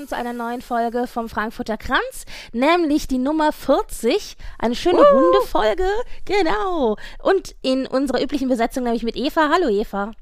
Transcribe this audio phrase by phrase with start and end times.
[0.00, 4.36] Willkommen zu einer neuen Folge vom Frankfurter Kranz, nämlich die Nummer 40.
[4.58, 5.04] Eine schöne Uh.
[5.04, 5.86] runde Folge,
[6.24, 6.96] genau.
[7.22, 9.50] Und in unserer üblichen Besetzung nämlich mit Eva.
[9.52, 10.12] Hallo Eva.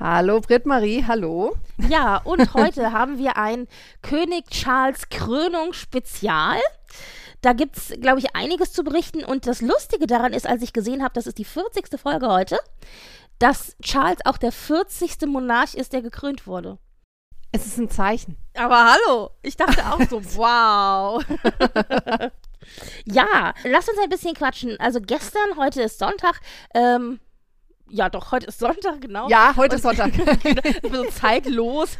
[0.00, 1.54] Hallo Britt-Marie, hallo.
[1.88, 3.68] Ja, und heute haben wir ein
[4.02, 6.58] König Charles Krönung Spezial.
[7.40, 9.22] Da gibt es, glaube ich, einiges zu berichten.
[9.22, 12.00] Und das Lustige daran ist, als ich gesehen habe, das ist die 40.
[12.00, 12.58] Folge heute,
[13.38, 15.26] dass Charles auch der 40.
[15.26, 16.78] Monarch ist, der gekrönt wurde.
[17.52, 18.36] Es ist ein Zeichen.
[18.54, 21.24] Aber hallo, ich dachte auch so, wow.
[23.04, 24.78] ja, lass uns ein bisschen quatschen.
[24.78, 26.40] Also gestern, heute ist Sonntag,
[26.74, 27.20] ähm,
[27.90, 29.28] ja doch, heute ist Sonntag, genau.
[29.30, 30.12] Ja, heute ist Sonntag.
[30.92, 31.96] so zeitlos.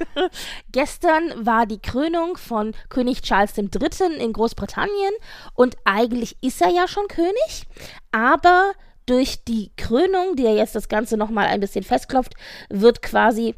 [0.71, 4.17] Gestern war die Krönung von König Charles III.
[4.19, 5.15] in Großbritannien
[5.55, 7.67] und eigentlich ist er ja schon König,
[8.13, 8.73] aber
[9.07, 12.35] durch die Krönung, die ja jetzt das Ganze nochmal ein bisschen festklopft,
[12.69, 13.55] wird quasi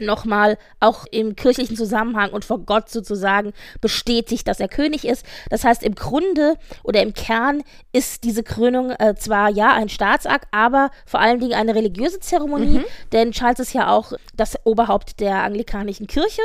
[0.00, 5.24] nochmal auch im kirchlichen Zusammenhang und vor Gott sozusagen bestätigt, dass er König ist.
[5.50, 10.48] Das heißt, im Grunde oder im Kern ist diese Krönung äh, zwar ja ein Staatsakt,
[10.50, 15.42] aber vor allen Dingen eine religiöse Zeremonie, denn Charles ist ja auch das Oberhaupt der
[15.42, 16.42] anglikanischen Kirche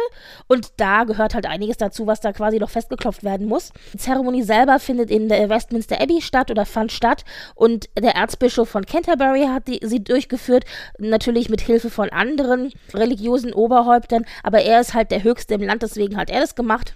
[0.47, 3.71] und da gehört halt einiges dazu, was da quasi noch festgeklopft werden muss.
[3.93, 7.23] Die Zeremonie selber findet in der Westminster Abbey statt oder fand statt
[7.55, 10.65] und der Erzbischof von Canterbury hat die, sie durchgeführt,
[10.97, 15.83] natürlich mit Hilfe von anderen religiösen Oberhäuptern, aber er ist halt der Höchste im Land,
[15.83, 16.95] deswegen hat er das gemacht.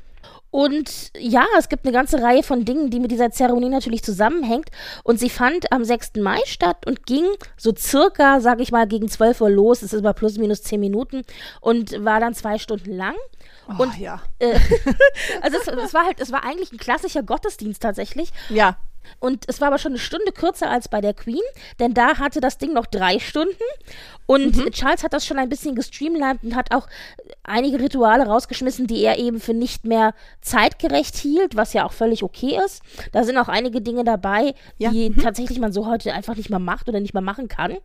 [0.51, 4.69] Und ja, es gibt eine ganze Reihe von Dingen, die mit dieser Zeremonie natürlich zusammenhängt.
[5.03, 6.13] Und sie fand am 6.
[6.17, 7.25] Mai statt und ging
[7.57, 9.81] so circa, sag ich mal, gegen 12 Uhr los.
[9.81, 11.23] Es ist immer plus minus 10 Minuten
[11.59, 13.15] und war dann zwei Stunden lang.
[13.67, 14.21] Oh, Und- ja.
[14.39, 14.57] Äh,
[15.41, 18.31] also es, es war halt, es war eigentlich ein klassischer Gottesdienst tatsächlich.
[18.47, 18.77] Ja.
[19.19, 21.41] Und es war aber schon eine Stunde kürzer als bei der Queen,
[21.79, 23.53] denn da hatte das Ding noch drei Stunden.
[24.25, 26.87] Und Charles hat das schon ein bisschen gestreamlined und hat auch
[27.43, 32.23] einige Rituale rausgeschmissen, die er eben für nicht mehr zeitgerecht hielt, was ja auch völlig
[32.23, 32.81] okay ist.
[33.11, 36.59] Da sind auch einige Dinge dabei, Ja, die tatsächlich man so heute einfach nicht mehr
[36.59, 37.77] macht oder nicht mehr machen kann.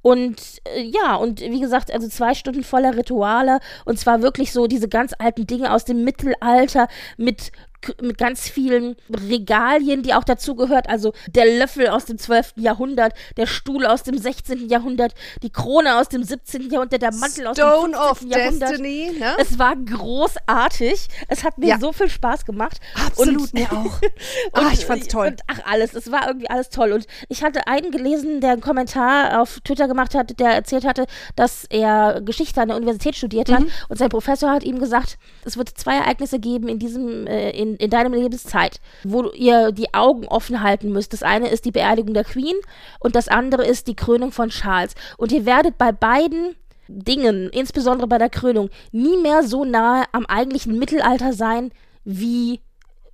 [0.00, 0.40] Und
[0.76, 4.88] äh, ja, und wie gesagt, also zwei Stunden voller Rituale und zwar wirklich so diese
[4.88, 7.50] ganz alten Dinge aus dem Mittelalter mit
[8.00, 10.88] mit ganz vielen Regalien, die auch dazu gehört.
[10.88, 12.54] Also der Löffel aus dem 12.
[12.56, 14.68] Jahrhundert, der Stuhl aus dem 16.
[14.68, 16.70] Jahrhundert, die Krone aus dem 17.
[16.70, 18.10] Jahrhundert, der Mantel aus Stone dem 15.
[18.10, 18.70] of Jahrhundert.
[18.70, 19.36] Destiny, ne?
[19.38, 21.08] Es war großartig.
[21.28, 21.78] Es hat mir Ja.
[21.78, 22.78] so viel Spaß gemacht.
[23.06, 24.00] Absolut, und, mir auch.
[24.52, 25.28] Ah, ich fand's toll.
[25.28, 25.94] Und, ach, alles.
[25.94, 26.92] Es war irgendwie alles toll.
[26.92, 31.06] Und ich hatte einen gelesen, der einen Kommentar auf Twitter gemacht hat, der erzählt hatte,
[31.36, 33.54] dass er Geschichte an der Universität studiert Mhm.
[33.54, 33.62] hat.
[33.88, 37.67] Und sein Professor hat ihm gesagt, es wird zwei Ereignisse geben in diesem, äh, in,
[37.76, 41.12] in deinem Lebenszeit, wo ihr die Augen offen halten müsst.
[41.12, 42.56] Das eine ist die Beerdigung der Queen
[43.00, 44.94] und das andere ist die Krönung von Charles.
[45.16, 46.54] Und ihr werdet bei beiden
[46.88, 51.70] Dingen, insbesondere bei der Krönung, nie mehr so nahe am eigentlichen Mittelalter sein
[52.04, 52.60] wie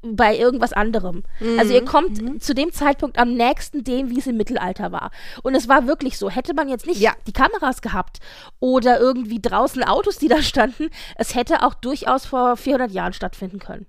[0.07, 1.23] bei irgendwas anderem.
[1.59, 5.11] Also ihr kommt zu dem Zeitpunkt am nächsten dem, wie es im Mittelalter war.
[5.43, 6.29] Und es war wirklich so.
[6.29, 7.13] Hätte man jetzt nicht Ja.
[7.27, 8.19] die Kameras gehabt
[8.61, 13.59] oder irgendwie draußen Autos, die da standen, es hätte auch durchaus vor 400 Jahren stattfinden
[13.59, 13.87] können.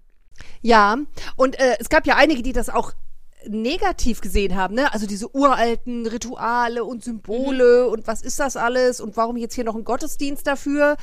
[0.65, 0.97] Ja,
[1.35, 2.93] und äh, es gab ja einige, die das auch
[3.47, 4.91] negativ gesehen haben, ne?
[4.91, 9.63] Also diese uralten Rituale und Symbole und was ist das alles und warum jetzt hier
[9.63, 10.97] noch ein Gottesdienst dafür?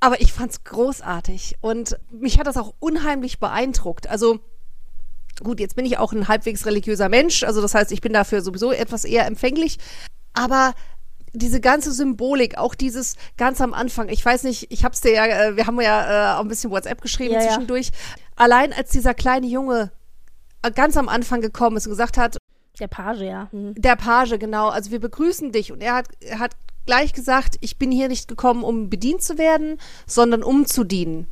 [0.00, 4.08] Aber ich fand's großartig und mich hat das auch unheimlich beeindruckt.
[4.08, 4.40] Also
[5.44, 8.40] gut, jetzt bin ich auch ein halbwegs religiöser Mensch, also das heißt, ich bin dafür
[8.42, 9.78] sowieso etwas eher empfänglich,
[10.32, 10.74] aber
[11.34, 15.26] diese ganze Symbolik, auch dieses ganz am Anfang, ich weiß nicht, ich hab's dir ja,
[15.26, 17.54] äh, wir haben ja äh, auch ein bisschen WhatsApp geschrieben Ja, ja.
[18.36, 19.92] Allein als dieser kleine Junge
[20.62, 22.36] äh, ganz am Anfang gekommen ist und gesagt hat,
[22.80, 23.48] Der Page, ja.
[23.50, 23.74] Hm.
[23.76, 25.72] der Page, genau, also wir begrüßen dich.
[25.72, 26.52] Und er hat, er hat
[26.86, 31.26] gleich gesagt, ich bin hier nicht gekommen, um bedient zu werden, sondern um zu dienen.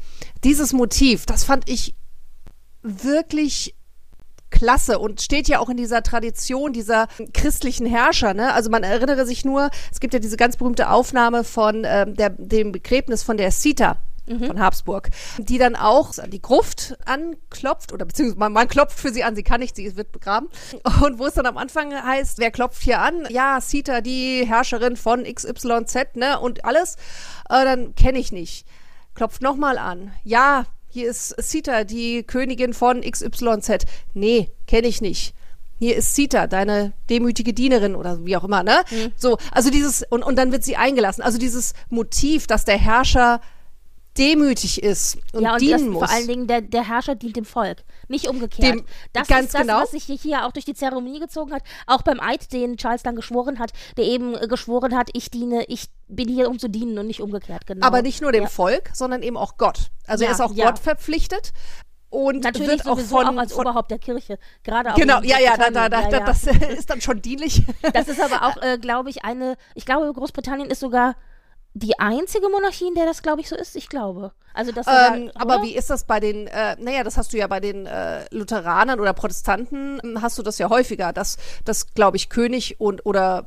[0.45, 1.95] Dieses Motiv, das fand ich
[2.83, 3.75] wirklich
[4.51, 8.35] klasse und steht ja auch in dieser Tradition dieser christlichen Herrscher.
[8.35, 8.53] Ne?
[8.53, 12.31] Also man erinnere sich nur, es gibt ja diese ganz berühmte Aufnahme von ähm, der,
[12.31, 13.97] dem Begräbnis von der Sita
[14.27, 19.13] von Habsburg, die dann auch an die Gruft anklopft oder beziehungsweise man, man klopft für
[19.13, 20.49] sie an, sie kann nicht, sie wird begraben.
[21.03, 23.27] Und wo es dann am Anfang heißt, wer klopft hier an?
[23.31, 26.97] Ja, Sita, die Herrscherin von XYZ, ne, und alles,
[27.49, 28.67] äh, dann kenne ich nicht.
[29.15, 30.13] Klopft nochmal an.
[30.25, 33.87] Ja, hier ist Sita, die Königin von XYZ.
[34.15, 35.35] Nee, kenne ich nicht
[35.83, 38.85] hier ist Sita, deine demütige Dienerin oder wie auch immer, ne?
[38.89, 39.11] Mhm.
[39.17, 41.23] So, also dieses, und, und dann wird sie eingelassen.
[41.23, 43.41] Also dieses Motiv, dass der Herrscher
[44.19, 46.05] demütig ist und, ja, und dienen muss.
[46.07, 48.75] vor allen Dingen der, der Herrscher dient dem Volk, nicht umgekehrt.
[48.77, 49.81] Dem- das ganz ist das, genau.
[49.81, 53.17] was sich hier auch durch die Zeremonie gezogen hat, auch beim Eid, den Charles dann
[53.17, 56.99] geschworen hat, der eben äh, geschworen hat, ich diene, ich bin hier, um zu dienen
[56.99, 57.87] und nicht umgekehrt, genau.
[57.87, 58.49] Aber nicht nur dem Ja.
[58.51, 59.89] Volk, sondern eben auch Gott.
[60.07, 60.55] Also Ja, er ist auch.
[60.55, 61.53] Gott verpflichtet
[62.11, 65.39] und Natürlich wird auch von, auch als von Oberhaupt der Kirche, gerade auch Genau, ja,
[65.41, 66.45] ja, da, da, da, Ja, das
[66.77, 67.63] ist dann schon dienlich.
[67.95, 71.17] Das ist aber auch, äh, glaube ich, eine, ich glaube, Großbritannien ist sogar
[71.75, 73.77] die einzige Monarchie, in der das, glaube ich, so ist.
[73.77, 74.33] Ich glaube.
[74.55, 77.39] Also, das ähm, da, aber wie ist das bei den, äh, naja, das hast du
[77.39, 81.95] ja bei den äh, Lutheranern oder Protestanten, ähm, hast du das ja häufiger, dass, dass
[81.95, 83.47] glaube ich, König und oder,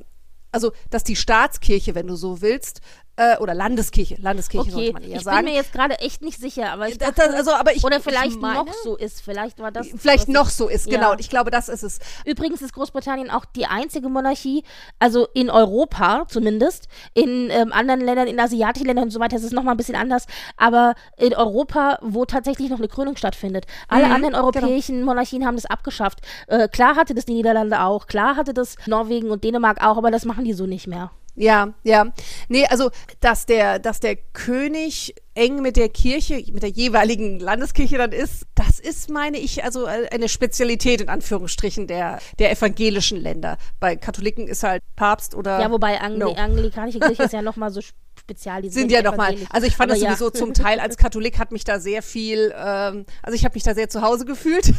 [0.51, 2.81] also, dass die Staatskirche, wenn du so willst,
[3.17, 5.38] äh, oder Landeskirche, Landeskirche Okay, sollte man eher ich sagen.
[5.38, 7.83] bin mir jetzt gerade echt nicht sicher, aber ich Das- dachte, das- also, aber ich-
[7.83, 9.21] oder ich vielleicht meine- noch so ist.
[9.21, 10.97] Vielleicht war das Vielleicht noch ich- so ist, Ja.
[10.97, 11.12] genau.
[11.13, 12.00] Und ich glaube, das ist es.
[12.25, 14.63] Übrigens ist Großbritannien auch die einzige Monarchie,
[15.00, 16.88] also in Europa zumindest.
[17.13, 19.95] In ähm, anderen Ländern, in asiatischen Ländern und so weiter ist es nochmal ein bisschen
[19.95, 20.25] anders.
[20.57, 23.65] Aber in Europa, wo tatsächlich noch eine Krönung stattfindet.
[23.88, 26.19] Alle Mhm, anderen europäischen Monarchien haben das abgeschafft.
[26.47, 30.12] Äh, klar hatte das die Niederlande auch, klar hatte das Norwegen und Dänemark auch, aber
[30.12, 31.12] das machen die so nicht mehr.
[31.36, 32.14] Ja, ja.
[32.48, 37.98] Nee, also, dass der, dass der König eng mit der Kirche, mit der jeweiligen Landeskirche
[37.98, 43.20] dann ist, das ist, meine ich, also äh, eine Spezialität in Anführungsstrichen der, der evangelischen
[43.20, 43.58] Länder.
[43.82, 45.60] Bei Katholiken ist halt Papst oder.
[45.60, 46.34] Ja, wobei Angli no.
[46.34, 47.82] anglikanische Kirche ist ja nochmal so
[48.25, 48.62] spezial.
[48.63, 50.16] Die sind ja nochmal, also ich fand Aber das ja.
[50.16, 53.63] sowieso zum Teil als Katholik hat mich da sehr viel, ähm, also ich habe mich
[53.63, 54.74] da sehr zu Hause gefühlt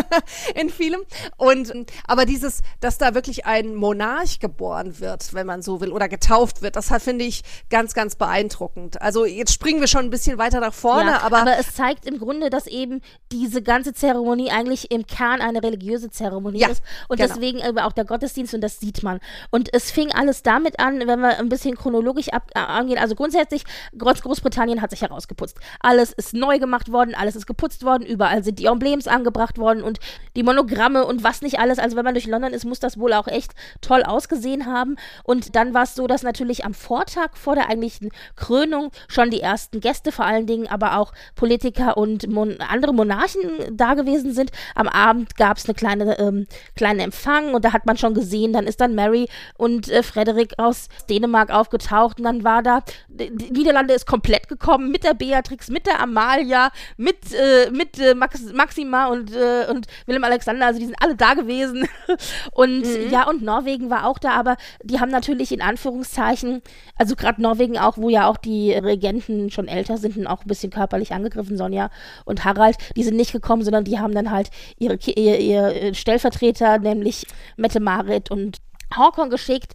[0.54, 1.02] in vielem.
[1.36, 1.72] Und
[2.06, 6.62] aber dieses, dass da wirklich ein Monarch geboren wird, wenn man so will, oder getauft
[6.62, 9.00] wird, das finde ich ganz, ganz beeindruckend.
[9.02, 12.18] Also jetzt springen wir schon ein bisschen weiter nach vorne, ja, aber, es zeigt im
[12.18, 17.18] Grunde, dass eben diese ganze Zeremonie eigentlich im Kern eine religiöse Zeremonie Ja, ist und
[17.18, 17.34] genau.
[17.34, 19.20] deswegen aber auch der Gottesdienst und das sieht man.
[19.50, 22.98] Und es fing alles damit an, wenn wir ein bisschen chronologisch ab, äh, angehen.
[22.98, 23.64] Also grundsätzlich,
[23.98, 25.58] Groß Großbritannien hat sich herausgeputzt.
[25.80, 29.82] Alles ist neu gemacht worden, alles ist geputzt worden, überall sind die Emblems angebracht worden
[29.82, 29.98] und
[30.36, 31.78] die Monogramme und was nicht alles.
[31.78, 34.96] Also wenn man durch London ist, muss das wohl auch echt toll ausgesehen haben.
[35.24, 39.40] Und dann war es so, dass natürlich am Vortag vor der eigentlichen Krönung schon die
[39.40, 44.50] ersten Gäste, vor allen Dingen aber auch Politiker und Mon andere Monarchen da gewesen sind.
[44.74, 46.46] Am Abend gab es eine kleine, ähm,
[46.76, 50.54] kleine Empfang und da hat man schon gesehen, dann ist dann Mary und äh, Frederik
[50.58, 52.75] aus Dänemark aufgetaucht und dann war da,
[53.08, 57.98] die die Niederlande ist komplett gekommen mit der Beatrix, mit der Amalia, mit, äh, mit
[57.98, 61.88] äh, Max Maxima und, äh, und Willem Alexander, also die sind alle da gewesen.
[62.52, 66.62] Und ja, und Norwegen war auch da, aber die haben natürlich in Anführungszeichen,
[66.96, 70.48] also gerade Norwegen auch, wo ja auch die Regenten schon älter sind und auch ein
[70.48, 71.90] bisschen körperlich angegriffen, Sonja
[72.24, 76.78] und Harald, die sind nicht gekommen, sondern die haben dann halt ihre, ihr, ihr Stellvertreter,
[76.78, 77.26] nämlich
[77.56, 78.58] Mette-Marit und
[78.94, 79.72] Håkon geschickt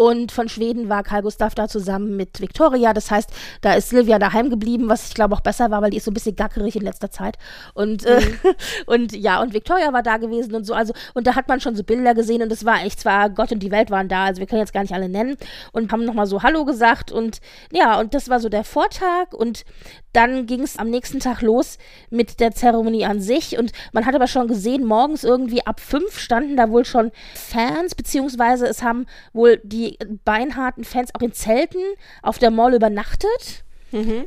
[0.00, 2.94] und von Schweden war Karl Gustav da zusammen mit Victoria.
[2.94, 3.28] Das heißt,
[3.60, 6.10] da ist Silvia daheim geblieben, was ich glaube auch besser war, weil die ist so
[6.10, 7.36] ein bisschen gackerig in letzter Zeit.
[7.74, 8.22] Und, äh,
[8.86, 10.72] und ja, und Victoria war da gewesen und so.
[10.72, 13.52] Also, und da hat man schon so Bilder gesehen und es war echt zwar Gott
[13.52, 15.36] und die Welt waren da, also wir können jetzt gar nicht alle nennen
[15.72, 19.66] und haben nochmal so Hallo gesagt und ja, und das war so der Vortag und
[20.12, 21.78] dann ging es am nächsten Tag los
[22.10, 26.18] mit der Zeremonie an sich und man hat aber schon gesehen, morgens irgendwie ab fünf
[26.18, 31.80] standen da wohl schon Fans, beziehungsweise es haben wohl die beinharten Fans auch in Zelten
[32.22, 33.64] auf der Mall übernachtet.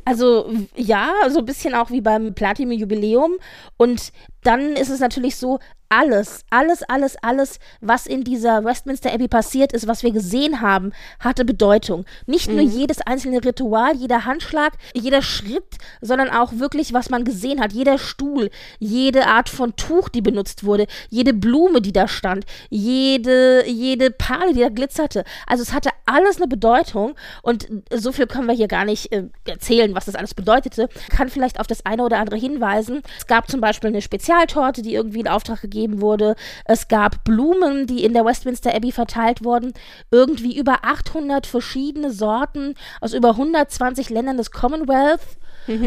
[0.03, 3.37] Also w- ja, so ein bisschen auch wie beim Platinum-Jubiläum.
[3.77, 4.11] Und
[4.43, 5.59] dann ist es natürlich so,
[5.93, 10.91] alles, alles, alles, alles, was in dieser Westminster Abbey passiert ist, was wir gesehen haben,
[11.19, 12.05] hatte Bedeutung.
[12.25, 17.61] Nicht nur jedes einzelne Ritual, jeder Handschlag, jeder Schritt, sondern auch wirklich, was man gesehen
[17.61, 17.73] hat.
[17.73, 23.63] Jeder Stuhl, jede Art von Tuch, die benutzt wurde, jede Blume, die da stand, jede,
[23.67, 25.23] jede Perle, die da glitzerte.
[25.45, 29.25] Also es hatte alles eine Bedeutung und so viel können wir hier gar nicht äh,
[29.45, 30.89] erzählen, was das alles bedeutete.
[31.09, 33.03] Kann vielleicht auf das eine oder andere hinweisen.
[33.17, 36.35] Es gab zum Beispiel eine Spezialtorte, die irgendwie in Auftrag gegeben wurde.
[36.65, 39.73] Es gab Blumen, die in der Westminster Abbey verteilt wurden.
[40.11, 45.21] Irgendwie über 800 verschiedene Sorten aus über 120 Ländern des Commonwealth.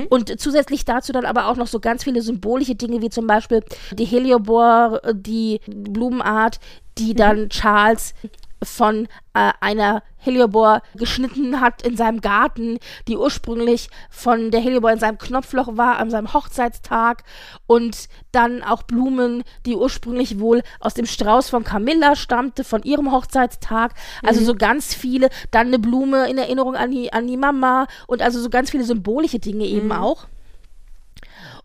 [0.08, 3.62] Und zusätzlich dazu dann aber auch noch so ganz viele symbolische Dinge, wie zum Beispiel
[3.92, 6.60] die Heliobor, die Blumenart,
[6.96, 8.14] die dann Charles
[8.62, 14.98] von äh, einer Heliobor geschnitten hat in seinem Garten, die ursprünglich von der Heliobor in
[14.98, 17.25] seinem Knopfloch war an seinem Hochzeitstag
[17.66, 23.12] und dann auch Blumen, die ursprünglich wohl aus dem Strauß von Camilla stammte, von ihrem
[23.12, 23.94] Hochzeitstag.
[24.22, 28.22] Also so ganz viele, dann eine Blume in Erinnerung an die, an die Mama und
[28.22, 30.26] also so ganz viele symbolische Dinge eben auch.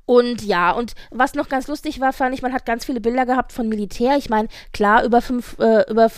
[0.05, 3.25] Und ja, und was noch ganz lustig war, fand ich, man hat ganz viele Bilder
[3.25, 4.17] gehabt von Militär.
[4.17, 6.09] Ich meine, klar, über, fünf, äh, über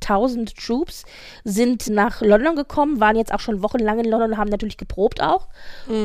[0.00, 1.04] 5000 Troops
[1.44, 5.22] sind nach London gekommen, waren jetzt auch schon wochenlang in London und haben natürlich geprobt
[5.22, 5.48] auch.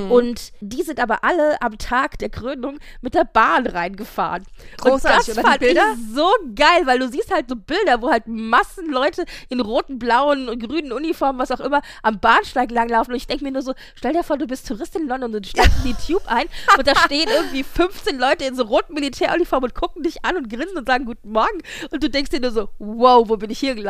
[0.09, 4.43] Und die sind aber alle am Tag der Krönung mit der Bahn reingefahren.
[4.77, 5.79] Großartig, und das fand ich
[6.13, 10.49] so geil, weil du siehst halt so Bilder, wo halt Massen Leute in roten, blauen
[10.49, 13.13] und grünen Uniformen, was auch immer, am Bahnsteig langlaufen.
[13.13, 15.45] Und ich denke mir nur so, stell dir vor, du bist Tourist in London und
[15.45, 16.45] du steigst in die Tube ein
[16.77, 20.49] und da stehen irgendwie 15 Leute in so roten Militäruniformen und gucken dich an und
[20.49, 21.61] grinsen und sagen Guten Morgen.
[21.91, 23.82] Und du denkst dir nur so, wow, wo bin ich hier gelandet?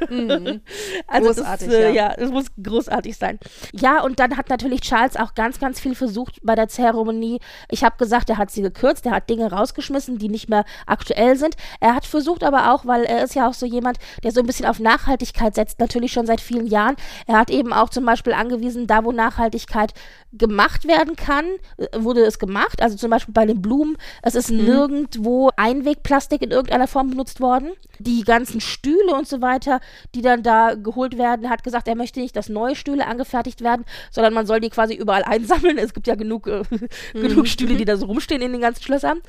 [1.06, 2.08] also Großartig, das, äh, ja.
[2.08, 3.38] ja, das muss großartig sein.
[3.72, 7.40] Ja, und dann hat natürlich Charles auch ganz, ganz viel versucht bei der Zeremonie.
[7.70, 11.36] Ich habe gesagt, er hat sie gekürzt, er hat Dinge rausgeschmissen, die nicht mehr aktuell
[11.36, 11.56] sind.
[11.80, 14.46] Er hat versucht aber auch, weil er ist ja auch so jemand, der so ein
[14.46, 16.96] bisschen auf Nachhaltigkeit setzt, natürlich schon seit vielen Jahren.
[17.26, 19.92] Er hat eben auch zum Beispiel angewiesen, da wo Nachhaltigkeit
[20.32, 21.44] gemacht werden kann,
[21.76, 22.82] äh, wurde es gemacht.
[22.82, 27.70] Also zum Beispiel bei den Blumen, es ist nirgendwo Einwegplastik in irgendeiner Form benutzt worden.
[27.98, 29.80] Die ganzen Stühle und so weiter,
[30.14, 33.62] die dann da geholt werden, er hat gesagt, er möchte nicht, dass neue Stühle angefertigt
[33.62, 35.78] werden, sondern man soll die quasi überall einsammeln.
[35.78, 36.62] Es gibt ja genug, äh,
[37.12, 39.20] genug Stühle, die da so rumstehen in den ganzen Schlössern.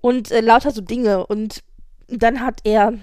[0.00, 1.26] Und äh, lauter so Dinge.
[1.26, 1.62] Und
[2.08, 2.94] dann hat er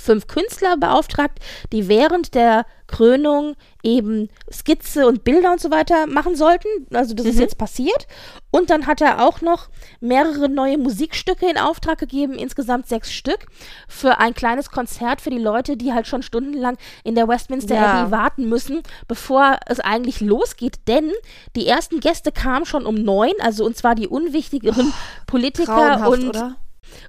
[0.00, 1.38] fünf Künstler beauftragt,
[1.72, 3.54] die während der Krönung
[3.84, 6.66] eben Skizze und Bilder und so weiter machen sollten.
[6.92, 8.08] Also das ist jetzt passiert.
[8.50, 9.68] Und dann hat er auch noch
[10.00, 13.46] mehrere neue Musikstücke in Auftrag gegeben, insgesamt sechs Stück,
[13.86, 18.02] für ein kleines Konzert für die Leute, die halt schon stundenlang in der Westminster Ja.
[18.02, 20.80] Abbey warten müssen, bevor es eigentlich losgeht.
[20.88, 21.12] Denn
[21.54, 24.92] die ersten Gäste kamen schon um neun, also und zwar die unwichtigeren
[25.28, 26.56] Politiker Grauenhaft, und oder?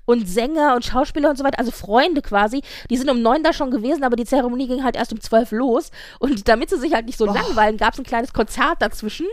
[0.06, 3.54] Und Sänger und Schauspieler und so weiter, also Freunde quasi, die sind um neun da
[3.54, 5.92] schon gewesen, aber die Zeremonie ging halt erst um zwölf los.
[6.20, 9.28] Und damit sie sich halt nicht so langweilen, gab es ein kleines Konzert dazwischen.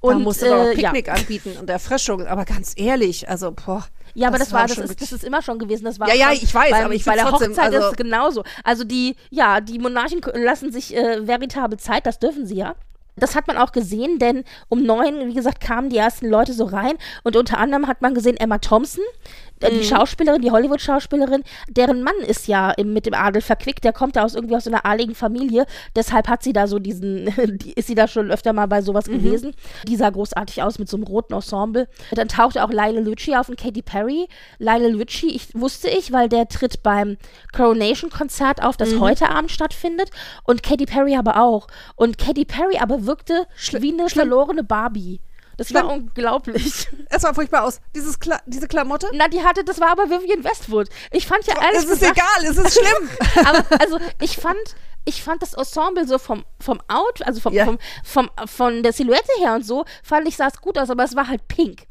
[0.00, 0.90] Und da musste man auch äh, ja.
[0.90, 2.26] Picknick anbieten und Erfrischung.
[2.26, 3.84] Aber ganz ehrlich, also, boah.
[4.14, 5.84] Ja, aber das, war, das, ist, das ist immer schon gewesen.
[5.84, 7.90] Das war Ja, ja, ich weiß, beim, aber ich bei der trotzdem, Hochzeit ist also-
[7.90, 8.44] es genauso.
[8.64, 12.74] Also die, ja, die Monarchen lassen sich äh, veritabel Zeit, das dürfen sie ja.
[13.16, 16.64] Das hat man auch gesehen, denn um neun, wie gesagt, kamen die ersten Leute so
[16.64, 19.78] rein und unter anderem hat man gesehen Emma Thompson, äh, Mhm.
[19.78, 24.16] die Schauspielerin, die Hollywood-Schauspielerin, deren Mann ist ja im, mit dem Adel verquickt, der kommt
[24.16, 27.26] ja aus irgendwie aus so einer adligen Familie, deshalb hat sie da so diesen,
[27.58, 29.12] die, ist sie da schon öfter mal bei sowas Mhm.
[29.22, 29.54] gewesen.
[29.86, 31.88] Die sah großartig aus mit so einem roten Ensemble.
[32.12, 34.26] Dann tauchte auch Lionel Richie auf und Katy Perry.
[34.58, 37.16] Lionel Richie, ich, wusste ich, weil der tritt beim
[37.52, 40.10] Coronation-Konzert auf, das heute Abend stattfindet
[40.44, 41.66] und Katy Perry aber auch.
[41.96, 43.46] Und Katy Perry aber wirkte
[43.78, 45.20] wie eine verlorene Barbie.
[45.60, 46.04] Das war Schlimm.
[46.04, 46.88] unglaublich.
[47.10, 47.80] Es sah furchtbar aus.
[47.94, 49.10] Dieses Kla diese Klamotte?
[49.12, 50.88] Na, die hatte, das war aber Vivian Westwood.
[51.10, 53.10] Ich fand ja ehrlich Es ist gesagt, egal, es ist schlimm.
[53.46, 54.56] aber also ich fand,
[55.04, 57.66] ich fand das Ensemble so vom, vom Out, also vom, Ja.
[57.66, 61.04] vom, vom, von der Silhouette her und so, fand ich, sah es gut aus, aber
[61.04, 61.82] es war halt pink.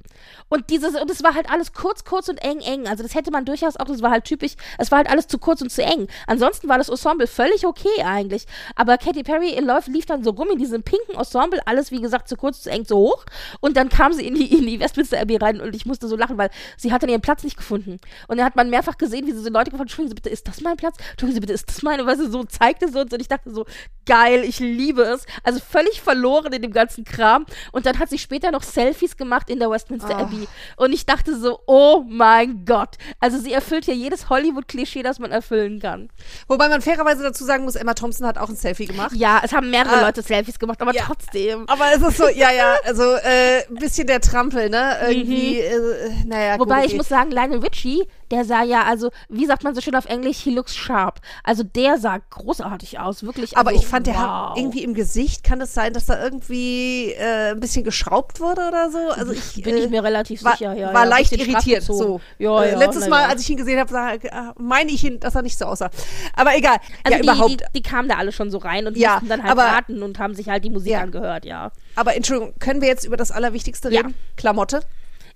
[0.48, 2.88] Und dieses, und es war halt alles kurz, kurz und eng, eng.
[2.88, 5.38] Also das hätte man durchaus auch, das war halt typisch, es war halt alles zu
[5.38, 6.08] kurz und zu eng.
[6.28, 8.46] Ansonsten war das Ensemble völlig okay eigentlich.
[8.76, 12.30] Aber Katy Perry läuft, lief dann so rum in diesem pinken Ensemble, alles wie gesagt
[12.30, 13.26] zu kurz, zu eng, zu hoch.
[13.60, 16.16] Und dann kam sie in die, in die Westminster Abbey rein und ich musste so
[16.16, 18.00] lachen, weil sie hat dann ihren Platz nicht gefunden.
[18.28, 20.48] Und dann hat man mehrfach gesehen, wie sie so Leute gefragt, Entschuldigen Sie bitte, ist
[20.48, 20.98] das mein Platz?
[21.12, 22.06] Entschuldigen Sie bitte, ist das meine?
[22.06, 23.00] Weißt du, so zeigte und so.
[23.00, 23.66] Und ich dachte so,
[24.06, 25.26] geil, ich liebe es.
[25.44, 27.46] Also völlig verloren in dem ganzen Kram.
[27.72, 30.20] Und dann hat sie später noch Selfies gemacht in der Westminster Ah.
[30.20, 30.48] Abbey.
[30.78, 32.96] Und ich dachte so, oh mein Gott.
[33.20, 36.10] Also sie erfüllt ja jedes Hollywood-Klischee, das man erfüllen kann.
[36.48, 39.12] Wobei man fairerweise dazu sagen muss, Emma Thompson hat auch ein Selfie gemacht.
[39.16, 40.02] Ja, es haben mehrere Ah.
[40.02, 41.04] Leute Selfies gemacht, aber Ja.
[41.06, 41.68] trotzdem.
[41.68, 44.98] Aber es ist so, ja, ja, also äh, ein bisschen der Trampel, ne?
[45.08, 46.60] Irgendwie, äh, naja, Mhm.
[46.62, 46.98] Wobei gut, ich okay.
[46.98, 50.38] muss sagen, Lionel Richie, der sah ja, also, wie sagt man so schön auf Englisch,
[50.40, 51.20] he looks sharp.
[51.44, 53.58] Also der sah großartig aus, wirklich.
[53.58, 54.22] Aber also, ich fand, der wow.
[54.52, 58.68] hat irgendwie im Gesicht, kann es sein, dass da irgendwie äh, ein bisschen geschraubt wurde
[58.68, 58.98] oder so?
[59.10, 60.94] Also ich Bin äh, ich mir relativ war, sicher, ja.
[60.94, 61.84] war ja, leicht irritiert.
[61.84, 62.22] So.
[62.38, 63.28] Ja, äh, ja, letztes Mal, ja.
[63.30, 65.90] als ich ihn gesehen habe, äh, meine ich ihn, dass er nicht so aussah.
[66.34, 66.78] Aber egal.
[67.04, 67.52] Also ja, die, überhaupt.
[67.52, 70.04] Die, die kamen da alle schon so rein und Ja, mussten dann halt aber- warten
[70.04, 71.02] und haben sich halt die Musik Ja.
[71.02, 71.72] angehört, ja.
[71.96, 74.02] aber Entschuldigung, können wir jetzt über das Allerwichtigste Ja.
[74.02, 74.14] reden?
[74.38, 74.82] Klamotte.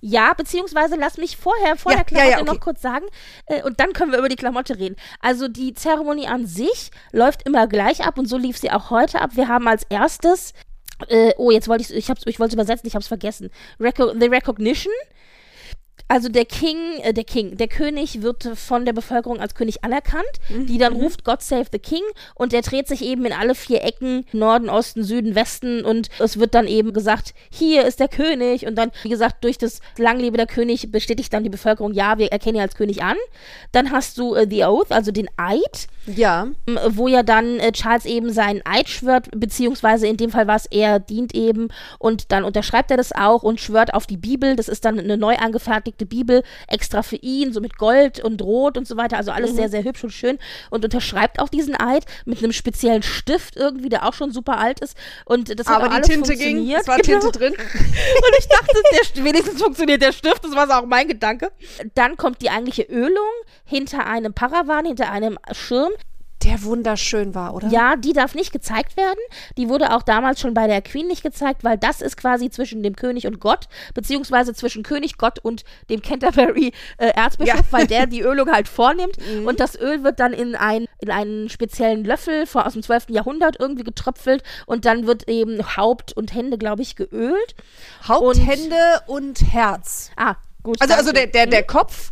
[0.00, 2.44] Ja, beziehungsweise lass mich vorher, vor Ja, der ja, Klamotte ja, okay.
[2.52, 3.06] noch kurz sagen
[3.46, 4.96] äh, und dann können wir über die Klamotte reden.
[5.20, 9.20] Also die Zeremonie an sich läuft immer gleich ab und so lief sie auch heute
[9.22, 9.30] ab.
[9.34, 10.52] Wir haben als erstes,
[11.08, 13.50] äh, oh, jetzt wollte ich, ich, hab's, ich wollte übersetzen, ich habe es vergessen.
[13.80, 14.92] Reco the Recognition.
[16.14, 20.22] Also der King, äh, der King, der König wird von der Bevölkerung als König anerkannt,
[20.48, 22.02] die dann ruft God Save the King.
[22.36, 25.84] Und der dreht sich eben in alle vier Ecken, Norden, Osten, Süden, Westen.
[25.84, 28.64] Und es wird dann eben gesagt, hier ist der König.
[28.64, 32.30] Und dann, wie gesagt, durch das Langlebe der König bestätigt dann die Bevölkerung, ja, wir
[32.30, 33.16] erkennen ihn als König an.
[33.72, 36.46] Dann hast du äh, The Oath, also den Eid, Ja.
[36.68, 40.54] ähm, wo ja dann äh, Charles eben seinen Eid schwört, beziehungsweise in dem Fall war
[40.54, 41.70] es er dient eben.
[41.98, 44.54] Und dann unterschreibt er das auch und schwört auf die Bibel.
[44.54, 48.76] Das ist dann eine neu angefertigte Bibel, extra für ihn, so mit Gold und Rot
[48.78, 49.16] und so weiter.
[49.16, 50.38] Also alles sehr, sehr hübsch und schön
[50.70, 54.80] und unterschreibt auch diesen Eid mit einem speziellen Stift irgendwie, der auch schon super alt
[54.80, 54.96] ist.
[55.24, 57.20] Und das hat Aber auch die Tinte ging, es war Genau.
[57.20, 57.52] Tinte drin.
[57.58, 61.50] Und ich dachte, der, St- wenigstens funktioniert der Stift, das war so auch mein Gedanke.
[61.94, 63.14] Dann kommt die eigentliche Ölung
[63.64, 65.90] hinter einem Paravan, hinter einem Schirm.
[66.44, 67.68] Der wunderschön war, oder?
[67.68, 69.18] Ja, die darf nicht gezeigt werden.
[69.56, 72.82] Die wurde auch damals schon bei der Queen nicht gezeigt, weil das ist quasi zwischen
[72.82, 77.62] dem König und Gott, beziehungsweise zwischen König, Gott und dem Canterbury äh, Erzbischof, Ja.
[77.62, 77.66] Mhm.
[77.70, 79.16] weil der die Ölung halt vornimmt.
[79.46, 83.06] Und das Öl wird dann in, ein, in einen speziellen Löffel vor, aus dem 12.
[83.10, 87.54] Jahrhundert irgendwie getröpfelt und dann wird eben Haupt und Hände, glaube ich, geölt.
[88.08, 90.10] Haupt, Und- Hände und Herz.
[90.16, 90.80] Ah, gut.
[90.80, 92.10] Also, also der, der, der Kopf,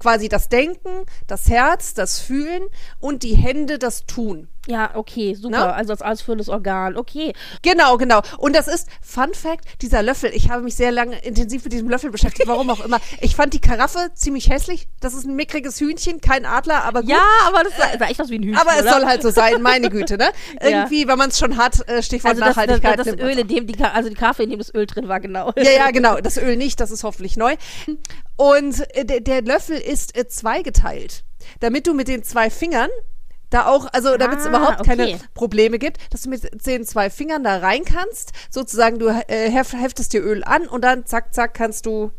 [0.00, 2.64] quasi das Denken, das Herz, das Fühlen
[2.98, 4.48] und die Hände das Tun.
[4.66, 5.50] Ja, okay, super.
[5.50, 5.74] Ne?
[5.74, 6.96] Also als ausführendes Organ.
[6.96, 7.32] Okay.
[7.62, 8.20] Genau, genau.
[8.38, 11.88] Und das ist, Fun Fact, dieser Löffel, ich habe mich sehr lange intensiv mit diesem
[11.88, 12.98] Löffel beschäftigt, warum auch immer.
[13.22, 14.88] Ich fand die Karaffe ziemlich hässlich.
[15.00, 17.10] Das ist ein mickriges Hühnchen, kein Adler, aber gut.
[17.10, 18.60] Ja, aber das sah, sah echt aus wie ein Hühnchen.
[18.60, 18.92] aber es oder?
[18.92, 20.30] soll halt so sein, meine Güte, ne?
[20.62, 20.68] Ja.
[20.68, 22.98] Irgendwie, wenn man es schon hat, äh, Stichwort also das, das, Nachhaltigkeit.
[22.98, 25.08] das, das man's Öl, in dem die, also die Kaffee, in dem das Öl drin
[25.08, 25.52] war, genau.
[25.56, 26.20] Ja, ja, genau.
[26.20, 27.56] Das Öl nicht, das ist hoffentlich neu.
[28.40, 31.24] Und äh, der, der Löffel ist äh, zweigeteilt,
[31.60, 32.88] damit du mit den zwei Fingern
[33.50, 35.18] da auch, also damit es Ah, überhaupt keine okay.
[35.34, 38.32] Probleme gibt, dass du mit den zwei Fingern da rein kannst.
[38.48, 42.12] Sozusagen, du äh, hef, heftest dir Öl an und dann zack, zack, kannst du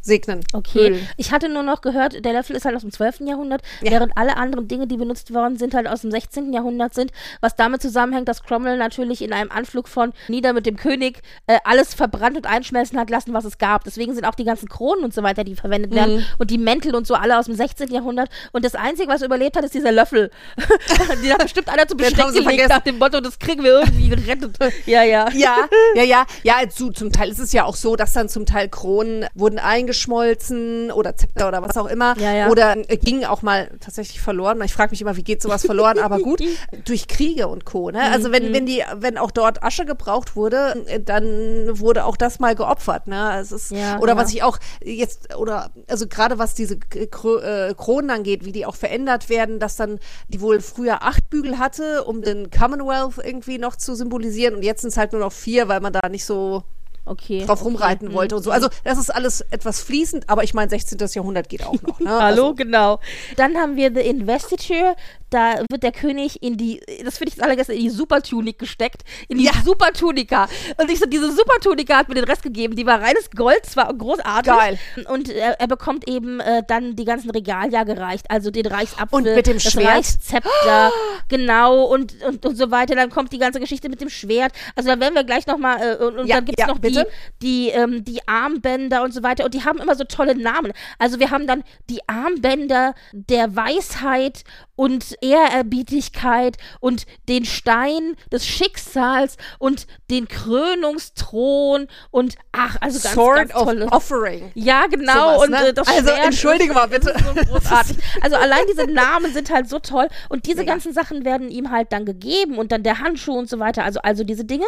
[0.00, 0.40] segnen.
[0.52, 1.00] Okay, Öl.
[1.16, 3.20] ich hatte nur noch gehört, der Löffel ist halt aus dem 12.
[3.26, 3.90] Jahrhundert, Ja.
[3.92, 6.52] während alle anderen Dinge, die benutzt worden sind, halt aus dem 16.
[6.52, 10.76] Jahrhundert sind, was damit zusammenhängt, dass Cromwell natürlich in einem Anflug von Nieder mit dem
[10.76, 13.84] König äh, alles verbrannt und einschmelzen hat lassen, was es gab.
[13.84, 15.96] Deswegen sind auch die ganzen Kronen und so weiter, die verwendet Mhm.
[15.96, 17.92] werden und die Mäntel und so alle aus dem 16.
[17.92, 20.30] Jahrhundert und das Einzige, was überlebt hat, ist dieser Löffel.
[21.22, 24.56] die hat bestimmt einer Den Besteck gelegt nach dem Motto, das kriegen wir irgendwie gerettet.
[24.86, 25.28] ja, ja.
[25.34, 25.56] Ja,
[25.94, 28.68] ja, ja, ja, zu, zum Teil ist es ja auch so, dass dann zum Teil
[28.68, 29.58] Kronen wurden
[29.88, 32.14] eingeschmolzen oder Zepter oder was auch immer.
[32.18, 32.48] Ja, ja.
[32.50, 34.60] Oder äh, gingen auch mal tatsächlich verloren.
[34.64, 36.42] Ich frage mich immer, wie geht sowas verloren, aber gut.
[36.84, 37.90] Durch Kriege und Co.
[37.90, 38.00] Ne?
[38.10, 38.32] Also Mhm.
[38.32, 42.54] wenn, wenn die, wenn auch dort Asche gebraucht wurde, äh, dann wurde auch das mal
[42.54, 43.06] geopfert.
[43.06, 43.38] Ne?
[43.40, 48.10] Es ist, Ja, oder was ich auch jetzt, oder also gerade was diese äh, Kronen
[48.10, 49.98] angeht, wie die auch verändert werden, dass dann
[50.28, 54.80] die wohl früher acht Bügel hatte, um den Commonwealth irgendwie noch zu symbolisieren und jetzt
[54.80, 56.64] sind es halt nur noch vier, weil man da nicht so
[57.08, 57.44] Okay.
[57.44, 57.70] drauf okay.
[57.70, 58.12] rumreiten Mhm.
[58.14, 58.50] wollte und so.
[58.50, 60.98] Also das ist alles etwas fließend, aber ich meine 16.
[61.14, 62.00] Jahrhundert geht auch noch.
[62.00, 62.10] Ne?
[62.20, 63.00] Hallo, Also, genau.
[63.36, 64.96] Dann haben wir The Investiture.
[65.30, 69.02] Da wird der König in die, das finde ich das allererste, in die Supertunik gesteckt.
[69.28, 69.52] In die Ja.
[69.64, 70.48] Supertunika.
[70.80, 72.76] Und ich so, diese Supertunika hat mir den Rest gegeben.
[72.76, 74.52] Die war reines Gold, zwar großartig.
[74.52, 74.78] Geil.
[75.10, 78.26] Und er, er bekommt eben äh, dann die ganzen Regalia gereicht.
[78.30, 79.86] Also den Reichsapfel, Und mit dem das Schwert.
[79.88, 80.92] Reichszepter,
[81.28, 82.94] genau, und, und, und so weiter.
[82.94, 84.52] Dann kommt die ganze Geschichte mit dem Schwert.
[84.76, 86.78] Also da werden wir gleich nochmal, äh, und, und Ja, dann gibt es ja, noch
[86.78, 87.06] die, bitte.
[87.42, 89.44] die, ähm, die Armbänder und so weiter.
[89.44, 90.72] Und die haben immer so tolle Namen.
[90.98, 94.44] Also wir haben dann die Armbänder der Weisheit
[94.78, 103.36] und Ehrerbietigkeit und den Stein des Schicksals und den Krönungsthron und ach, also ganz, Sword
[103.38, 103.86] ganz of tolle.
[103.92, 104.52] Offering.
[104.54, 105.34] Ja, genau.
[105.34, 105.66] Sowas, und ne?
[105.68, 107.12] äh, das Also, Schwert entschuldige mal bitte.
[107.18, 107.96] so großartig.
[108.20, 110.72] Also allein diese Namen sind halt so toll und diese Mega.
[110.74, 113.82] ganzen Sachen werden ihm halt dann gegeben und dann der Handschuh und so weiter.
[113.84, 114.66] Also also diese Dinge.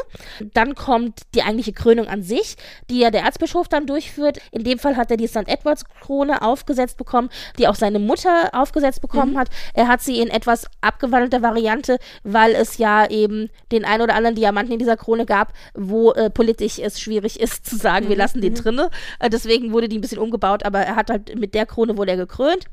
[0.54, 2.56] Dann kommt die eigentliche Krönung an sich,
[2.90, 4.38] die ja der Erzbischof dann durchführt.
[4.50, 5.46] In dem Fall hat er die St.
[5.46, 9.48] Edwards Krone aufgesetzt bekommen, die auch seine Mutter aufgesetzt bekommen hat.
[9.72, 14.36] Er hat sie in etwas abgewandelter Variante, weil es ja eben den ein oder anderen
[14.36, 18.40] Diamanten in dieser Krone gab, wo äh, politisch es schwierig ist zu sagen, wir lassen
[18.40, 18.90] den drinne.
[19.18, 22.12] Äh, deswegen wurde die ein bisschen umgebaut, aber er hat halt mit der Krone wurde
[22.12, 22.66] er gekrönt.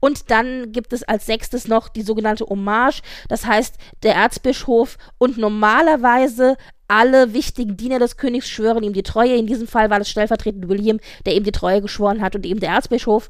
[0.00, 3.02] Und dann gibt es als sechstes noch die sogenannte Hommage.
[3.28, 6.56] Das heißt, der Erzbischof und normalerweise
[6.88, 9.34] alle wichtigen Diener des Königs schwören ihm die Treue.
[9.34, 12.60] In diesem Fall war das stellvertretend William, der ihm die Treue geschworen hat und eben
[12.60, 13.28] der Erzbischof.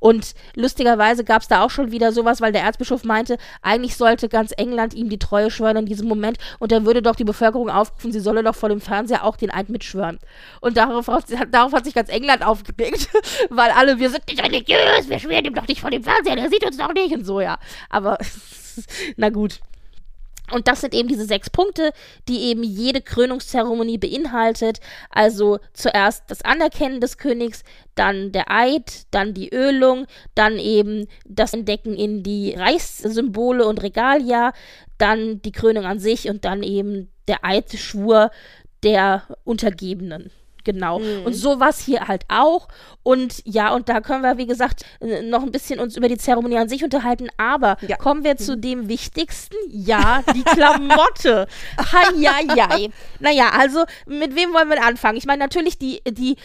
[0.00, 4.28] Und lustigerweise gab es da auch schon wieder sowas, weil der Erzbischof meinte, eigentlich sollte
[4.28, 7.70] ganz England ihm die Treue schwören in diesem Moment und dann würde doch die Bevölkerung
[7.70, 10.18] aufrufen, sie solle doch vor dem Fernseher auch den Eid mitschwören.
[10.60, 13.08] Und darauf, hat- darauf hat sich ganz England aufgeregt,
[13.50, 16.50] weil alle, wir sind nicht religiös, wir schwören ihm doch nicht vor dem Fernseher, der
[16.50, 17.58] sieht uns doch nicht und so, ja.
[17.90, 18.18] Aber,
[19.16, 19.60] na gut.
[20.52, 21.90] Und das sind eben diese sechs Punkte,
[22.28, 24.78] die eben jede Krönungszeremonie beinhaltet.
[25.10, 27.64] Also zuerst das Anerkennen des Königs,
[27.96, 34.52] dann der Eid, dann die Ölung, dann eben das Entdecken in die Reichssymbole und Regalia,
[34.98, 38.30] dann die Krönung an sich und dann eben der Eidschwur
[38.84, 40.30] der Untergebenen.
[40.66, 40.98] Genau.
[40.98, 41.22] Mhm.
[41.24, 42.66] Und sowas hier halt auch.
[43.04, 44.84] Und ja, und da können wir, wie gesagt,
[45.22, 47.28] noch ein bisschen uns über die Zeremonie an sich unterhalten.
[47.36, 47.96] Aber ja.
[47.96, 48.60] kommen wir zu mhm.
[48.62, 49.54] dem Wichtigsten.
[49.68, 51.46] Ja, die Klamotte.
[51.92, 52.90] Heieiei.
[53.20, 55.16] Naja, also mit wem wollen wir anfangen?
[55.16, 56.36] Ich meine, natürlich die, die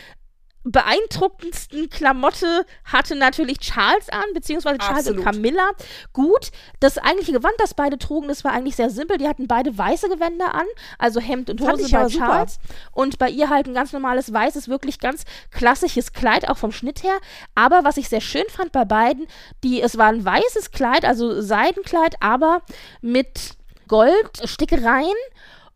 [0.64, 5.20] beeindruckendsten Klamotte hatte natürlich Charles an, beziehungsweise Charles Absolut.
[5.20, 5.72] und Camilla.
[6.14, 9.18] Gut, das eigentliche Gewand, das beide trugen, das war eigentlich sehr simpel.
[9.18, 10.66] Die hatten beide weiße Gewänder an,
[11.00, 12.54] also Hemd und Hose bei Charles.
[12.54, 12.76] Super.
[12.92, 17.04] Und bei ihr halt ein ganz normales weißes, wirklich ganz klassisches Kleid, auch vom Schnitt
[17.04, 17.18] her.
[17.56, 19.28] Aber was ich sehr schön fand bei beiden,
[19.64, 22.62] die, es war ein weißes Kleid, also Seidenkleid, aber
[23.02, 25.16] mit Goldstickereien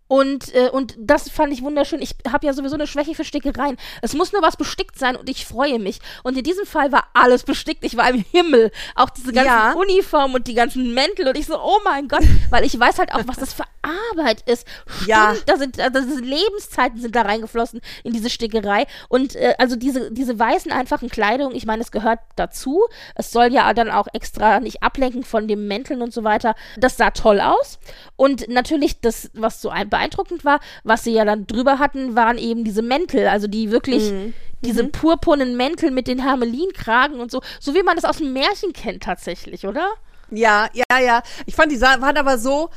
[0.08, 2.02] und, äh, und das fand ich wunderschön.
[2.02, 3.78] Ich habe ja sowieso eine Schwäche für Stickereien.
[4.02, 6.00] Es muss nur was bestickt sein und ich freue mich.
[6.24, 7.84] Und in diesem Fall war alles bestickt.
[7.84, 8.72] Ich war im Himmel.
[8.96, 9.74] Auch diese ganzen ja.
[9.74, 11.28] Uniformen und die ganzen Mäntel.
[11.28, 12.24] Und ich so, oh mein Gott.
[12.52, 13.64] Weil ich weiß halt auch, was das für
[14.12, 14.68] Arbeit ist.
[14.86, 15.36] Stunden, ja.
[15.46, 18.86] Da sind, also Lebenszeiten sind da reingeflossen in diese Stickerei.
[19.10, 22.84] Und äh, also diese, diese weißen, einfachen Kleidung, ich meine, es gehört dazu.
[23.16, 26.56] Es soll ja dann auch extra nicht ablenken von dem Mänteln und so weiter.
[26.78, 27.80] Das sah toll aus.
[28.16, 32.38] Und natürlich das, was so ein beeindruckend war, was sie ja dann drüber hatten, waren
[32.38, 34.34] eben diese Mäntel, also die wirklich, mhm.
[34.62, 34.92] diese mhm.
[34.92, 39.04] purpurnen Mäntel mit den Hermelinkragen und so, so wie man das aus dem Märchen kennt
[39.04, 39.88] tatsächlich, oder?
[40.32, 41.24] Ja, ja, ja.
[41.46, 42.70] Ich fand, die waren aber so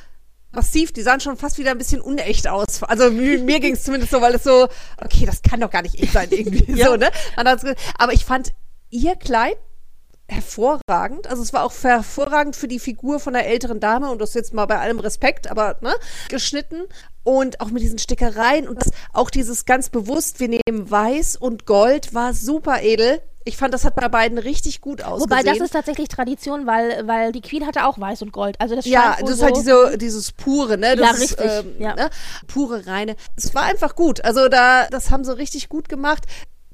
[0.52, 2.82] massiv, die sahen schon fast wieder ein bisschen unecht aus.
[2.82, 4.68] Also mir, mir ging es zumindest so, weil es so,
[5.02, 6.86] okay, das kann doch gar nicht echt sein, irgendwie ja.
[6.86, 7.10] so, ne?
[7.36, 8.52] Aber ich fand
[8.90, 9.58] ihr Kleid
[10.28, 11.26] hervorragend.
[11.26, 14.52] Also es war auch hervorragend für die Figur von der älteren Dame und das jetzt
[14.52, 15.94] mal bei allem Respekt, aber ne,
[16.28, 16.82] geschnitten
[17.24, 21.66] und auch mit diesen Stickereien und das, auch dieses ganz bewusst, wir nehmen Weiß und
[21.66, 23.22] Gold war super edel.
[23.44, 25.30] Ich fand, das hat bei beiden richtig gut ausgesehen.
[25.30, 28.60] Wobei das ist tatsächlich Tradition, weil, weil die Queen hatte auch Weiß und Gold.
[28.60, 30.96] Also das ja, das ist halt diese, dieses pure, ne?
[30.96, 31.50] Das ja, ist, richtig.
[31.50, 31.94] Ähm, ja.
[31.94, 32.10] Ne?
[32.46, 33.16] Pure reine.
[33.36, 34.22] Es war einfach gut.
[34.22, 36.24] Also da, das haben sie richtig gut gemacht.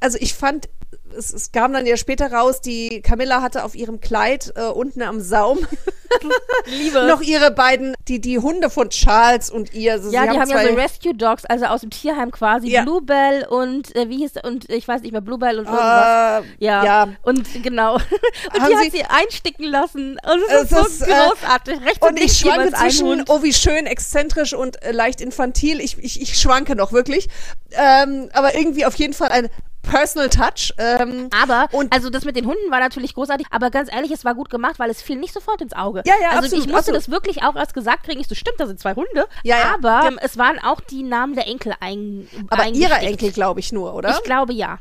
[0.00, 0.68] Also ich fand
[1.16, 5.02] es, es, kam dann ja später raus, die Camilla hatte auf ihrem Kleid äh, unten
[5.02, 5.58] am Saum
[6.66, 7.06] Liebe.
[7.06, 9.92] noch ihre beiden, die, die Hunde von Charles und ihr.
[9.92, 12.68] Also ja, die haben, haben ja so Rescue Dogs, also aus dem Tierheim quasi.
[12.68, 12.82] Ja.
[12.82, 16.42] Bluebell und äh, wie hieß und ich weiß nicht mehr, Bluebell und irgendwas.
[16.42, 16.84] Uh, ja.
[16.84, 17.08] ja.
[17.22, 17.94] Und genau.
[18.54, 20.18] und haben die hat sie einsticken lassen.
[20.24, 21.80] Und es ist so ist, äh, großartig.
[21.82, 25.80] Recht und ich schwanke zwischen, oh wie schön, exzentrisch und äh, leicht infantil.
[25.80, 27.28] Ich, ich, ich schwanke noch wirklich.
[27.72, 29.48] Ähm, aber irgendwie auf jeden Fall ein
[29.84, 30.72] Personal Touch.
[30.78, 34.24] Ähm, aber, und also das mit den Hunden war natürlich großartig, aber ganz ehrlich, es
[34.24, 36.02] war gut gemacht, weil es fiel nicht sofort ins Auge.
[36.04, 37.00] Ja, ja, Also absolut, ich musste absolut.
[37.00, 39.26] das wirklich auch erst gesagt kriegen, ich so, stimmt, da sind zwei Hunde.
[39.42, 39.74] Ja, ja.
[39.74, 43.72] Aber ähm, es waren auch die Namen der Enkel ein, Aber ihre Enkel, glaube ich,
[43.72, 44.10] nur, oder?
[44.10, 44.78] Ich glaube, ja.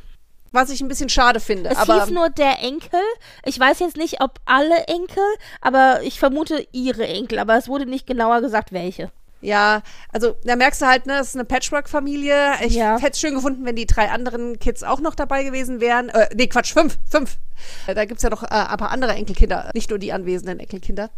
[0.51, 1.71] Was ich ein bisschen schade finde.
[1.71, 2.99] Es aber hieß nur der Enkel.
[3.43, 5.23] Ich weiß jetzt nicht, ob alle Enkel,
[5.61, 7.39] aber ich vermute ihre Enkel.
[7.39, 9.11] Aber es wurde nicht genauer gesagt, welche.
[9.43, 12.53] Ja, also da merkst du halt, ne, das ist eine Patchwork-Familie.
[12.65, 12.97] Ich ja.
[12.97, 16.07] hätte es schön gefunden, wenn die drei anderen Kids auch noch dabei gewesen wären.
[16.07, 17.39] Äh, nee, Quatsch, fünf, fünf.
[17.85, 21.09] Äh, da gibt's ja noch äh, ein paar andere Enkelkinder, nicht nur die anwesenden Enkelkinder.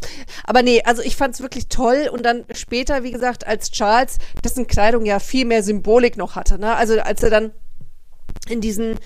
[0.42, 2.10] Aber nee, also ich fand's wirklich toll.
[2.12, 6.58] Und dann später, wie gesagt, als Charles, dessen Kleidung ja viel mehr Symbolik noch hatte.
[6.58, 6.74] Ne?
[6.74, 7.52] Also als er dann
[8.48, 8.98] in diesen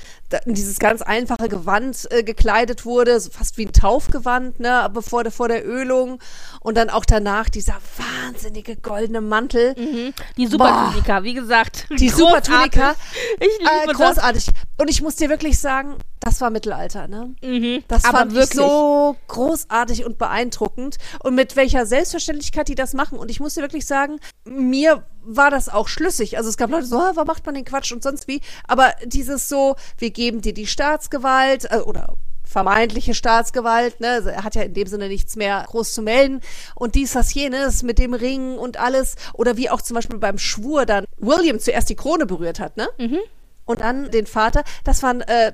[0.45, 5.25] in dieses ganz einfache Gewand äh, gekleidet wurde, so fast wie ein Taufgewand, ne, bevor
[5.25, 6.21] der vor der Ölung
[6.61, 9.75] und dann auch danach dieser wahnsinnige goldene Mantel.
[9.77, 10.15] Mhm.
[10.37, 11.87] Die Supertunika, wie gesagt.
[11.99, 12.95] Die Supertunika.
[13.41, 14.47] Ich liebe äh, großartig.
[14.47, 14.55] Das.
[14.79, 17.35] Und ich muss dir wirklich sagen, das war Mittelalter, ne?
[17.43, 17.83] Mhm.
[17.89, 18.51] Das Aber fand wirklich.
[18.51, 23.19] ich so großartig und beeindruckend und mit welcher Selbstverständlichkeit die das machen.
[23.19, 26.37] Und ich muss dir wirklich sagen, mir war das auch schlüssig.
[26.37, 28.41] Also es gab Leute so, ah, warum macht man den Quatsch und sonst wie.
[28.67, 32.17] Aber dieses so, wir geben dir die Staatsgewalt äh, oder
[32.51, 36.41] vermeintliche Staatsgewalt, ne, er hat ja in dem Sinne nichts mehr groß zu melden
[36.75, 40.37] und dies, das, jenes mit dem Ring und alles oder wie auch zum Beispiel beim
[40.37, 42.89] Schwur dann William zuerst die Krone berührt hat, ne?
[42.99, 43.19] Mhm.
[43.67, 45.53] Und dann den Vater, das waren, äh,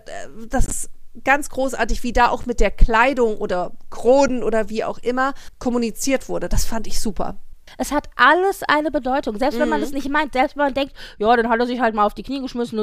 [0.48, 0.90] das ist
[1.22, 6.30] ganz großartig, wie da auch mit der Kleidung oder Kronen oder wie auch immer kommuniziert
[6.30, 6.48] wurde.
[6.48, 7.36] Das fand ich super.
[7.76, 9.38] Es hat alles eine Bedeutung.
[9.38, 9.84] Selbst wenn man Mhm.
[9.84, 12.14] es nicht meint, selbst wenn man denkt, ja, dann hat er sich halt mal auf
[12.14, 12.76] die Knie geschmissen.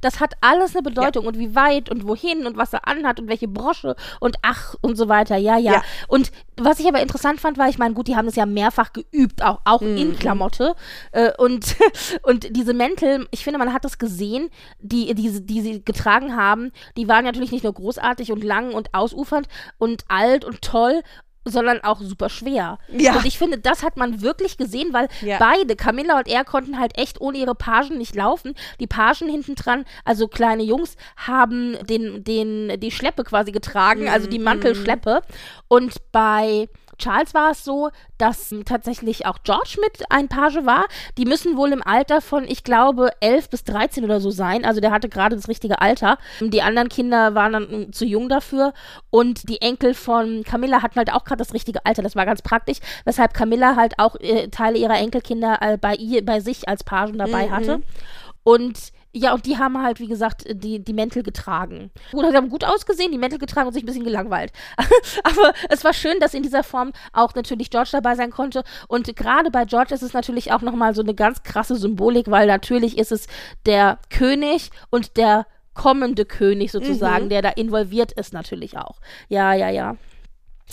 [0.00, 3.28] Das hat alles eine Bedeutung und wie weit und wohin und was er anhat und
[3.28, 5.36] welche Brosche und ach und so weiter.
[5.36, 5.72] Ja, ja.
[5.74, 5.82] Ja.
[6.08, 8.92] Und was ich aber interessant fand, war, ich meine, gut, die haben das ja mehrfach
[8.92, 9.96] geübt, auch, auch Mhm.
[9.96, 10.74] in Klamotte.
[11.12, 11.76] Äh, und,
[12.22, 14.50] und diese Mäntel, ich finde, man hat das gesehen,
[14.80, 18.92] die, die, die sie getragen haben, die waren natürlich nicht nur großartig und lang und
[18.94, 19.48] ausufernd
[19.78, 21.02] und alt und toll,
[21.44, 22.78] sondern auch super schwer.
[22.88, 23.16] Ja.
[23.16, 25.38] Und ich finde, das hat man wirklich gesehen, weil Ja.
[25.38, 28.54] beide, Camilla und er, konnten halt echt ohne ihre Pagen nicht laufen.
[28.78, 34.26] Die Pagen hinten dran, also kleine Jungs, haben den, den, die Schleppe quasi getragen, also
[34.26, 34.30] Mhm.
[34.30, 35.22] die Mantelschleppe.
[35.68, 36.68] Und bei
[37.00, 40.86] Charles war es so, dass tatsächlich auch George mit ein Page war.
[41.18, 44.64] Die müssen wohl im Alter von, ich glaube, 11 bis 13 oder so sein.
[44.64, 46.18] Also der hatte gerade das richtige Alter.
[46.40, 48.72] Die anderen Kinder waren dann mm, zu jung dafür.
[49.10, 52.02] Und die Enkel von Camilla hatten halt auch gerade das richtige Alter.
[52.02, 56.24] Das war ganz praktisch, weshalb Camilla halt auch äh, Teile ihrer Enkelkinder äh, bei ihr,
[56.24, 57.80] bei sich als Pagen dabei hatte.
[58.42, 61.90] Und ja, und die haben halt, wie gesagt, die, die Mäntel getragen.
[62.12, 64.52] Gut, die haben gut ausgesehen, die Mäntel getragen und sich ein bisschen gelangweilt.
[65.24, 68.62] Aber es war schön, dass in dieser Form auch natürlich George dabei sein konnte.
[68.86, 72.46] Und gerade bei George ist es natürlich auch nochmal so eine ganz krasse Symbolik, weil
[72.46, 73.26] natürlich ist es
[73.66, 79.00] der König und der kommende König sozusagen, der da involviert ist natürlich auch.
[79.28, 79.96] Ja, ja, ja.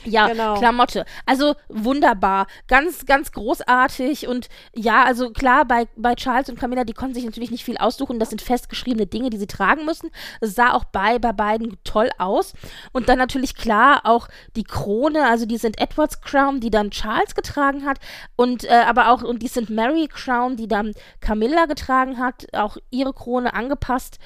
[0.06, 0.56] Ja, Genau.
[0.56, 1.06] Klamotte.
[1.26, 2.48] Also wunderbar.
[2.68, 4.28] Ganz, ganz großartig.
[4.28, 7.78] Und ja, also klar, bei, bei Charles und Camilla, die konnten sich natürlich nicht viel
[7.78, 8.20] aussuchen.
[8.20, 10.10] Das sind festgeschriebene Dinge, die sie tragen müssen.
[10.42, 12.54] Es sah auch bei, bei beiden toll aus.
[12.92, 15.80] Und dann natürlich klar auch die Krone, also die St.
[15.80, 18.00] Edwards Crown, die dann Charles getragen hat.
[18.36, 19.70] Und äh, aber auch, und die St.
[19.70, 24.20] Mary Crown, die dann Camilla getragen hat, auch ihre Krone angepasst.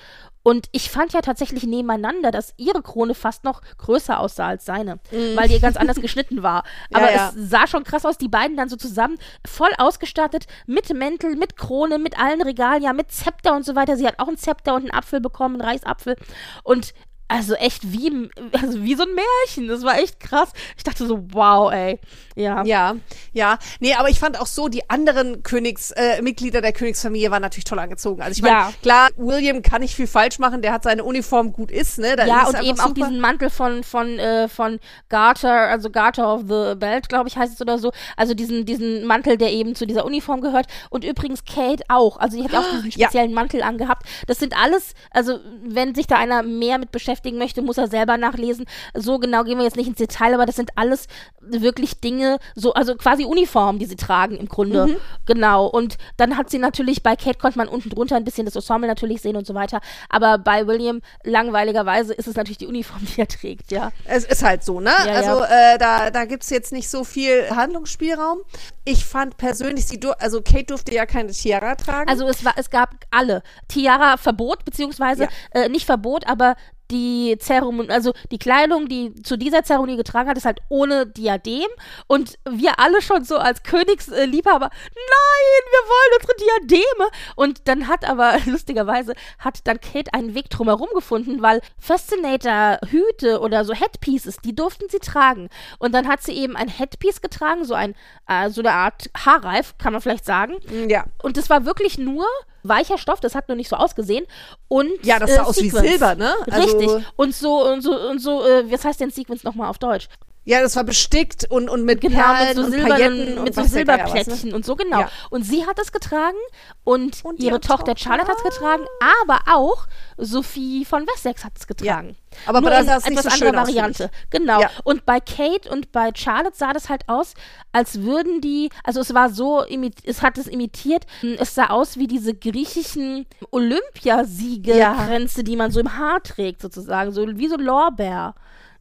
[0.43, 4.99] Und ich fand ja tatsächlich nebeneinander, dass ihre Krone fast noch größer aussah als seine,
[5.35, 6.63] weil die ganz anders geschnitten war.
[6.93, 7.05] Aber Mm.
[7.05, 7.29] Ja, ja.
[7.35, 11.57] es sah schon krass aus, die beiden dann so zusammen, voll ausgestattet, mit Mäntel, mit
[11.57, 13.97] Krone, mit allen Regalien, mit Zepter und so weiter.
[13.97, 16.15] Sie hat auch einen Zepter und einen Apfel bekommen, einen Reichsapfel.
[16.63, 16.93] Und
[17.31, 18.29] also echt wie,
[18.61, 19.67] also wie so ein Märchen.
[19.67, 20.49] Das war echt krass.
[20.77, 21.99] Ich dachte so, wow, ey.
[22.35, 22.63] Ja.
[22.63, 22.95] Ja,
[23.33, 23.57] ja.
[23.79, 27.65] Nee, aber ich fand auch so, die anderen Königs, äh, Mitglieder der Königsfamilie waren natürlich
[27.65, 28.21] toll angezogen.
[28.21, 28.73] Also ich meine, Ja.
[28.81, 32.15] klar, William kann nicht viel falsch machen, der hat seine Uniform gut ist, ne?
[32.15, 32.93] Da Ja, ist und eben auch super.
[33.05, 37.53] diesen Mantel von, von, äh, von Garter, also Garter of the Belt, glaube ich, heißt
[37.55, 37.91] es oder so.
[38.15, 40.67] Also diesen, diesen Mantel, der eben zu dieser Uniform gehört.
[40.89, 42.17] Und übrigens Kate auch.
[42.17, 43.07] Also die hat auch diesen Ja.
[43.07, 44.03] speziellen Mantel angehabt.
[44.27, 48.17] Das sind alles, also wenn sich da einer mehr mit beschäftigen möchte, muss er selber
[48.17, 48.65] nachlesen.
[48.93, 51.07] So genau gehen wir jetzt nicht ins Detail, aber das sind alles
[51.39, 54.87] wirklich Dinge, so, also quasi Uniformen, die sie tragen im Grunde.
[54.87, 54.95] Mhm.
[55.25, 55.67] Genau.
[55.67, 58.87] Und dann hat sie natürlich, bei Kate konnte man unten drunter ein bisschen das Ensemble
[58.87, 59.81] natürlich sehen und so weiter.
[60.09, 63.91] Aber bei William, langweiligerweise, ist es natürlich die Uniform, die er trägt, ja.
[64.05, 64.91] Es ist halt so, ne?
[65.05, 68.39] Ja, also Äh, da, da gibt's jetzt nicht so viel Handlungsspielraum.
[68.83, 72.09] Ich fand persönlich, sie also Kate durfte ja keine Tiara tragen.
[72.09, 73.43] Also es war, es gab alle.
[73.67, 75.29] Tiara Verbot, beziehungsweise Ja.
[75.51, 76.55] äh, nicht Verbot, aber
[76.91, 81.67] die Zeremonie, also die Kleidung, die zu dieser Zeremonie getragen hat, ist halt ohne Diadem.
[82.07, 87.09] Und wir alle schon so als Königsliebhaber, nein, wir wollen unsere Diademe.
[87.35, 93.39] Und dann hat aber, lustigerweise, hat dann Kate einen Weg drumherum gefunden, weil Fascinator Hüte
[93.39, 95.49] oder so Headpieces, die durften sie tragen.
[95.79, 97.95] Und dann hat sie eben ein Headpiece getragen, so ein,
[98.27, 100.55] äh, so eine Art Haarreif, kann man vielleicht sagen.
[100.89, 101.05] ja.
[101.23, 102.25] Und das war wirklich nur
[102.63, 104.25] weicher Stoff, das hat nur nicht so ausgesehen.
[104.67, 105.89] Und Ja, das sah äh, aus wie Sequins.
[105.89, 106.33] Silber, ne?
[106.49, 107.05] Also- Richtig.
[107.15, 110.07] Und so, und so, und so, äh, was heißt denn Sequence nochmal auf Deutsch?
[110.43, 113.53] Ja, das war bestickt und, und mit Genau, Perlen mit so, und Pailletten und mit
[113.53, 114.55] so Silberplättchen ne?
[114.55, 115.01] und so, genau.
[115.01, 115.09] Ja.
[115.29, 116.37] Und sie hat es getragen
[116.83, 117.93] und, Und ihre Tochter?
[117.95, 118.83] Charlotte hat es getragen,
[119.21, 119.85] aber auch
[120.17, 122.15] Sophie von Wessex hat es getragen.
[122.47, 124.09] Aber Nur bei nicht etwas so finde Variante.
[124.31, 124.61] Genau.
[124.61, 124.71] Ja.
[124.83, 127.35] Und bei Kate und bei Charlotte sah das halt aus,
[127.71, 129.63] als würden die, also es war so,
[130.03, 131.05] es hat es imitiert,
[131.37, 137.27] es sah aus wie diese griechischen Olympiasiegerkränze, die man so im Haar trägt, sozusagen, so
[137.27, 138.33] wie so Lorbeer.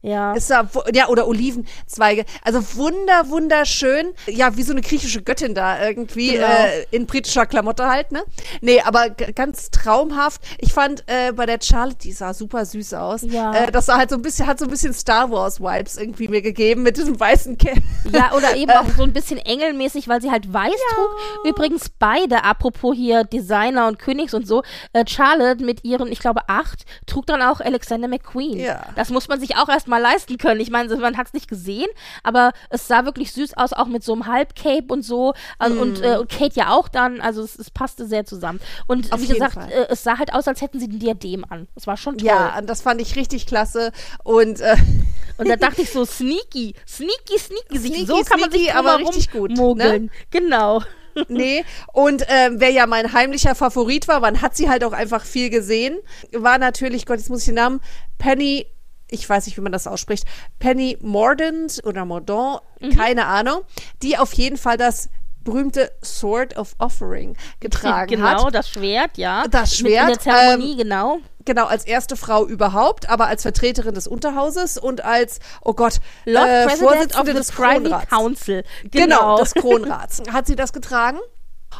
[0.03, 0.33] Ja.
[0.39, 2.25] Sah, wu- ja, oder Olivenzweige.
[2.43, 4.13] Also wunder, wunderschön.
[4.27, 6.47] Ja, wie so eine griechische Göttin da irgendwie Genau.
[6.47, 8.23] äh, in britischer Klamotte halt, ne?
[8.61, 10.41] Nee, aber ganz traumhaft.
[10.59, 13.21] Ich fand äh, bei der Charlotte, die sah super süß aus.
[13.23, 13.53] Ja.
[13.53, 16.27] Äh, das sah halt so ein bisschen, hat so ein bisschen Star Wars Vibes irgendwie
[16.27, 17.77] mir gegeben mit diesem weißen Kämm.
[18.11, 21.45] Ja, oder eben auch so ein bisschen engelmäßig, weil sie halt weiß trug.
[21.45, 26.41] Übrigens beide, apropos hier Designer und Königs und so, äh, Charlotte mit ihren, ich glaube,
[26.47, 28.57] acht, trug dann auch Alexander McQueen.
[28.59, 28.81] Ja.
[28.95, 30.59] Das muss man sich auch erstmal leisten können.
[30.61, 31.87] Ich meine, man hat es nicht gesehen,
[32.23, 35.33] aber es sah wirklich süß aus, auch mit so einem Halbcape und so.
[35.57, 36.03] Also, und, Mhm.
[36.03, 38.59] äh, Kate ja auch dann, also es, es passte sehr zusammen.
[38.87, 41.67] Und Auf wie gesagt, äh, es sah halt aus, als hätten sie ein Diadem an.
[41.75, 42.27] Es war schon toll.
[42.27, 43.91] Ja, das fand ich richtig klasse.
[44.23, 44.75] Und äh,
[45.37, 47.79] Und da dachte ich so, sneaky, sneaky, sneaky.
[47.79, 49.57] sich- Sneaky, so kann man sich sneaky, aber drumherum richtig gut, ne?
[49.57, 50.11] mogeln.
[50.29, 50.81] Genau.
[51.27, 55.25] Nee, und ähm, wer ja mein heimlicher Favorit war, man hat sie halt auch einfach
[55.25, 55.99] viel gesehen,
[56.31, 57.81] war natürlich, Gott, jetzt muss ich den Namen,
[58.17, 58.65] Penny,
[59.11, 60.25] ich weiß nicht, wie man das ausspricht,
[60.57, 62.97] Penny Mordaunt oder Mordaunt, Mhm.
[62.97, 63.61] keine Ahnung,
[64.01, 65.09] die auf jeden Fall das
[65.43, 68.55] berühmte Sword of Offering getragen genau, hat.
[68.55, 69.43] das Schwert, ja.
[69.49, 71.17] Das Mit in Schwert, der Zeremonie, genau.
[71.45, 75.95] Genau, als erste Frau überhaupt, aber als Vertreterin des Unterhauses und als, oh Gott,
[76.25, 78.09] Lord äh, President Vorsitzende of des Kronrats.
[78.09, 78.63] Council.
[78.91, 80.21] Genau, des Kronrats.
[80.31, 81.17] Hat sie das getragen?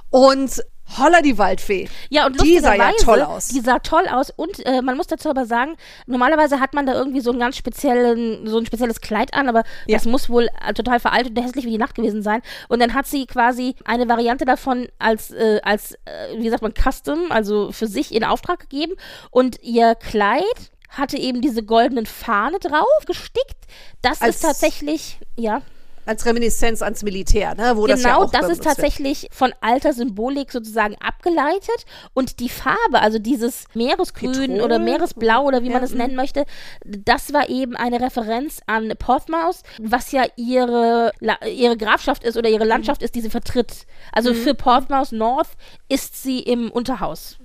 [0.10, 0.64] Und
[0.98, 1.88] holla die Waldfee.
[2.10, 3.48] Ja, und die sah ja toll aus.
[3.48, 5.76] Die sah toll aus und äh, man muss dazu aber sagen,
[6.06, 9.64] normalerweise hat man da irgendwie so ein ganz speziellen, so ein spezielles Kleid an, aber
[9.88, 9.98] Ja.
[9.98, 12.42] das muss wohl total veraltet und hässlich wie die Nacht gewesen sein.
[12.68, 16.74] Und dann hat sie quasi eine Variante davon als, äh, als äh, wie sagt man,
[16.74, 18.94] Custom, also für sich in Auftrag gegeben.
[19.30, 20.44] Und ihr Kleid
[20.90, 23.56] hatte eben diese goldenen Fahne drauf gestickt.
[24.02, 25.62] Das Als- ist tatsächlich, ja.
[26.12, 27.78] Als Reminiszenz ans Militär, ne?
[27.78, 28.76] wo das ja Genau, auch das, ist benutzt wird.
[28.76, 34.62] tatsächlich von alter Symbolik sozusagen abgeleitet und die Farbe, also dieses Meeresgrün Petrol?
[34.62, 35.98] oder Meeresblau oder wie man Ja, es mhm.
[36.00, 36.44] nennen möchte,
[36.86, 41.12] das war eben eine Referenz an Portsmouth, was ja ihre,
[41.48, 43.86] ihre Grafschaft ist oder ihre Landschaft ist, die sie vertritt.
[44.12, 44.36] Also Mhm.
[44.36, 45.50] für Portsmouth North
[45.88, 47.38] ist sie im Unterhaus.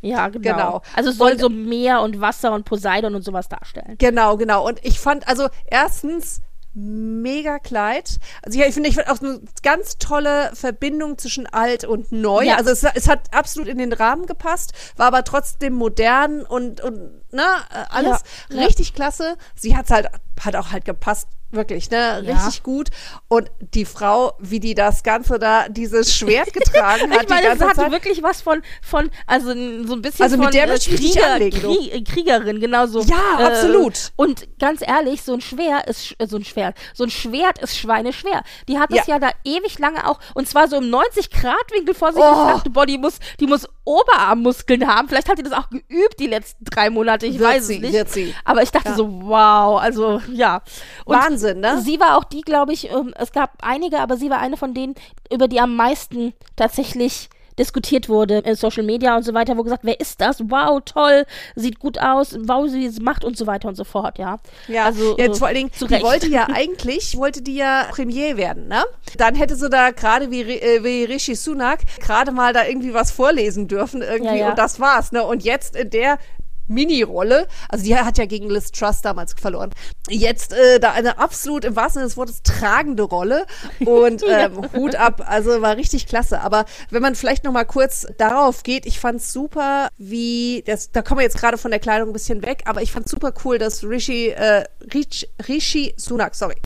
[0.00, 0.38] Ja, genau.
[0.38, 0.42] Mhm.
[0.42, 0.82] Genau.
[0.94, 3.96] Also es soll Und- so Meer und Wasser und Poseidon und sowas darstellen.
[3.98, 4.66] Genau, genau.
[4.66, 6.40] Und ich fand, also erstens,
[6.76, 8.18] mega Kleid.
[8.42, 12.44] Also ja, ich finde, ich finde auch eine ganz tolle Verbindung zwischen alt und neu.
[12.44, 12.56] Ja.
[12.56, 17.22] Also es, es hat absolut in den Rahmen gepasst, war aber trotzdem modern und, und
[17.30, 19.36] na, äh, alles Ja, richtig klasse.
[19.54, 20.08] Sie hat's halt,
[20.40, 21.28] hat auch halt gepasst.
[21.52, 22.22] Wirklich, ne?
[22.24, 22.34] Ja.
[22.34, 22.88] Richtig gut.
[23.28, 27.62] Und die Frau, wie die das Ganze da, dieses Schwert getragen hat, Ich meine, die
[27.64, 27.90] hatte Zeit.
[27.92, 29.48] wirklich was von, von also
[29.86, 31.58] so ein bisschen Also von mit der äh, Krieger, anlegen.
[31.60, 33.00] Krie- äh, Kriegerin, genau so.
[33.02, 34.12] Ja, absolut.
[34.16, 37.78] Und ganz ehrlich, so ein Schwert ist, äh, so ein Schwert, so ein Schwert ist
[37.78, 38.42] schweineschwer.
[38.68, 39.14] Die hat es Ja.
[39.14, 42.22] ja da ewig lange auch, und zwar so im 90-Grad-Winkel vor sich.
[42.22, 42.46] Oh.
[42.48, 45.08] Ich dachte, boah, die muss, die muss Oberarmmuskeln haben.
[45.08, 47.92] Vielleicht hat die das auch geübt die letzten drei Monate, ich Wird weiß sie, es
[47.92, 48.10] nicht.
[48.12, 48.34] sie.
[48.44, 48.94] Aber ich dachte Ja.
[48.96, 50.62] so, wow, also ja.
[51.04, 51.80] Und Wahnsinn, ne?
[51.80, 54.74] Sie war auch die, glaube ich, ähm, es gab einige, aber sie war eine von
[54.74, 54.94] denen,
[55.32, 59.84] über die am meisten tatsächlich diskutiert wurde in Social Media und so weiter, wo gesagt,
[59.84, 60.40] wer ist das?
[60.40, 64.18] Wow, toll, sieht gut aus, wow, sie es macht und so weiter und so fort,
[64.18, 64.38] ja.
[64.68, 68.36] Ja, also ja, äh, vor allen Dingen, die wollte ja eigentlich, wollte die ja Premier
[68.36, 68.84] werden, ne?
[69.16, 73.10] Dann hätte sie da gerade wie, äh, wie Rishi Sunak gerade mal da irgendwie was
[73.10, 74.50] vorlesen dürfen irgendwie Ja, ja.
[74.50, 75.24] und das war's, ne?
[75.24, 76.18] Und jetzt in der
[76.68, 79.70] Mini-Rolle, also die hat ja gegen Liz Truss damals verloren.
[80.08, 83.46] Jetzt äh, da eine absolut im wahrsten Sinne des Wortes tragende Rolle
[83.84, 86.40] und ähm, Hut ab, also war richtig klasse.
[86.40, 91.02] Aber wenn man vielleicht noch mal kurz darauf geht, ich fand's super, wie das, da
[91.02, 93.58] kommen wir jetzt gerade von der Kleidung ein bisschen weg, aber ich fand's super cool,
[93.58, 96.56] dass Rishi, äh, Rich, Rishi Sunak, sorry,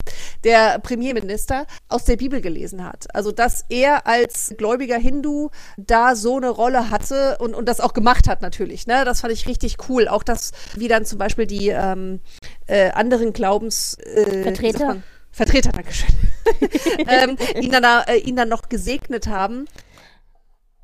[0.45, 3.07] der Premierminister aus der Bibel gelesen hat.
[3.15, 7.93] Also dass er als gläubiger Hindu da so eine Rolle hatte und, und das auch
[7.93, 8.87] gemacht hat natürlich.
[8.87, 9.05] Ne?
[9.05, 9.90] Das fand ich richtig cool.
[10.09, 12.21] Auch das, wie dann zum Beispiel die ähm,
[12.67, 15.03] äh, anderen Glaubens äh, Vertreter.
[15.33, 16.15] Vertreter, Dankeschön.
[17.07, 19.67] ähm, ihn, dann, da, äh, ihn dann noch gesegnet haben.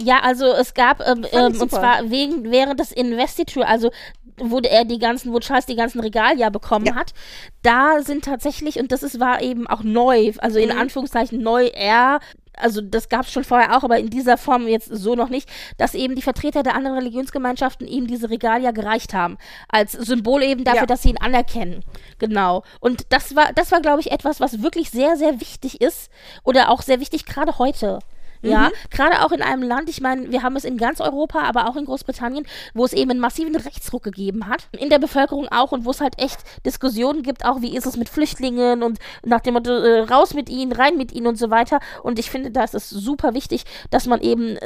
[0.00, 3.90] Ja, also es gab, ähm, ähm, und zwar wegen, während des Investiture, also
[4.38, 6.94] wo er die ganzen, wo Charles die ganzen Regalia bekommen Ja.
[6.96, 7.14] hat,
[7.62, 10.78] da sind tatsächlich, und das ist, war eben auch neu, also in Mhm.
[10.78, 12.20] Anführungszeichen neu, er,
[12.56, 15.48] also das gab es schon vorher auch, aber in dieser Form jetzt so noch nicht,
[15.78, 19.38] dass eben die Vertreter der anderen Religionsgemeinschaften ihm diese Regalia gereicht haben.
[19.68, 20.86] Als Symbol eben dafür, Ja.
[20.86, 21.84] dass sie ihn anerkennen.
[22.18, 22.62] Genau.
[22.80, 26.10] Und das war, das war, glaube ich, etwas, was wirklich sehr, sehr wichtig ist
[26.44, 27.98] oder auch sehr wichtig gerade heute.
[28.42, 31.68] Ja, gerade auch in einem Land, ich meine, wir haben es in ganz Europa, aber
[31.68, 34.68] auch in Großbritannien, wo es eben einen massiven Rechtsruck gegeben hat.
[34.72, 37.96] In der Bevölkerung auch und wo es halt echt Diskussionen gibt, auch wie ist es
[37.96, 41.50] mit Flüchtlingen und nach dem Motto, äh, raus mit ihnen, rein mit ihnen und so
[41.50, 41.80] weiter.
[42.02, 44.56] Und ich finde, da ist es super wichtig, dass man eben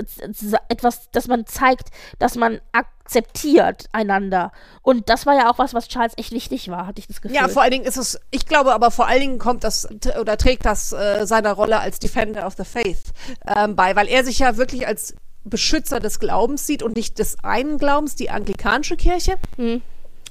[0.68, 2.60] etwas, dass man zeigt, dass man
[3.10, 4.52] akzeptiert einander.
[4.82, 7.36] Und das war ja auch was, was Charles echt wichtig war, hatte ich das Gefühl.
[7.36, 9.88] Ja, vor allen Dingen ist es, ich glaube aber vor allen Dingen kommt das
[10.20, 13.02] oder trägt das äh, seiner Rolle als Defender of the Faith
[13.46, 17.42] ähm, bei, weil er sich ja wirklich als Beschützer des Glaubens sieht und nicht des
[17.42, 19.36] einen Glaubens, die anglikanische Kirche.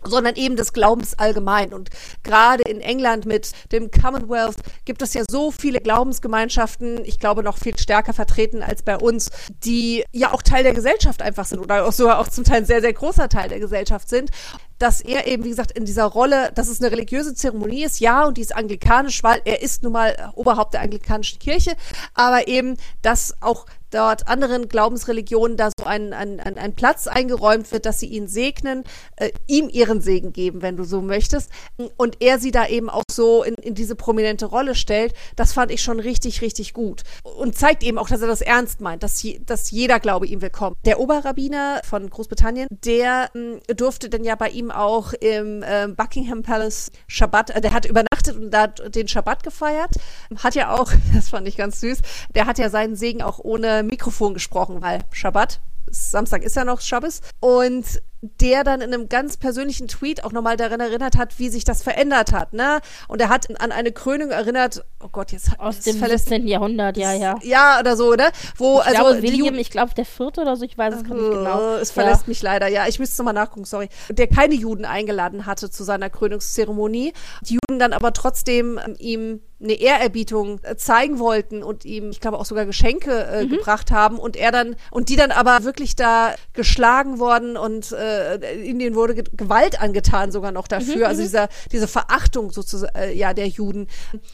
[0.04, 1.74] Sondern eben des Glaubens allgemein.
[1.74, 1.90] Und
[2.24, 7.58] gerade in England mit dem Commonwealth gibt es ja so viele Glaubensgemeinschaften, ich glaube noch
[7.58, 9.30] viel stärker vertreten als bei uns,
[9.64, 12.66] die ja auch Teil der Gesellschaft einfach sind oder auch sogar auch zum Teil ein
[12.66, 14.32] sehr, sehr großer Teil der Gesellschaft sind,
[14.80, 18.26] dass er eben, wie gesagt, in dieser Rolle, dass es eine religiöse Zeremonie ist, ja,
[18.26, 21.76] und die ist anglikanisch, weil er ist nun mal Oberhaupt der anglikanischen Kirche,
[22.14, 27.86] aber eben, dass auch dort anderen Glaubensreligionen da so ein, ein, ein, Platz eingeräumt wird,
[27.86, 28.84] dass sie ihn segnen,
[29.16, 31.52] äh, ihm ihren Segen geben, wenn du so möchtest.
[31.98, 35.72] Und er sie da eben auch so in, in diese prominente Rolle stellt, das fand
[35.72, 37.04] ich schon richtig, richtig gut.
[37.24, 40.42] Und zeigt eben auch, dass er das ernst meint, dass, je, dass jeder Glaube ihm
[40.42, 40.76] willkommen.
[40.86, 46.44] Der Oberrabbiner von Großbritannien, der mh, durfte dann ja bei ihm auch im äh, Buckingham
[46.44, 49.96] Palace Schabbat, äh, der hat übernachtet und da den Schabbat gefeiert.
[50.44, 52.00] Hat ja auch, das fand ich ganz süß,
[52.36, 55.62] der hat ja seinen Segen auch ohne Mikrofon gesprochen, weil Schabbat,
[55.92, 57.22] Samstag ist ja noch Schabbes.
[57.40, 57.86] Und
[58.22, 61.82] der dann in einem ganz persönlichen Tweet auch nochmal daran erinnert hat, wie sich das
[61.82, 62.80] verändert hat, ne?
[63.08, 66.46] Und er hat an eine Krönung erinnert, oh Gott, jetzt aus dem 17.
[66.46, 67.38] Jahrhundert, ja, ja.
[67.44, 68.30] Ja, oder so, ne?
[68.58, 71.16] Wo, ich also glaube, William, ich glaube, der vierte oder so, ich weiß es gar
[71.16, 71.76] nicht genau.
[71.76, 72.28] Es verlässt ja.
[72.28, 72.88] mich leider, ja.
[72.88, 73.88] Ich müsste nochmal nachgucken, sorry.
[74.10, 77.14] Der keine Juden eingeladen hatte zu seiner Krönungszeremonie.
[77.42, 82.22] Die Juden dann aber trotzdem ähm, ihm eine Ehrerbietung äh, zeigen wollten und ihm, ich
[82.22, 83.50] glaube, auch sogar Geschenke äh, mhm.
[83.50, 88.62] gebracht haben und er dann, und die dann aber wirklich da geschlagen worden und äh,
[88.62, 91.26] ihnen wurde Ge Gewalt angetan sogar noch dafür, mhm, also mhm.
[91.26, 93.88] dieser, diese Verachtung sozusagen, äh, ja, der Juden.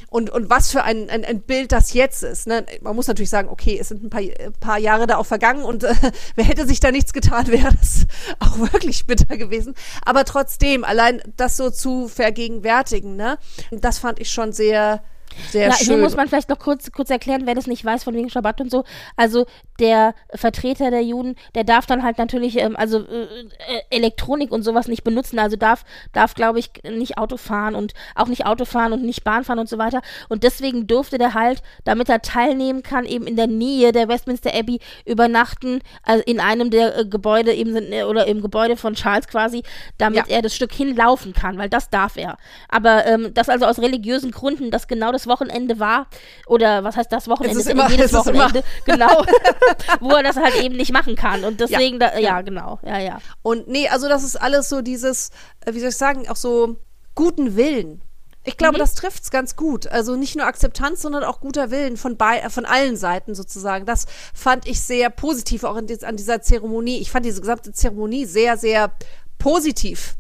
[0.09, 2.47] Und, und was für ein, ein, ein Bild das jetzt ist.
[2.47, 2.65] Ne?
[2.81, 5.63] Man muss natürlich sagen, okay, es sind ein paar, ein paar Jahre da auch vergangen
[5.63, 5.93] und äh,
[6.35, 8.05] wer hätte sich da nichts getan, wäre das
[8.39, 9.73] auch wirklich bitter gewesen.
[10.05, 13.39] Aber trotzdem, allein das so zu vergegenwärtigen, ne,
[13.71, 15.01] das fand ich schon sehr,
[15.49, 15.87] sehr ja, schön.
[15.87, 18.61] Hier muss man vielleicht noch kurz, kurz erklären, wer das nicht weiß, von wegen Schabbat
[18.61, 18.83] und so.
[19.15, 19.45] Also
[19.79, 24.63] der Vertreter der Juden, der darf dann halt natürlich, ähm, also äh, äh, Elektronik und
[24.63, 25.39] sowas nicht benutzen.
[25.39, 29.23] Also darf, darf glaube ich, nicht Auto fahren und auch nicht Auto fahren und nicht
[29.23, 30.01] Bahn fahren und so weiter.
[30.29, 34.53] Und deswegen durfte der halt, damit er teilnehmen kann, eben in der Nähe der Westminster
[34.53, 39.27] Abbey übernachten, also in einem der äh, Gebäude eben äh, oder im Gebäude von Charles
[39.27, 39.63] quasi,
[39.97, 40.35] damit ja.
[40.35, 42.37] er das Stück hinlaufen kann, weil das darf er.
[42.69, 46.07] Aber ähm, das also aus religiösen Gründen, dass genau das Wochenende war,
[46.47, 47.59] oder was heißt das Wochenende?
[47.59, 49.23] Es ist immer, jedes es Wochenende, genau,
[49.99, 51.43] wo er das halt eben nicht machen kann.
[51.43, 53.19] Und deswegen, ja, da, ja, genau, ja, ja.
[53.41, 55.29] Und nee, also das ist alles so dieses,
[55.65, 56.77] äh, wie soll ich sagen, auch so
[57.15, 58.01] guten Willen.
[58.47, 58.79] Ich glaube, mhm.
[58.79, 59.87] das trifft es ganz gut.
[59.87, 63.85] Also nicht nur Akzeptanz, sondern auch guter Willen von, bei, äh, von allen Seiten sozusagen.
[63.85, 66.99] Das fand ich sehr positiv auch in, an dieser Zeremonie.
[66.99, 68.91] Ich fand diese gesamte Zeremonie sehr, sehr
[69.39, 70.15] positiv.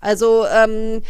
[0.00, 1.02] Also ähm,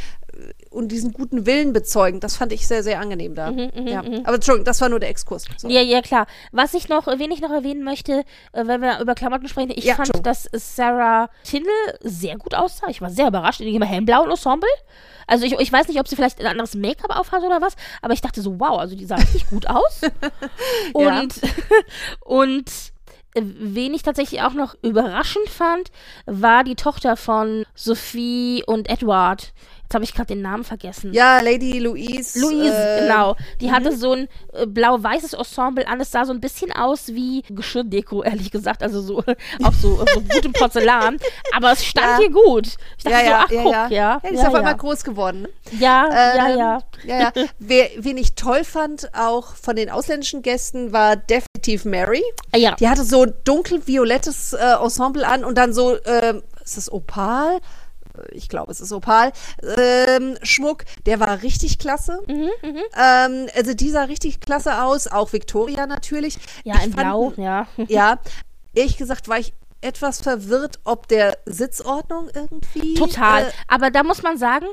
[0.77, 2.21] und diesen guten Willen bezeugen.
[2.21, 3.51] Das fand ich sehr, sehr angenehm da.
[3.51, 4.03] Mhm, mhm ja.
[4.03, 4.21] Mhm.
[4.25, 5.47] Aber Entschuldigung, das war nur der Exkurs.
[5.57, 5.69] So.
[5.69, 6.27] Ja, ja, klar.
[6.53, 9.85] Was ich noch, wen ich noch erwähnen möchte, äh, wenn wir über Klamotten sprechen, ich
[9.85, 11.73] ja, fand, dass Sarah Tindall
[12.03, 12.89] sehr gut aussah.
[12.89, 14.69] Ich war sehr überrascht in ihrem hellblauen Ensemble.
[15.27, 18.13] Also ich, ich weiß nicht, ob sie vielleicht ein anderes Make-up aufhat oder was, aber
[18.13, 20.03] ich dachte so, wow, also die sah richtig gut aus.
[20.93, 21.41] und,
[22.21, 22.71] und
[23.35, 25.91] äh, wen ich tatsächlich auch noch überraschend fand,
[26.27, 29.53] war die Tochter von Sophie und Edward.
[29.87, 31.13] Jetzt habe ich gerade den Namen vergessen.
[31.13, 32.41] Ja, Lady Louise.
[32.41, 33.37] Louise, äh, genau.
[33.61, 33.97] Die hatte mhm.
[33.97, 36.01] so ein äh, blau-weißes Ensemble an.
[36.01, 38.83] Es sah so ein bisschen aus wie Geschirrdeko, ehrlich gesagt.
[38.83, 39.19] Also so
[39.63, 41.19] auch so, so gutem Porzellan.
[41.55, 42.19] Aber es stand ja.
[42.19, 42.67] hier gut.
[42.99, 43.89] Ich dachte ja, so, ach ja, guck, ja.
[43.89, 44.21] ja.
[44.29, 45.43] die ist auf einmal groß geworden.
[45.43, 45.49] Ne?
[45.79, 46.79] Ja, ähm, ja, ja.
[47.05, 47.33] ja, ja.
[47.61, 52.25] Wer, wen ich toll fand, auch von den ausländischen Gästen, war definitiv Mary.
[52.57, 52.75] Ja.
[52.75, 57.61] Die hatte so dunkelviolettes äh, Ensemble an und dann so, äh, ist das Opal?
[58.31, 62.23] Ich glaube, es ist Opal, ähm, Schmuck, der war richtig klasse.
[62.27, 66.39] Mhm, mhm, ähm, also die sah richtig klasse aus, auch Victoria natürlich.
[66.65, 67.67] Ja, ich in fand, Blau, ja.
[67.89, 68.19] Ja,
[68.75, 72.95] ehrlich gesagt war ich etwas verwirrt, ob der Sitzordnung irgendwie.
[72.95, 73.45] Total.
[73.45, 74.67] Äh, Aber da muss man sagen,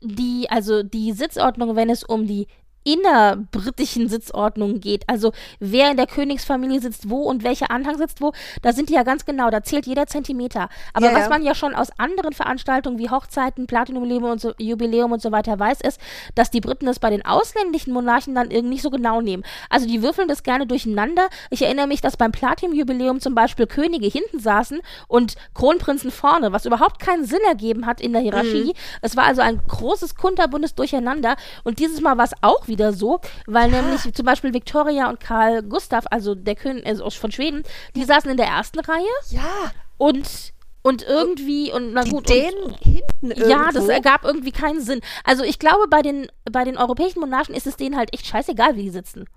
[0.00, 2.46] die, also die Sitzordnung, wenn es um die
[2.84, 8.32] innerbritischen Sitzordnungen geht, also wer in der Königsfamilie sitzt wo und welcher Anhang sitzt wo,
[8.62, 10.68] da sind die ja ganz genau, da zählt jeder Zentimeter.
[10.94, 11.28] Aber ja, was ja.
[11.28, 15.58] man ja schon aus anderen Veranstaltungen wie Hochzeiten, Platinum-Jubiläum und, so, Jubiläum und so weiter
[15.58, 16.00] weiß, ist,
[16.34, 19.42] dass die Briten das bei den ausländischen Monarchen dann irgendwie nicht so genau nehmen.
[19.68, 21.28] Also die würfeln das gerne durcheinander.
[21.50, 26.64] Ich erinnere mich, dass beim Platinum-Jubiläum zum Beispiel Könige hinten saßen und Kronprinzen vorne, was
[26.64, 28.64] überhaupt keinen Sinn ergeben hat in der Hierarchie.
[28.64, 28.72] Mhm.
[29.02, 32.92] Es war also ein großes kunterbundes Durcheinander und dieses Mal war es auch wieder wieder
[32.92, 37.64] so, weil nämlich zum Beispiel Victoria und Karl Gustav, also der König also von Schweden,
[37.96, 39.04] die saßen in der ersten Reihe.
[39.30, 39.72] Ja.
[39.96, 40.52] Und
[40.82, 43.48] und irgendwie und na gut den und, hinten irgendwo.
[43.48, 47.54] ja das ergab irgendwie keinen Sinn also ich glaube bei den bei den europäischen Monarchen
[47.54, 49.28] ist es denen halt echt scheißegal wie die sitzen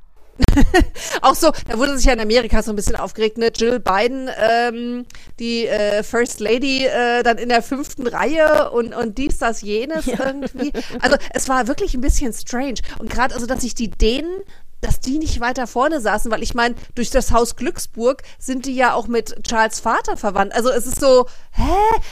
[1.22, 3.52] auch so, da wurde sich ja in Amerika so ein bisschen aufgeregt, ne?
[3.56, 5.06] Jill Biden, ähm,
[5.40, 10.06] die äh, First Lady, äh, dann in der fünften Reihe und, und dies, das, jenes
[10.06, 10.26] ja.
[10.26, 10.72] irgendwie.
[11.00, 12.82] Also es war wirklich ein bisschen strange.
[13.00, 14.42] Und gerade, also, dass sich die Dänen
[14.82, 18.76] dass die nicht weiter vorne saßen, weil ich meine, durch das Haus Glücksburg sind die
[18.76, 20.54] ja auch mit Charles Vater verwandt.
[20.54, 21.64] Also es ist so, hä?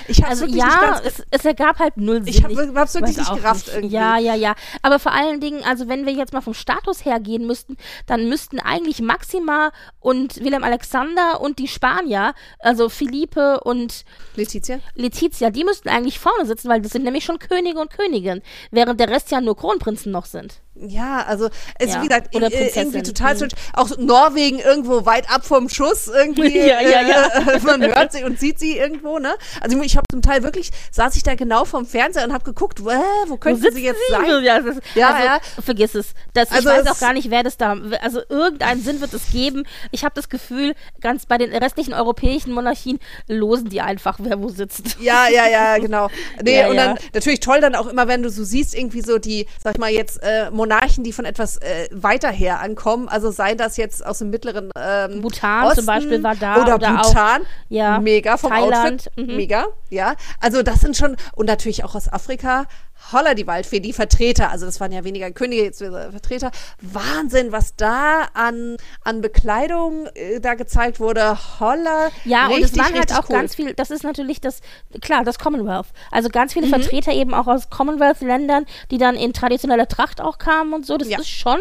[0.07, 2.27] Ich hab's also wirklich ja, nicht ganz es, es ergab halt null Sinn.
[2.27, 3.75] Ich hab, hab's wirklich nicht gerafft nicht.
[3.75, 3.95] irgendwie.
[3.95, 4.55] Ja, ja, ja.
[4.81, 8.29] Aber vor allen Dingen, also wenn wir jetzt mal vom Status her gehen müssten, dann
[8.29, 14.05] müssten eigentlich Maxima und Wilhelm Alexander und die Spanier, also Philippe und
[14.35, 18.41] Letizia, Letizia, die müssten eigentlich vorne sitzen, weil das sind nämlich schon Könige und Königinnen,
[18.71, 20.61] während der Rest ja nur Kronprinzen noch sind.
[20.87, 23.49] Ja, also es Ja, wie gesagt oder äh, irgendwie total Mhm.
[23.73, 26.57] Auch Norwegen irgendwo weit ab vom Schuss irgendwie.
[26.69, 27.27] Ja, ja, ja.
[27.53, 29.35] Äh, man hört sie und sieht sie irgendwo, ne?
[29.61, 32.83] Also ich habe zum Teil wirklich saß ich da genau vom Fernseher und habe geguckt,
[32.83, 32.89] wo,
[33.27, 34.13] wo könnten sitzt sie jetzt sie?
[34.13, 34.43] sein?
[34.43, 35.39] Ja, das Ja, also, ja.
[35.63, 36.13] vergiss es.
[36.33, 37.77] Das, Also ich weiß auch gar nicht, wer das da.
[38.01, 39.65] Also irgendeinen Sinn wird es geben.
[39.91, 44.49] Ich habe das Gefühl, ganz bei den restlichen europäischen Monarchien losen die einfach, wer wo
[44.49, 44.97] sitzt.
[44.99, 46.09] Ja, ja, ja, genau.
[46.43, 49.17] Nee, Ja, und dann natürlich toll dann auch immer, wenn du so siehst, irgendwie so
[49.17, 53.09] die, sag ich mal jetzt, äh, Monarchen, die von etwas äh, weiter her ankommen.
[53.09, 56.75] Also sei das jetzt aus dem mittleren ähm, Bhutan Osten zum Beispiel war da Oder,
[56.75, 57.41] oder auch- Bhutan.
[57.69, 59.27] ja, Mega vom Thailand, Outfit.
[59.27, 59.35] mhm.
[59.35, 60.13] Mega, ja.
[60.39, 62.65] Also das sind schon, und natürlich auch aus Afrika.
[63.11, 66.51] Holla die Waldfee, die Vertreter, also das waren ja weniger Könige, jetzt wieder Vertreter.
[66.81, 71.37] Wahnsinn, was da an, an Bekleidung äh, da gezeigt wurde.
[71.59, 72.09] Holla.
[72.25, 73.35] Ja, und richtig, es waren halt auch cool.
[73.35, 74.61] ganz viel, das ist natürlich das,
[75.01, 75.87] klar, das Commonwealth.
[76.11, 76.59] Also ganz Mhm.
[76.61, 80.97] viele Vertreter eben auch aus Commonwealth-Ländern, die dann in traditioneller Tracht auch kamen und so.
[80.97, 81.19] Das Ja.
[81.19, 81.59] ist schon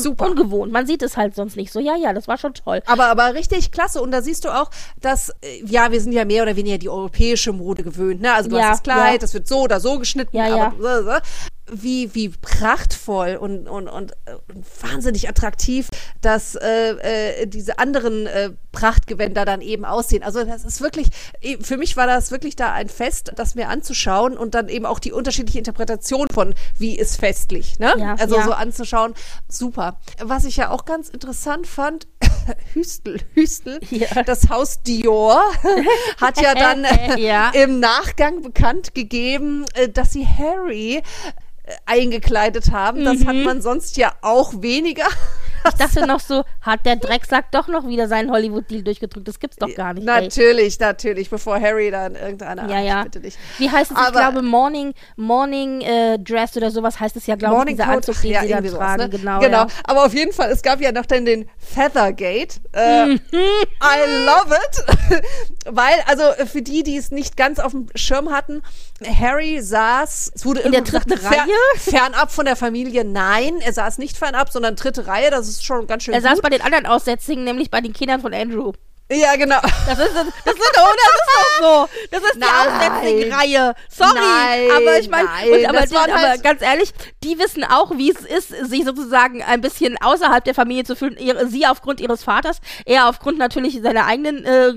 [0.00, 0.26] Super.
[0.30, 0.72] ungewohnt.
[0.72, 1.80] Man sieht es halt sonst nicht so.
[1.80, 2.82] Ja, ja, das war schon toll.
[2.86, 4.00] Aber, aber richtig klasse.
[4.02, 4.70] Und da siehst du auch,
[5.00, 8.20] dass, äh, ja, wir sind ja mehr oder weniger die europäische Mode gewöhnt.
[8.20, 8.32] Ne?
[8.32, 9.18] Also du Ja, hast das Kleid, ja.
[9.18, 10.36] das wird so oder so geschnitten.
[10.36, 10.66] Ja, ja.
[10.78, 11.10] aber so.
[11.72, 15.88] Wie, wie prachtvoll und, und, und, äh, und wahnsinnig attraktiv,
[16.20, 20.22] dass äh, äh, diese anderen äh, Prachtgewänder dann eben aussehen.
[20.22, 21.08] Also das ist wirklich,
[21.40, 24.86] eh, für mich war das wirklich da ein Fest, das mir anzuschauen und dann eben
[24.86, 27.78] auch die unterschiedliche Interpretation von, wie ist festlich.
[27.78, 27.94] Ne?
[27.98, 28.44] Ja, also ja.
[28.44, 29.14] so anzuschauen,
[29.48, 29.98] super.
[30.22, 32.06] Was ich ja auch ganz interessant fand,
[32.74, 34.22] Hüstel, Hüstel, Ja.
[34.22, 35.40] das Haus Dior
[36.20, 37.50] hat ja dann äh, Ja.
[37.50, 41.02] im Nachgang bekannt gegeben, äh, dass sie Harry äh,
[41.86, 43.04] eingekleidet haben.
[43.04, 43.26] Das Mhm.
[43.28, 45.06] hat man sonst ja auch weniger.
[45.68, 49.28] Ich dachte noch so, hat der Drecksack doch noch wieder seinen Hollywood-Deal durchgedrückt?
[49.28, 50.08] Das gibt's doch gar nicht.
[50.08, 50.22] ey.
[50.22, 52.66] Natürlich, natürlich, bevor Harry dann irgendeiner.
[52.70, 52.98] Ja, ja.
[53.00, 53.34] Ich bitte dich.
[53.58, 53.96] Wie heißt es?
[53.98, 57.74] ich Aber- glaube, Morning, Morning äh, Dress oder sowas heißt es ja, glaube ich, Morning
[57.76, 59.02] dieser Coat, Anzug, den ja, sie da irgendwie sowas, tragen.
[59.02, 59.08] ne?
[59.10, 59.38] Genau.
[59.40, 59.58] genau.
[59.58, 59.66] Ja.
[59.84, 62.58] Aber auf jeden Fall, es gab ja noch dann den Feathergate.
[62.72, 63.20] Äh, Mhm.
[63.32, 65.22] I love it.
[65.66, 68.62] Weil, also für die, die es nicht ganz auf dem Schirm hatten,
[69.06, 71.54] Harry saß, es wurde In der gesagt, dritten fer- Reihe?
[71.76, 73.04] fernab von der Familie.
[73.04, 75.30] Nein, er saß nicht fernab, sondern dritte Reihe.
[75.30, 76.28] Das ist schon ganz schön Er gut.
[76.30, 78.72] saß bei den anderen Aussätzigen, nämlich bei den Kindern von Andrew.
[79.10, 79.60] Ja, genau.
[79.86, 80.90] Das ist, das, ist, das ist doch
[81.60, 81.88] so.
[82.10, 82.50] Das ist die Nein.
[82.50, 83.74] Aussätzigen-Reihe.
[83.88, 84.10] Sorry.
[84.14, 85.28] Nein, aber ich meine,
[85.68, 86.92] aber, die- aber ganz ehrlich,
[87.22, 91.16] die wissen auch, wie es ist, sich sozusagen ein bisschen außerhalb der Familie zu fühlen.
[91.18, 94.72] Ihre, sie aufgrund ihres Vaters, er aufgrund natürlich seiner eigenen äh,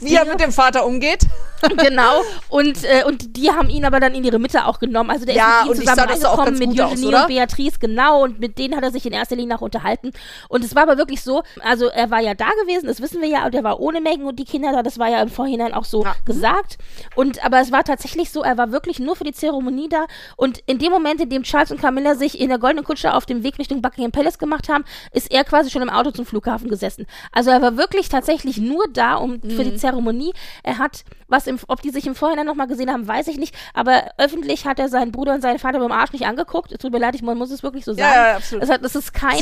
[0.00, 1.22] Wie er mit dem Vater umgeht.
[1.78, 2.22] genau.
[2.48, 5.10] Und, äh, und die haben ihn aber dann in ihre Mitte auch genommen.
[5.10, 8.22] Also der Ja, ist mit sah zusammen ganz mit Eugenie und Beatrice, genau.
[8.24, 10.12] Und mit denen hat er sich in erster Linie auch unterhalten.
[10.48, 13.28] Und es war aber wirklich so, also er war ja da gewesen, das wissen wir
[13.28, 15.72] ja, und er war ohne Megan und die Kinder da, das war ja im Vorhinein
[15.74, 16.14] auch so Ja.
[16.24, 16.78] gesagt.
[17.14, 20.06] Und aber es war tatsächlich so, er war wirklich nur für die Zeremonie da.
[20.36, 23.26] Und in dem Moment, in dem Charles und Camilla sich in der goldenen Kutsche auf
[23.26, 26.68] dem Weg Richtung Buckingham Palace gemacht haben, ist er quasi schon im Auto zum Flughafen
[26.68, 27.06] gesessen.
[27.32, 29.70] Also er war wirklich tatsächlich nur da um für Mhm.
[29.70, 30.32] die Zeremonie.
[30.62, 33.54] Er hat was im, ob die sich im Vorhinein nochmal gesehen haben, weiß ich nicht.
[33.72, 36.70] Aber öffentlich hat er seinen Bruder und seinen Vater dem Arsch nicht angeguckt.
[36.70, 38.04] Es tut mir leid, ich man muss es wirklich so sagen.
[38.14, 38.62] Ja, ja, absolut.
[38.64, 39.32] Es, hat, es ist kein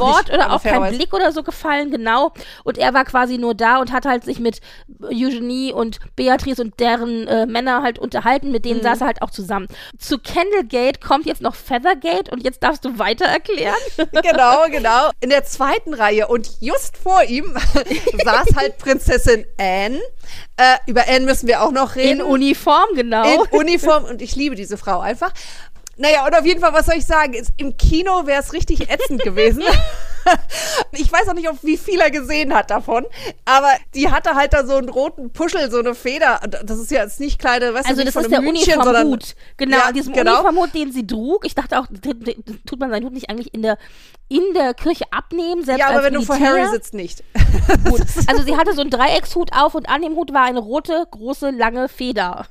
[0.00, 0.94] Wort nicht, oder auch kein.
[0.96, 2.32] Blick oder so gefallen, genau.
[2.64, 4.60] Und er war quasi nur da und hat halt sich mit
[5.02, 8.50] Eugenie und Beatrice und deren äh, Männer halt unterhalten.
[8.52, 8.68] Mit Mhm.
[8.70, 9.66] denen saß er halt auch zusammen.
[9.98, 13.74] Zu Candlegate kommt jetzt noch Feathergate und jetzt darfst du weiter erklären.
[14.22, 15.10] genau, genau.
[15.20, 17.56] In der zweiten Reihe und just vor ihm
[18.24, 20.00] saß halt Prinzessin Anne.
[20.56, 22.20] Äh, über Anne müssen wir auch noch reden.
[22.20, 23.24] In Uniform, genau.
[23.24, 25.32] In Uniform und ich liebe diese Frau einfach.
[25.98, 27.32] Naja, und auf jeden Fall, was soll ich sagen?
[27.34, 29.62] Ist, Im Kino wäre es richtig ätzend gewesen.
[30.92, 33.04] Ich weiß auch nicht, ob wie viel er gesehen hat davon,
[33.44, 36.40] aber die hatte halt da so einen roten Puschel, so eine Feder.
[36.64, 39.34] Das ist ja jetzt nicht kleine, weißt Also du, das ist der Hütchen, Uniformhut.
[39.56, 40.40] Genau, Ja, diesem genau.
[40.40, 41.44] Uniformhut, den sie trug.
[41.44, 41.86] Ich dachte auch,
[42.66, 43.78] tut man seinen Hut nicht eigentlich in der,
[44.28, 46.62] in der Kirche abnehmen, selbst Ja, aber als wenn du vor Militär?
[46.62, 47.22] Harry sitzt, nicht.
[47.88, 48.00] Gut.
[48.28, 51.50] Also sie hatte so einen Dreieckshut auf und an dem Hut war eine rote, große,
[51.50, 52.46] lange Feder.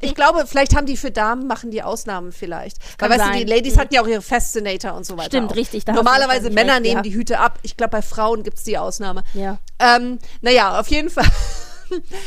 [0.00, 2.76] Ich glaube, vielleicht haben die für Damen, machen die Ausnahmen vielleicht.
[2.98, 3.44] Weil, kann weißt du, die.
[3.50, 5.30] Ladies hatten ja auch ihre Fascinator und so weiter.
[5.30, 5.56] Stimmt, auch.
[5.56, 7.02] richtig, Normalerweise Männer recht, nehmen ja.
[7.06, 7.58] Die Hüte ab.
[7.62, 9.22] Ich glaube, bei Frauen gibt es die Ausnahme.
[9.34, 9.58] Ja.
[9.78, 11.26] Ähm, naja, auf jeden Fall.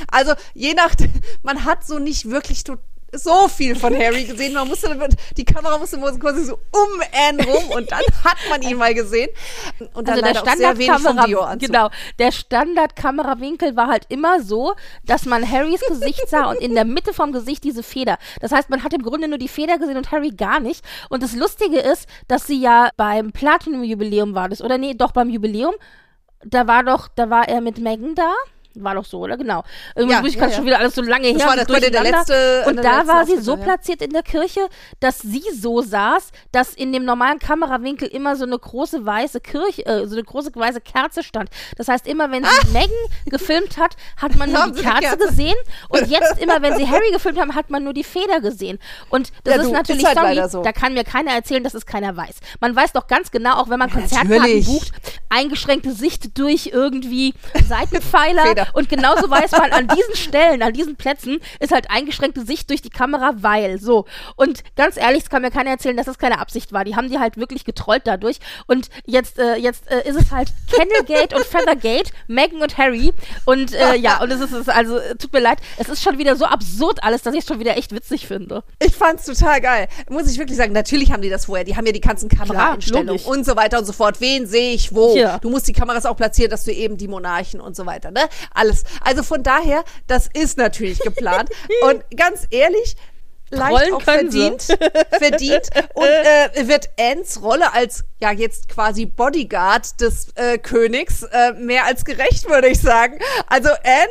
[0.09, 0.95] Also, je nach,
[1.43, 2.77] man hat so nicht wirklich to-
[3.11, 4.53] so viel von Harry gesehen.
[4.53, 4.97] Man musste,
[5.37, 9.29] die Kamera musste quasi so um Anne rum und dann hat man ihn mal gesehen.
[9.93, 11.89] Und dann Also der Standardkamera, genau,
[12.19, 17.13] der Standardkamerawinkel war halt immer so, dass man Harrys Gesicht sah und in der Mitte
[17.13, 18.17] vom Gesicht diese Feder.
[18.41, 20.83] Das heißt, man hat im Grunde nur die Feder gesehen und Harry gar nicht.
[21.09, 25.29] Und das Lustige ist, dass sie ja beim Platinum-Jubiläum war das, oder nee, doch beim
[25.29, 25.73] Jubiläum.
[26.43, 28.33] Da war doch, da war er mit Megan da.
[28.75, 29.35] War doch so, oder?
[29.35, 29.63] Genau.
[29.95, 30.55] Irgendwie Ja, kann ja.
[30.55, 31.49] schon wieder alles so lange Das her.
[31.49, 34.61] war das und war der letzte- Und da war sie so platziert in der Kirche,
[34.99, 39.85] dass sie so saß, dass in dem normalen Kamerawinkel immer so eine große weiße Kirche,
[39.85, 41.49] äh, so eine große weiße Kerze stand.
[41.77, 42.89] Das heißt, immer wenn sie Megan
[43.25, 45.55] gefilmt hat, hat man nur die Kerze gesehen.
[45.89, 48.77] Und jetzt immer, wenn sie Harry gefilmt haben, hat man nur die Feder gesehen.
[49.09, 50.61] Und das Ja, ist du, natürlich, ist halt sorry, so.
[50.63, 52.35] da kann mir keiner erzählen, dass es keiner weiß.
[52.61, 54.91] Man weiß doch ganz genau, auch wenn man Konzertkarten bucht,
[55.29, 57.33] eingeschränkte Sicht durch irgendwie
[57.67, 58.58] Seitenpfeiler.
[58.59, 58.75] Feder.
[58.75, 62.81] Und genauso weiß man, an diesen Stellen, an diesen Plätzen ist halt eingeschränkte Sicht durch
[62.81, 64.05] die Kamera, weil so.
[64.35, 66.83] Und ganz ehrlich, es kann mir keiner erzählen, dass das keine Absicht war.
[66.83, 68.39] Die haben die halt wirklich getrollt dadurch.
[68.67, 73.13] Und jetzt, äh, jetzt äh, ist es halt Kennelgate und Feathergate, Meghan und Harry.
[73.45, 76.03] Und äh, ja, und es ist, es ist also, äh, tut mir leid, es ist
[76.03, 78.63] schon wieder so absurd alles, dass ich es schon wieder echt witzig finde.
[78.79, 79.87] Ich fand's total geil.
[80.09, 81.65] Muss ich wirklich sagen, natürlich haben die das vorher.
[81.65, 84.21] Die haben ja die ganzen Kameraeinstellungen und so weiter und so fort.
[84.21, 85.15] Wen sehe ich wo?
[85.15, 85.39] Ja.
[85.39, 88.21] Du musst die Kameras auch platzieren, dass du eben die Monarchen und so weiter, ne?
[88.53, 88.83] Alles.
[89.01, 91.49] Also von daher, das ist natürlich geplant.
[91.83, 92.95] und ganz ehrlich,
[93.49, 94.63] leicht Trollen auch verdient.
[95.11, 95.69] verdient.
[95.93, 96.05] Und
[96.55, 102.05] äh, wird Annes Rolle als ja jetzt quasi Bodyguard des äh, Königs äh, mehr als
[102.05, 103.19] gerecht, würde ich sagen.
[103.47, 104.09] Also Anne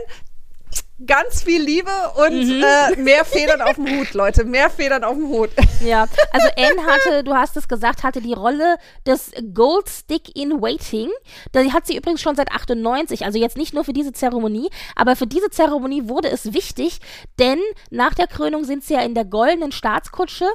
[1.06, 2.64] ganz viel Liebe und Mhm.
[2.64, 4.44] äh, mehr Federn auf dem Hut, Leute.
[4.44, 5.50] Mehr Federn auf dem Hut.
[5.84, 8.76] Ja, also Anne hatte, du hast es gesagt, hatte die Rolle
[9.06, 11.08] des Gold Stick in Waiting.
[11.54, 15.14] Die hat sie übrigens schon seit 98, also jetzt nicht nur für diese Zeremonie, aber
[15.14, 16.98] für diese Zeremonie wurde es wichtig,
[17.38, 20.46] denn nach der Krönung sind sie ja in der goldenen Staatskutsche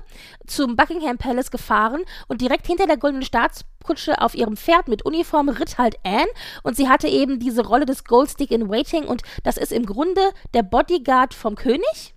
[0.46, 3.72] zum Buckingham Palace gefahren und direkt hinter der goldenen Staatskutsche
[4.17, 6.27] auf ihrem Pferd mit Uniform ritt halt Anne
[6.63, 9.86] und sie hatte eben diese Rolle des Gold Stick in Waiting und das ist im
[9.86, 10.21] Grunde
[10.53, 12.13] der Bodyguard vom König.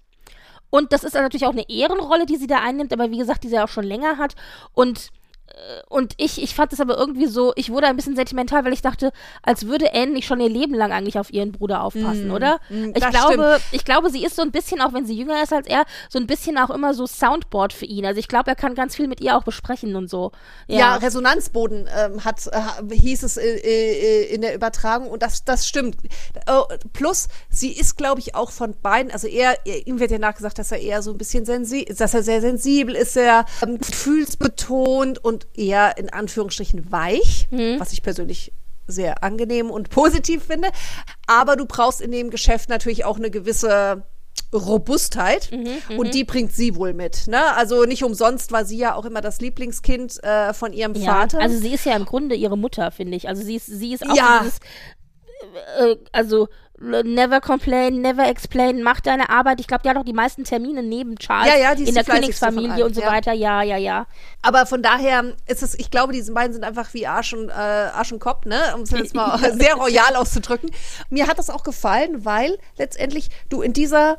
[0.70, 3.48] Und das ist natürlich auch eine Ehrenrolle, die sie da einnimmt, aber wie gesagt, die
[3.48, 4.34] sie auch schon länger hat.
[4.72, 5.10] Und,
[5.88, 8.82] und ich, ich fand das aber irgendwie so, ich wurde ein bisschen sentimental, weil ich
[8.82, 12.58] dachte, als würde Anne nicht schon ihr Leben lang eigentlich auf ihren Bruder aufpassen, oder?
[12.68, 15.52] mm, ich glaube, ich glaube, sie ist so ein bisschen, auch wenn sie jünger ist
[15.52, 18.04] als er, so ein bisschen auch immer so Soundboard für ihn.
[18.04, 20.32] Also ich glaube, er kann ganz viel mit ihr auch besprechen und so.
[20.66, 25.44] Ja, Ja, Resonanzboden ähm, hat, äh, hieß es äh, äh, in der Übertragung und das,
[25.44, 25.96] das stimmt.
[26.50, 30.18] Oh, plus, sie ist, glaube ich, auch von beiden, also er, er- ihm wird ja
[30.18, 33.78] nachgesagt, dass er eher so ein bisschen sensibel, dass er sehr sensibel ist, sehr ähm,
[33.78, 38.52] gefühlsbetont und eher in Anführungsstrichen weich, was ich persönlich
[38.86, 40.68] sehr angenehm und positiv finde.
[41.26, 44.04] Aber du brauchst in dem Geschäft natürlich auch eine gewisse
[44.52, 45.50] Robustheit
[45.96, 47.26] und die bringt sie wohl mit.
[47.26, 47.54] Ne?
[47.56, 51.12] Also nicht umsonst war sie ja auch immer das Lieblingskind äh, von ihrem ja.
[51.12, 51.40] Vater.
[51.40, 53.28] Also sie ist ja im Grunde ihre Mutter, finde ich.
[53.28, 54.40] Also sie ist, sie ist auch Ja.
[54.44, 54.58] dieses,
[55.78, 56.48] äh, also
[56.78, 59.60] never complain, never explain, mach deine Arbeit.
[59.60, 61.94] Ich glaube, die hat auch die meisten Termine neben Charles Ja, ja, die ist in
[61.94, 63.08] der Königsfamilie und so ja.
[63.08, 63.32] weiter.
[63.32, 64.06] Ja, ja, ja.
[64.42, 67.52] Aber von daher ist es, ich glaube, diese beiden sind einfach wie Arsch und, äh,
[67.52, 68.74] Arsch und Kopf, ne?
[68.74, 70.70] um es jetzt mal sehr royal auszudrücken.
[71.08, 74.18] Mir hat das auch gefallen, weil letztendlich du in dieser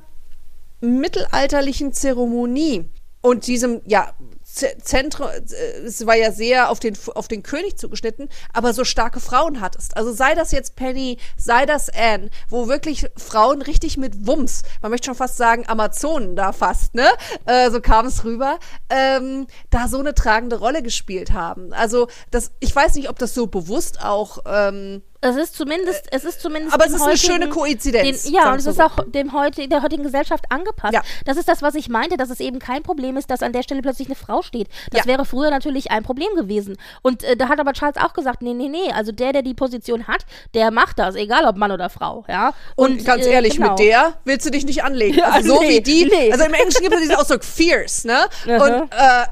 [0.79, 2.89] mittelalterlichen Zeremonie
[3.21, 4.13] und diesem, ja,
[4.57, 9.19] Zentrum, äh, es war ja sehr auf den, auf den König zugeschnitten, aber so starke
[9.19, 9.97] Frauen hattest.
[9.97, 14.91] Also sei das jetzt Penny, sei das Anne, wo wirklich Frauen richtig mit Wumms, man
[14.91, 17.07] möchte schon fast sagen Amazonen da fast, ne?
[17.45, 21.73] Äh, so kam es rüber, ähm, da so eine tragende Rolle gespielt haben.
[21.73, 26.23] Also das, ich weiß nicht, ob das so bewusst auch ähm, Es ist zumindest, es
[26.25, 26.73] ist zumindest.
[26.75, 29.67] aber es ist eine heutigen- schöne Koinzidenz, Den, ja, und es ist auch dem heute,
[29.67, 30.93] der heutigen Gesellschaft angepasst.
[30.93, 31.01] Ja.
[31.25, 33.63] Das ist das, was ich meinte, dass es eben kein Problem ist, dass an der
[33.63, 34.67] Stelle plötzlich eine Frau steht.
[34.91, 35.05] Das Ja.
[35.07, 36.77] wäre früher natürlich ein Problem gewesen.
[37.01, 39.53] Und äh, da hat aber Charles auch gesagt, nee, nee, nee, also der, der die
[39.55, 42.53] Position hat, der macht das, egal ob Mann oder Frau, ja.
[42.75, 43.69] Und, ganz äh, ehrlich, genau.
[43.71, 45.17] mit der willst du dich nicht anlegen.
[45.17, 46.05] Ja, Also so nee, wie die.
[46.05, 46.31] nee.
[46.31, 48.25] Also im Englischen gibt es diesen Ausdruck fierce, ne?
[48.47, 48.63] Aha.
[48.65, 49.25] Und äh,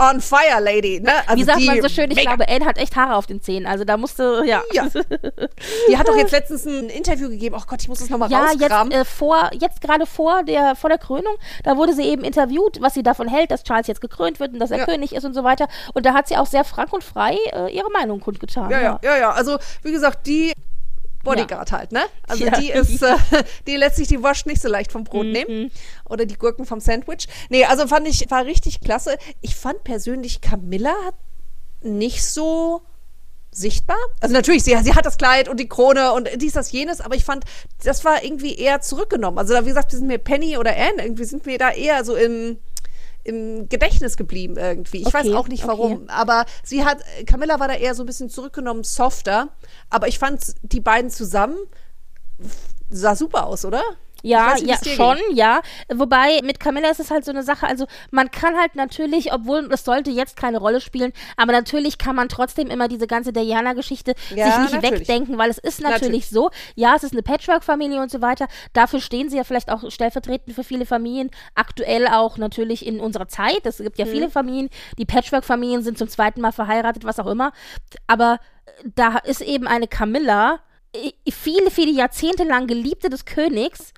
[0.00, 1.12] on fire lady, ne?
[1.26, 2.34] Also Wie sagt man so schön, ich mega.
[2.34, 3.66] glaube, Anne hat echt Haare auf den Zähnen.
[3.66, 4.62] Also da musste, ja.
[4.72, 4.88] Ja.
[5.88, 7.56] Die hat doch jetzt letztens ein Interview gegeben.
[7.58, 8.92] Oh Gott, ich muss das nochmal Ja, jetzt rauskramen.
[8.92, 12.94] äh, vor, jetzt gerade vor der vor der Krönung, da wurde sie eben interviewt, was
[12.94, 14.84] sie davon hält, dass Charles jetzt gekrönt wird und dass er Ja.
[14.84, 15.68] König ist und so weiter.
[15.94, 18.70] Und da hat sie auch sehr frank und frei äh, ihre Meinung kundgetan.
[18.70, 19.30] ja, ja, ja, ja.
[19.30, 20.52] Also, wie gesagt, die
[21.22, 22.02] Bodyguard halt, ne?
[22.28, 22.50] Also Ja.
[22.58, 23.14] die ist, äh,
[23.66, 25.70] die lässt sich die Wurst nicht so leicht vom Brot nehmen.
[26.08, 27.28] Oder die Gurken vom Sandwich.
[27.48, 29.16] Nee, also fand ich, war richtig klasse.
[29.40, 31.14] Ich fand persönlich Camilla hat
[31.82, 32.82] nicht so
[33.50, 33.96] sichtbar.
[34.20, 37.14] Also natürlich, sie, sie hat das Kleid und die Krone und dies, das, jenes, aber
[37.14, 37.44] ich fand,
[37.82, 39.38] das war irgendwie eher zurückgenommen.
[39.38, 42.16] Also wie gesagt, wir sind mir Penny oder Anne, irgendwie sind wir da eher so
[42.16, 42.58] im,
[43.22, 45.02] im Gedächtnis geblieben irgendwie.
[45.02, 45.92] Ich weiß Okay, auch nicht warum.
[45.92, 46.04] okay.
[46.08, 49.48] Aber sie hat, Camilla war da eher so ein bisschen zurückgenommen, softer.
[49.88, 51.56] Aber ich fand die beiden zusammen
[52.90, 53.82] sah super aus, oder?
[54.24, 55.36] Ja, weiß ja, schon, ging.
[55.36, 55.60] ja.
[55.92, 59.68] Wobei mit Camilla ist es halt so eine Sache, also man kann halt natürlich, obwohl
[59.72, 64.14] es sollte jetzt keine Rolle spielen, aber natürlich kann man trotzdem immer diese ganze Diana-Geschichte
[64.34, 65.00] Ja, sich nicht natürlich.
[65.00, 66.28] wegdenken, weil es ist natürlich, Natürlich.
[66.30, 68.48] so, ja, es ist eine Patchwork-Familie und so weiter.
[68.72, 73.28] Dafür stehen sie ja vielleicht auch stellvertretend für viele Familien, aktuell auch natürlich in unserer
[73.28, 73.64] Zeit.
[73.64, 74.10] Es gibt ja Mhm.
[74.10, 77.52] viele Familien, die Patchwork-Familien sind zum zweiten Mal verheiratet, was auch immer.
[78.06, 80.60] Aber äh, da ist eben eine Camilla,
[80.94, 83.92] äh, viele, viele Jahrzehnte lang Geliebte des Königs,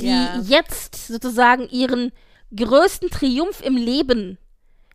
[0.00, 0.40] die Ja.
[0.46, 2.12] jetzt sozusagen ihren
[2.54, 4.38] größten Triumph im Leben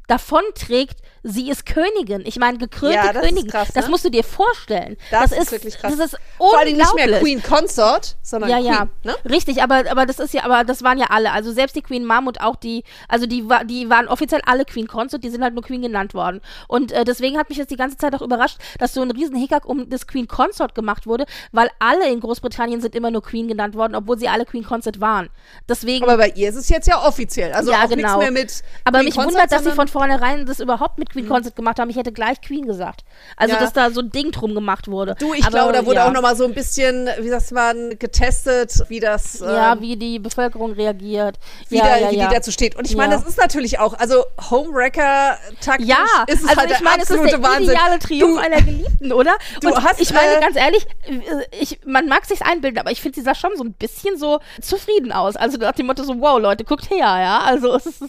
[0.08, 2.24] davonträgt, sie ist Königin.
[2.26, 3.50] Ich meine, gekrönte Ja, das ist Königin.
[3.50, 3.92] krass, das ne?
[3.92, 4.98] musst du dir vorstellen.
[5.10, 5.96] Das, ist, wirklich krass.
[5.98, 7.20] Das ist Vor allem nicht mehr.
[7.22, 8.68] Queen Consort, sondern Ja, Queen.
[8.74, 9.16] ja, Ne?
[9.30, 11.32] richtig, aber, aber das ist ja, aber das waren ja alle.
[11.32, 14.88] Also selbst die Queen Mom und auch die, also die, die waren offiziell alle Queen
[14.88, 16.42] Consort, die sind halt nur Queen genannt worden.
[16.68, 19.38] Und äh, deswegen hat mich das die ganze Zeit auch überrascht, dass so ein riesen
[19.38, 23.48] Hickhack um das Queen Consort gemacht wurde, weil alle in Großbritannien sind immer nur Queen
[23.48, 25.30] genannt worden, obwohl sie alle Queen Consort waren.
[25.70, 26.04] Deswegen.
[26.04, 27.54] Aber bei ihr ist es jetzt ja offiziell.
[27.54, 27.96] Also Ja, auch genau.
[27.96, 31.10] nichts mehr mit aber Queen mich Consort, wundert, dass sie von vornherein das überhaupt mit
[31.12, 31.90] Queen Consort gemacht haben.
[31.90, 33.06] Ich hätte gleich Queen gesagt.
[33.38, 33.60] Also, Ja.
[33.62, 35.16] dass da so ein Ding drum gemacht wurde.
[35.20, 36.08] Du, ich glaube, da wurde ja.
[36.08, 40.20] auch nochmal so ein bisschen, wie sagt man, getestet, wie das, Ja, ähm, wie die
[40.20, 41.38] Bevölkerung reagiert.
[41.70, 42.28] wie, ja, ja, wie ja.
[42.28, 42.76] die dazu steht.
[42.76, 43.20] Und ich meine, Ja.
[43.20, 47.10] das ist natürlich auch, also Homewrecker-taktisch Ja, ist es also halt ich der meine, es
[47.10, 47.64] ist der Wahnsinn.
[47.70, 49.34] ideale Triumph Du, einer Geliebten, oder?
[49.62, 50.86] du Und hast, ich meine, äh, ganz ehrlich,
[51.60, 54.40] ich, man mag sich's einbilden, aber ich finde, sie sah schon so ein bisschen so
[54.62, 55.36] zufrieden aus.
[55.36, 57.40] Also nach dem Motto so, wow, Leute, guckt her, ja.
[57.46, 58.02] Also es ist,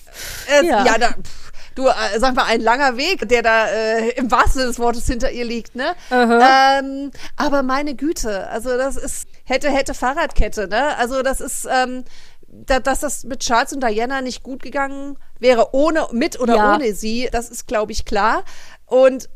[0.49, 0.85] äh, ja.
[0.85, 0.99] ja.
[0.99, 4.67] da, pff, du, äh, sag mal, ein langer Weg, der da äh, im wahrsten Sinne
[4.67, 5.95] des Wortes hinter ihr liegt, ne?
[6.11, 10.97] Ähm, aber meine Güte, also das ist, hätte, hätte Fahrradkette, ne?
[10.97, 12.05] Also das ist, ähm,
[12.49, 16.75] da, dass das mit Charles und Diana nicht gut gegangen wäre, ohne, mit oder Ja.
[16.75, 18.45] ohne sie, das ist, glaube ich, klar.
[18.87, 19.29] Und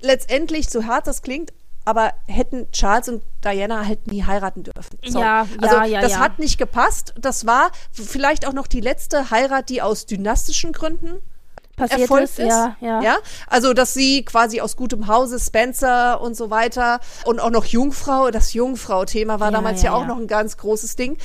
[0.00, 1.52] letztendlich, so hart das klingt,
[1.84, 4.98] aber hätten Charles und Diana halt nie heiraten dürfen.
[5.06, 5.24] Sorry.
[5.24, 6.18] Ja, also ja, ja, das ja.
[6.18, 7.14] hat nicht gepasst.
[7.18, 11.22] Das war vielleicht auch noch die letzte Heirat, die aus dynastischen Gründen
[11.78, 12.38] passiert erfolgt ist.
[12.38, 12.48] ist.
[12.48, 13.16] Ja, ja.
[13.46, 18.30] Also, dass sie quasi aus gutem Hause, Spencer und so weiter und auch noch Jungfrau,
[18.30, 20.08] das Jungfrau-Thema war Ja, damals ja, ja, auch ja.
[20.08, 21.16] noch ein ganz großes Ding,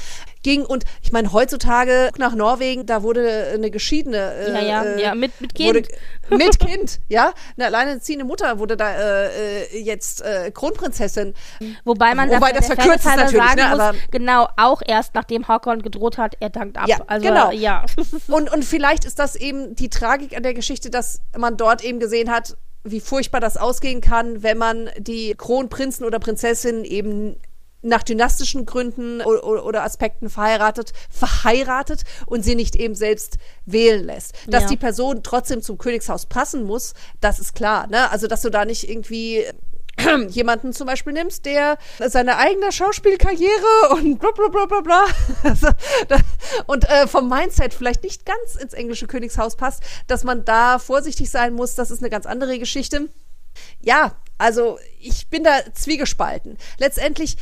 [0.44, 0.66] ging.
[0.66, 4.18] Und ich meine, heutzutage nach Norwegen, da wurde eine geschiedene.
[4.18, 6.00] Ja, äh, ja, äh, ja, mit, mit Wurde, Kind.
[6.30, 7.34] mit Kind, ja.
[7.58, 11.34] Eine alleinerziehende Mutter wurde da äh, äh, jetzt äh, Kronprinzessin.
[11.84, 15.48] Wobei man Wobei das verkürzt ist natürlich, sagen ne, muss, aber- genau, auch erst nachdem
[15.48, 16.88] Håkon gedroht hat, er dankt ab.
[16.88, 17.52] Ja, also, genau.
[17.52, 17.86] Ja.
[18.28, 22.00] Und, und vielleicht ist das eben die Tragik an der Geschichte, dass man dort eben
[22.00, 27.38] gesehen hat, wie furchtbar das ausgehen kann, wenn man die Kronprinzen oder Prinzessinnen eben
[27.84, 34.34] nach dynastischen Gründen oder, Aspekten verheiratet, verheiratet und sie nicht eben selbst wählen lässt.
[34.48, 34.70] Dass Ja.
[34.70, 37.88] die Person trotzdem zum Königshaus passen muss, das ist klar.
[37.88, 38.10] Ne?
[38.12, 39.44] Also, dass du da nicht irgendwie
[40.30, 41.78] jemanden zum Beispiel nimmst, der
[42.08, 45.06] seine eigene Schauspielkarriere und bla bla bla bla bla
[46.66, 51.30] und äh, vom Mindset vielleicht nicht ganz ins englische Königshaus passt, dass man da vorsichtig
[51.30, 53.10] sein muss, das ist eine ganz andere Geschichte.
[53.82, 56.58] Ja, also ich bin da zwiegespalten.
[56.80, 57.38] Letztendlich,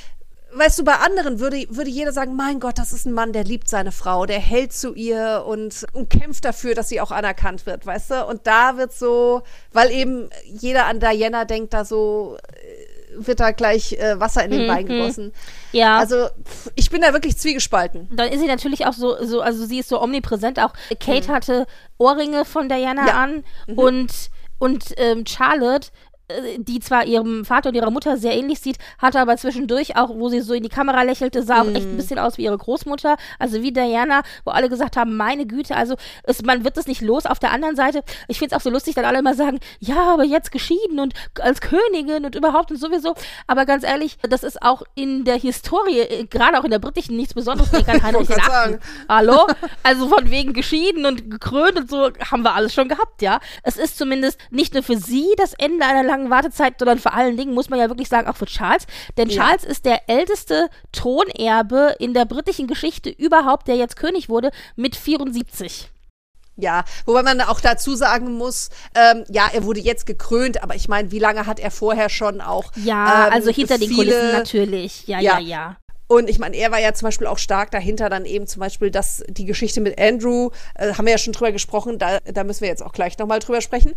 [0.53, 3.43] weißt du, bei anderen würde, würde jeder sagen, mein Gott, das ist ein Mann, der
[3.43, 7.65] liebt seine Frau, der hält zu ihr und, und kämpft dafür, dass sie auch anerkannt
[7.65, 8.25] wird, weißt du?
[8.25, 13.51] Und da wird so, weil eben jeder an Diana denkt, da so äh, wird da
[13.51, 15.33] gleich äh, Wasser in den Wein gegossen.
[15.73, 15.97] Ja.
[15.97, 18.07] Also pff, ich bin da wirklich zwiegespalten.
[18.15, 20.59] dann ist sie natürlich auch so, so, also sie ist so omnipräsent.
[20.59, 23.07] Auch Kate hatte Ohrringe von Diana Mhm.
[23.07, 23.13] Ja.
[23.23, 23.43] an
[23.75, 24.11] und,
[24.59, 25.89] und ähm, Charlotte,
[26.57, 30.29] die zwar ihrem Vater und ihrer Mutter sehr ähnlich sieht, hatte aber zwischendurch auch, wo
[30.29, 31.93] sie so in die Kamera lächelte, sah auch echt Mhm.
[31.93, 35.75] ein bisschen aus wie ihre Großmutter, also wie Diana, wo alle gesagt haben, meine Güte,
[35.75, 37.25] also es, man wird das nicht los.
[37.25, 40.13] Auf der anderen Seite, ich finde es auch so lustig, dann alle immer sagen, ja,
[40.13, 43.15] aber jetzt geschieden und als Königin und überhaupt und sowieso.
[43.47, 47.15] Aber ganz ehrlich, das ist auch in der Historie, äh, gerade auch in der britischen,
[47.17, 47.71] nichts Besonderes.
[47.71, 47.85] Heinrich
[48.27, 48.51] den grad Achten.
[48.51, 48.79] sagen.
[49.09, 49.47] Hallo?
[49.83, 53.39] Also von wegen geschieden und gekrönt und so haben wir alles schon gehabt, ja.
[53.63, 57.37] Es ist zumindest nicht nur für sie das Ende einer langen Wartezeit, sondern vor allen
[57.37, 58.85] Dingen muss man ja wirklich sagen, auch für Charles.
[59.17, 59.43] Denn Ja.
[59.43, 64.95] Charles ist der älteste Thronerbe in der britischen Geschichte überhaupt, der jetzt König wurde, mit
[64.95, 65.89] 74.
[66.57, 70.87] Ja, wobei man auch dazu sagen muss, ähm, ja, er wurde jetzt gekrönt, aber ich
[70.87, 72.71] meine, wie lange hat er vorher schon auch?
[72.75, 75.07] Ja, ähm, also hinter den viele- Kulissen natürlich.
[75.07, 75.39] Ja, ja, Ja.
[75.39, 75.77] ja.
[76.07, 78.91] Und ich meine, er war ja zum Beispiel auch stark dahinter, dann eben zum Beispiel,
[78.91, 82.61] dass die Geschichte mit Andrew, äh, haben wir ja schon drüber gesprochen, da, da müssen
[82.61, 83.93] wir jetzt auch gleich nochmal drüber sprechen,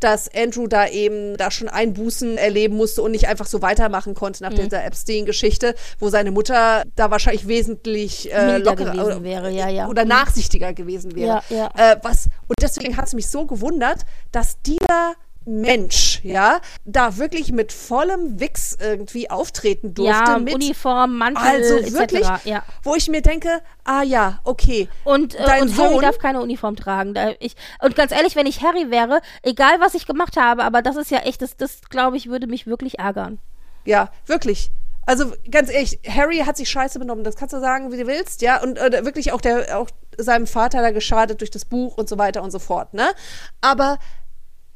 [0.00, 4.44] dass Andrew da eben da schon Einbußen erleben musste und nicht einfach so weitermachen konnte
[4.44, 4.50] Mhm.
[4.50, 9.88] nach dieser Epstein-Geschichte, wo seine Mutter da wahrscheinlich wesentlich äh, lockerer gewesen wäre, ja, ja.
[9.88, 10.08] oder Mhm.
[10.10, 11.42] nachsichtiger gewesen wäre.
[11.50, 11.92] Ja, ja.
[11.92, 15.14] Äh, was, und deswegen hat es mich so gewundert, dass dieser
[15.48, 20.12] Mensch, ja, da wirklich mit vollem Wix irgendwie auftreten durfte.
[20.30, 21.92] Ja, mit, Uniform, Mantel, also etc.
[21.94, 22.62] wirklich, Ja.
[22.82, 23.48] wo ich mir denke,
[23.84, 24.88] ah ja, okay.
[25.04, 27.14] Und, äh, Dein und Harry Sohn- darf keine Uniform tragen.
[27.40, 30.96] Ich, und ganz ehrlich, wenn ich Harry wäre, egal was ich gemacht habe, aber das
[30.96, 33.38] ist ja echt, das, das glaube ich, würde mich wirklich ärgern.
[33.84, 34.70] Ja, wirklich.
[35.06, 37.24] Also ganz ehrlich, Harry hat sich scheiße benommen.
[37.24, 38.62] Das kannst du sagen, wie du willst, ja.
[38.62, 39.88] Und äh, wirklich auch der, auch
[40.18, 43.06] seinem Vater da geschadet durch das Buch und so weiter und so fort, ne?
[43.62, 43.98] Aber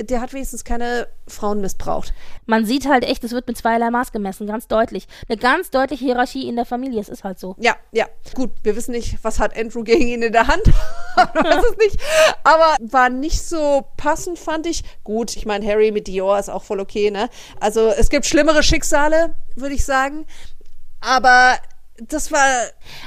[0.00, 2.12] der hat wenigstens keine Frauen missbraucht.
[2.46, 5.06] Man sieht halt echt, es wird mit zweierlei Maß gemessen, ganz deutlich.
[5.28, 7.54] Eine ganz deutliche Hierarchie in der Familie, es ist halt so.
[7.58, 8.06] Ja, ja.
[8.34, 10.62] Gut, wir wissen nicht, was hat Andrew gegen ihn in der Hand.
[11.16, 12.00] Weiß es nicht.
[12.42, 14.82] Aber war nicht so passend, fand ich.
[15.04, 17.28] Gut, ich meine, Harry mit Dior ist auch voll okay, ne?
[17.60, 20.26] Also es gibt schlimmere Schicksale, würde ich sagen.
[21.00, 21.56] Aber
[21.98, 22.46] das war.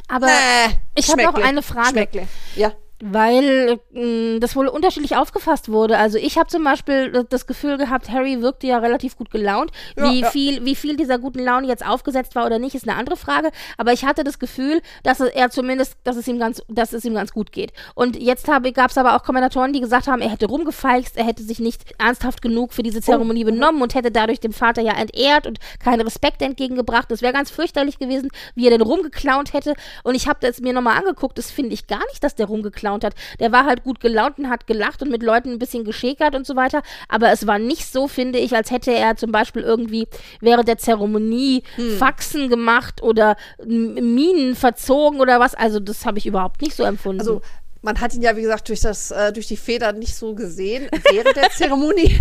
[0.07, 1.89] Aber Äh, ich habe noch eine Frage.
[1.89, 2.27] Schmeckle.
[2.55, 2.73] Ja.
[3.07, 5.97] Weil mh, das wohl unterschiedlich aufgefasst wurde.
[5.97, 9.69] Also ich habe zum Beispiel das Gefühl gehabt, Harry wirkte ja relativ gut gelaunt.
[9.95, 10.31] Ja, wie, ja.
[10.31, 13.51] Viel, wie viel dieser guten Laune jetzt aufgesetzt war oder nicht, ist eine andere Frage.
[13.77, 17.05] Aber ich hatte das Gefühl, dass es- er zumindest, dass es ihm ganz, dass es
[17.05, 17.73] ihm ganz gut geht.
[17.93, 21.43] Und jetzt gab es aber auch Kommentatoren, die gesagt haben, er hätte rumgefeixt, er hätte
[21.43, 25.45] sich nicht ernsthaft genug für diese Zeremonie benommen und hätte dadurch dem Vater ja entehrt
[25.45, 27.11] und keinen Respekt entgegengebracht.
[27.11, 29.75] Das wäre ganz fürchterlich gewesen, wie er denn rumgeklaunt hätte.
[30.03, 32.94] Und ich habe das mir nochmal angeguckt, das finde ich gar nicht, dass der rumgeklaunt
[33.03, 33.15] hat.
[33.39, 36.45] Der war halt gut gelaunt und hat gelacht und mit Leuten ein bisschen geschäkert und
[36.47, 36.81] so weiter.
[37.09, 40.07] Aber es war nicht so, finde ich, als hätte er zum Beispiel irgendwie
[40.41, 41.97] während der Zeremonie Hm.
[41.97, 43.35] Faxen gemacht oder
[43.65, 45.55] Minen verzogen oder was.
[45.55, 47.19] Also das habe ich überhaupt nicht so empfunden.
[47.21, 47.41] Also
[47.85, 50.89] man hat ihn ja, wie gesagt, durch, das, äh, durch die Federn nicht so gesehen
[51.11, 52.19] während der Zeremonie.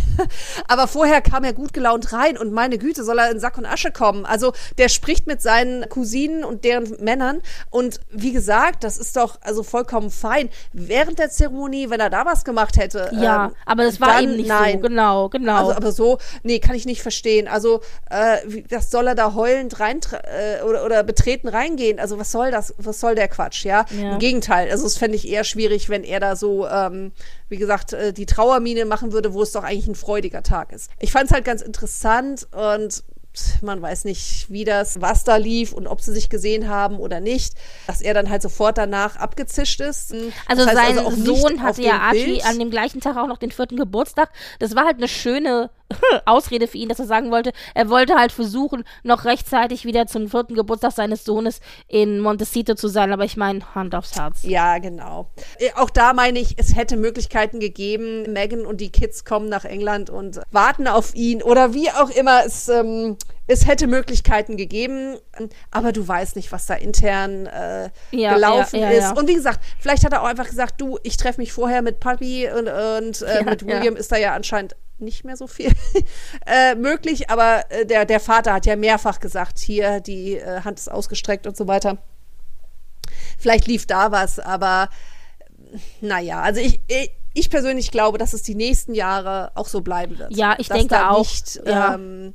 [0.69, 3.65] Aber vorher kam er gut gelaunt rein und meine Güte, soll er in Sack und
[3.67, 4.27] Asche kommen.
[4.27, 7.41] Also der spricht mit seinen Cousinen und deren Männern.
[7.71, 10.51] Und wie gesagt, das ist doch also vollkommen fein.
[10.75, 13.11] Während der Zeremonie, wenn er da was gemacht hätte.
[13.15, 14.75] ja, ähm, aber das war dann eben nicht nein.
[14.75, 14.89] so.
[14.89, 15.57] Genau, genau.
[15.57, 17.49] Also, aber so, nee, kann ich nicht verstehen.
[17.49, 21.99] Also, äh, wie, was soll er da heulend rein äh, oder, oder betreten reingehen?
[21.99, 22.75] Also, was soll das?
[22.77, 23.65] Was soll der Quatsch?
[23.65, 24.13] Ja, Ja.
[24.13, 24.71] im Gegenteil.
[24.71, 27.13] Also, das fände ich eher schwierig, wenn er da so, ähm,
[27.49, 30.91] wie gesagt, äh, die Trauermine machen würde, wo es doch eigentlich ein freudiger Tag ist.
[31.01, 33.03] Ich fand es halt ganz interessant und
[33.63, 37.21] man weiß nicht, wie das, was da lief und ob sie sich gesehen haben oder
[37.21, 37.55] nicht,
[37.87, 40.15] dass er dann halt sofort danach abgezischt ist.
[40.47, 42.47] Also Das heißt sein auch nicht Sohn hatte ja Archie Bild.
[42.47, 44.31] an dem gleichen Tag auch noch den vierten Geburtstag.
[44.61, 45.71] Das war halt eine schöne
[46.25, 50.29] Ausrede für ihn, dass er sagen wollte, er wollte halt versuchen, noch rechtzeitig wieder zum
[50.29, 53.13] vierten Geburtstag seines Sohnes in Montecito zu sein.
[53.13, 54.43] Aber ich meine, Hand aufs Herz.
[54.43, 55.31] Ja, genau.
[55.59, 58.33] Äh, Auch da meine ich, es hätte Möglichkeiten gegeben.
[58.33, 62.45] Megan und die Kids kommen nach England und warten auf ihn oder wie auch immer.
[62.45, 63.17] Es, ähm,
[63.47, 65.19] es hätte Möglichkeiten gegeben,
[65.71, 69.19] aber du weißt nicht, was da intern äh, Ja, gelaufen ja, ja, ist.
[69.19, 72.01] Und wie gesagt, vielleicht hat er auch einfach gesagt, du, ich treffe mich vorher mit
[72.01, 73.67] Papi und, und äh, mit.
[73.67, 75.73] William ist da ja anscheinend nicht mehr so viel
[76.47, 80.79] äh, möglich, aber äh, der, der Vater hat ja mehrfach gesagt, hier, die äh, Hand
[80.79, 81.99] ist ausgestreckt und so weiter.
[83.39, 84.89] Vielleicht lief da was, aber
[86.01, 90.19] naja, also ich, ich, ich persönlich glaube, dass es die nächsten Jahre auch so bleiben
[90.19, 90.35] wird.
[90.35, 91.95] Ja, ich dass denke auch, Nicht, ja.
[91.95, 92.35] ähm,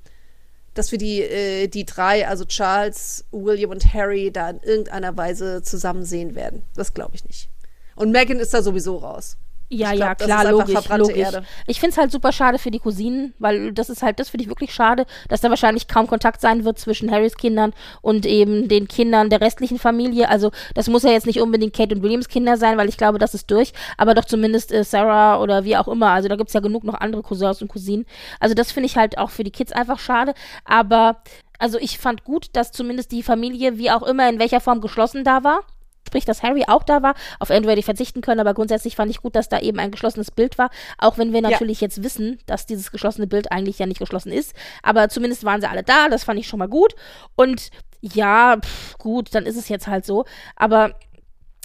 [0.73, 5.63] dass wir die, äh, die drei, also Charles, William und Harry, da in irgendeiner Weise
[5.63, 6.63] zusammen sehen werden.
[6.75, 7.49] Das glaube ich nicht.
[7.95, 9.37] Und Megan ist da sowieso raus.
[9.71, 11.15] Ja, glaub, ja, klar, logisch, logisch.
[11.15, 11.43] Erde.
[11.67, 14.43] Ich finde es halt super schade für die Cousinen, weil das ist halt, das finde
[14.43, 18.67] ich wirklich schade, dass da wahrscheinlich kaum Kontakt sein wird zwischen Harrys Kindern und eben
[18.67, 20.27] den Kindern der restlichen Familie.
[20.27, 23.19] Also das muss ja jetzt nicht unbedingt Kate und Williams Kinder sein, weil ich glaube,
[23.19, 26.09] das ist durch, aber doch zumindest äh, Sarah oder wie auch immer.
[26.09, 28.07] Also da gibt es ja genug noch andere Cousins und Cousinen.
[28.39, 30.33] Also das finde ich halt auch für die Kids einfach schade,
[30.65, 31.21] aber
[31.59, 35.23] also ich fand gut, dass zumindest die Familie, wie auch immer, in welcher Form geschlossen
[35.23, 35.61] da war.
[36.09, 37.13] Sprich, dass Harry auch da war.
[37.39, 39.91] Auf Andrew hätte ich verzichten können, aber grundsätzlich fand ich gut, dass da eben ein
[39.91, 40.71] geschlossenes Bild war.
[40.97, 41.51] Auch wenn wir Ja.
[41.51, 44.55] natürlich jetzt wissen, dass dieses geschlossene Bild eigentlich ja nicht geschlossen ist.
[44.81, 46.09] Aber zumindest waren sie alle da.
[46.09, 46.95] Das fand ich schon mal gut.
[47.35, 47.69] Und
[48.01, 50.25] ja, pff, gut, dann ist es jetzt halt so.
[50.55, 50.95] Aber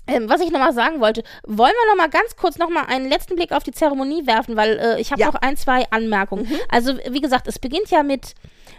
[0.07, 3.53] ähm, was ich nochmal sagen wollte, wollen wir nochmal ganz kurz nochmal einen letzten Blick
[3.53, 5.29] auf die Zeremonie werfen, weil äh, ich habe Ja.
[5.29, 6.47] noch ein, zwei Anmerkungen.
[6.69, 8.35] Also, wie gesagt, es beginnt ja mit,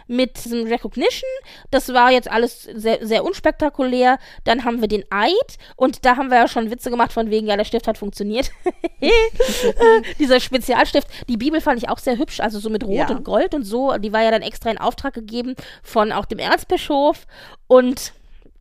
[0.06, 1.28] mit diesem Recognition.
[1.70, 4.18] Das war jetzt alles sehr, sehr unspektakulär.
[4.44, 7.46] Dann haben wir den Eid und da haben wir ja schon Witze gemacht von wegen,
[7.46, 8.50] ja, der Stift hat funktioniert.
[10.18, 11.08] dieser Spezialstift.
[11.28, 13.08] Die Bibel fand ich auch sehr hübsch, also so mit Rot Ja.
[13.10, 13.96] und Gold und so.
[13.98, 17.26] Die war ja dann extra in Auftrag gegeben von auch dem Erzbischof
[17.66, 18.12] und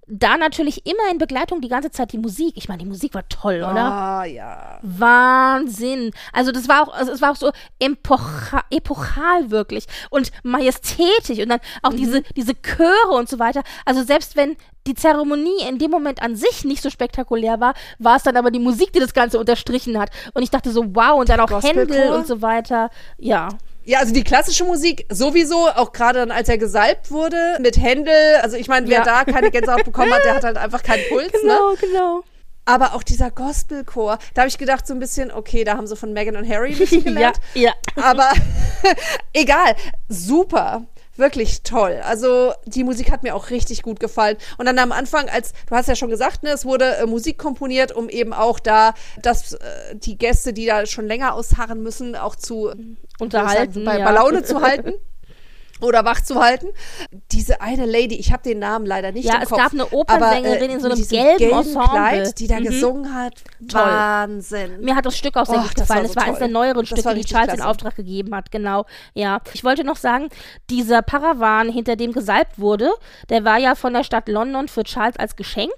[0.07, 2.53] da natürlich immer in Begleitung die ganze Zeit die Musik.
[2.57, 3.91] Ich meine, die Musik war toll, oder?
[3.91, 4.79] Ah, ja.
[4.81, 6.11] Wahnsinn.
[6.31, 11.49] Also das war auch, also es war auch so epocha epochal wirklich und majestätisch und
[11.49, 13.63] dann auch diese, diese Chöre und so weiter.
[13.85, 18.17] Also selbst wenn die Zeremonie in dem Moment an sich nicht so spektakulär war, war
[18.17, 20.11] es dann aber die Musik, die das Ganze unterstrichen hat.
[20.33, 21.63] Und ich dachte so, wow, und dann auch?
[21.63, 22.89] Händel und so weiter.
[23.17, 23.49] Ja.
[23.85, 28.37] Ja, also die klassische Musik sowieso, auch gerade dann, als er gesalbt wurde mit Händel.
[28.41, 29.03] Also ich meine, wer Ja.
[29.05, 31.31] da keine Gänsehaut bekommen hat, der hat halt einfach keinen Puls.
[31.31, 31.39] Ne?
[31.41, 32.23] Genau, genau.
[32.67, 35.95] Aber auch dieser Gospelchor, da habe ich gedacht so ein bisschen, okay, da haben sie
[35.95, 37.37] von Meghan und Harry ein bisschen Ja, gelernt.
[37.53, 37.73] ja.
[38.01, 38.27] Aber
[39.33, 39.75] egal,
[40.09, 40.83] super.
[41.17, 42.01] Wirklich toll.
[42.03, 44.37] Also die Musik hat mir auch richtig gut gefallen.
[44.57, 47.37] Und dann am Anfang, als du hast ja schon gesagt, ne, es wurde äh, Musik
[47.37, 52.15] komponiert, um eben auch da, dass äh, die Gäste, die da schon länger ausharren müssen,
[52.15, 52.73] auch zu
[53.19, 54.05] Unterhalten, bei, ja.
[54.05, 54.93] bei Laune zu halten.
[55.81, 56.67] Oder wach zu halten.
[57.33, 59.59] Diese eine Lady, ich habe den Namen leider nicht Ja, im es Kopf.
[59.59, 61.89] gab eine Opernsängerin aber, äh, in so mit einem diesem gelben Ensemble.
[61.89, 62.63] Kleid, die da Mhm.
[62.63, 63.33] gesungen hat.
[63.69, 63.81] Toll.
[63.81, 64.79] Wahnsinn.
[64.79, 66.05] Mir hat das Stück auch sehr Och, gut das war gefallen.
[66.07, 67.69] so es war eines der neueren Stücke, die Charles in klasse.
[67.69, 68.51] Auftrag gegeben hat.
[68.51, 68.85] Genau.
[69.13, 69.41] Ja.
[69.53, 70.29] Ich wollte noch sagen,
[70.69, 72.89] dieser Paravan, hinter dem gesalbt wurde,
[73.29, 75.73] der war ja von der Stadt London für Charles als Geschenk.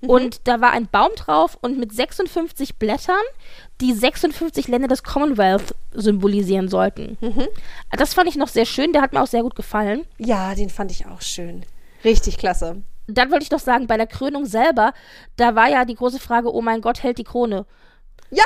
[0.00, 0.08] Mhm.
[0.08, 3.16] Und da war ein Baum drauf und mit 56 Blättern,
[3.80, 7.16] die 56 Länder des Commonwealth symbolisieren sollten.
[7.20, 7.48] Mhm.
[7.90, 10.04] Das fand ich noch sehr schön, der hat mir auch sehr gut gefallen.
[10.18, 11.64] Ja, den fand ich auch schön.
[12.04, 12.82] Richtig klasse.
[13.06, 14.92] Dann wollte ich noch sagen, bei der Krönung selber,
[15.36, 17.66] da war ja die große Frage, oh mein Gott, hält die Krone.
[18.30, 18.44] Ja!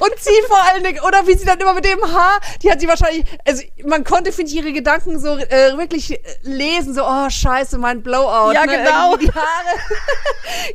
[0.00, 2.80] Und sie vor allen Dingen, oder wie sie dann immer mit dem Haar, die hat
[2.80, 7.04] sie wahrscheinlich, also man konnte, finde ich, ihre Gedanken so äh, wirklich äh, lesen, so,
[7.04, 8.52] oh scheiße, mein Blowout.
[8.52, 8.76] Ja, ne?
[8.78, 9.12] genau.
[9.12, 9.78] Irgendwie Die Haare.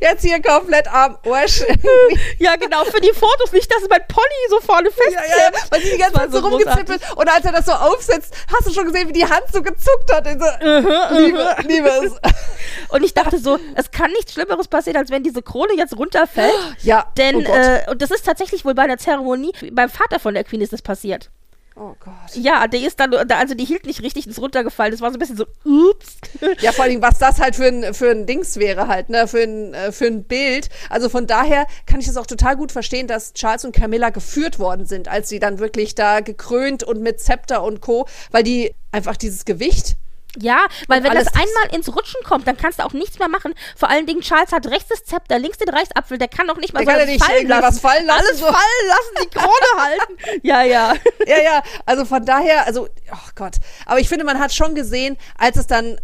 [0.00, 1.64] Jetzt hier komplett am irgendwie.
[2.38, 5.60] Ja, genau, für die Fotos nicht, dass mein Pony so vorne fest Ja, ja, ja,
[5.70, 8.66] weil sie die ganze Zeit so so rumgezippelt und als er das so aufsetzt, hast
[8.66, 10.24] du schon gesehen, wie die Hand so gezuckt hat.
[10.24, 12.12] So, liebe, liebe es.
[12.88, 16.54] Und ich dachte so, es kann nichts Schlimmeres passieren, als wenn diese Krone jetzt runterfällt.
[16.82, 20.34] Ja, Denn, oh äh, und das ist tatsächlich wohl bei der Zeremonie, beim Vater von
[20.34, 21.30] der Queen ist das passiert.
[21.76, 22.34] oh Gott.
[22.34, 24.92] Ja, der ist dann, also die hielt nicht richtig, ist runtergefallen.
[24.92, 26.18] Das war so ein bisschen so, ups.
[26.60, 29.42] Ja, vor allem, was das halt für ein, für ein Dings wäre halt, ne, für
[29.42, 30.68] ein, äh, für ein Bild.
[30.90, 34.58] Also von daher kann ich das auch total gut verstehen, dass Charles und Camilla geführt
[34.58, 38.74] worden sind, als sie dann wirklich da gekrönt und mit Zepter und Co., weil die
[38.92, 39.96] einfach dieses Gewicht
[40.40, 43.28] Ja, weil Und wenn das einmal ins Rutschen kommt, dann kannst du auch nichts mehr
[43.28, 43.54] machen.
[43.76, 46.72] Vor allen Dingen, Charles hat rechts das Zepter, links den Reichsapfel, der kann doch nicht
[46.72, 47.62] mal Der kann so ja nicht fallen lassen.
[47.62, 48.46] was fallen lassen, Alles so.
[48.46, 50.40] fallen lassen, die Krone halten.
[50.42, 50.94] Ja, ja.
[51.26, 53.54] Ja, ja, also von daher, also, oh Gott.
[53.86, 55.98] Aber ich finde, man hat schon gesehen, als es dann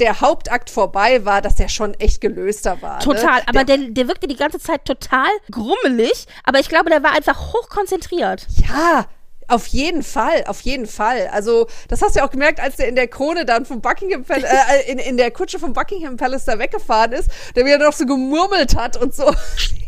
[0.00, 3.00] der Hauptakt vorbei war, dass der schon echt gelöster war.
[3.00, 3.48] Total, ne?
[3.48, 7.12] aber der, der, der wirkte die ganze Zeit total grummelig, aber ich glaube, der war
[7.12, 8.46] einfach hochkonzentriert.
[8.68, 9.06] Ja,
[9.50, 11.28] auf jeden Fall, auf jeden Fall.
[11.32, 14.24] Also, das hast du ja auch gemerkt, als der in der Krone dann vom Buckingham
[14.24, 14.44] Palace,
[14.86, 18.06] äh, in, in der Kutsche vom Buckingham Palace da weggefahren ist, der wieder noch so
[18.06, 19.32] gemurmelt hat und so.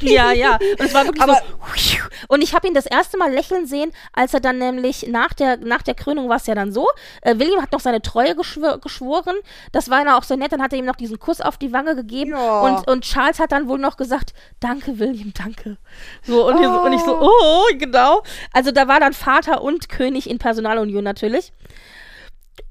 [0.00, 0.54] Ja, ja.
[0.78, 1.40] Und es war wirklich Aber-
[1.76, 1.98] so.
[2.28, 5.56] Und ich habe ihn das erste Mal lächeln sehen, als er dann nämlich nach der,
[5.58, 6.88] nach der Krönung war es ja dann so.
[7.20, 9.36] Äh, William hat noch seine Treue geschwör, geschworen.
[9.72, 10.52] Das war dann auch so nett.
[10.52, 12.32] Dann hat er ihm noch diesen Kuss auf die Wange gegeben.
[12.32, 12.60] Ja.
[12.60, 15.76] Und, und Charles hat dann wohl noch gesagt: Danke, William, danke.
[16.22, 18.22] So, und, ich so, und ich so, oh, genau.
[18.52, 21.52] Also da war dann Vater und König in Personalunion natürlich.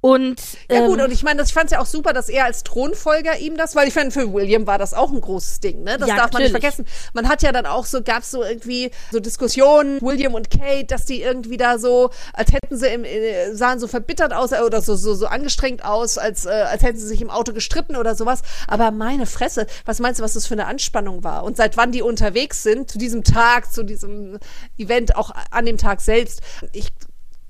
[0.04, 2.28] Und Ja gut, ähm, und ich meine, das- ich fand es ja auch super, dass
[2.28, 5.60] er als Thronfolger ihm das, weil ich fand, für William war das auch ein großes
[5.60, 5.98] Ding, ne?
[6.00, 6.88] Das Ja, darf man nicht vergessen.
[7.14, 10.86] Man hat ja dann auch so, gab es so irgendwie so Diskussionen, William und Kate,
[10.86, 14.62] dass die irgendwie da so, als hätten sie im, äh, sahen so verbittert aus äh,
[14.62, 17.96] oder so, so, so angestrengt aus, als, äh, als hätten sie sich im Auto gestritten
[17.96, 18.42] oder sowas.
[18.68, 21.44] Aber meine Fresse, was meinst du, was das für eine Anspannung war?
[21.44, 24.40] Und seit wann die unterwegs sind, zu diesem Tag, zu diesem
[24.80, 26.42] Event, auch an dem Tag selbst.
[26.74, 26.88] Ich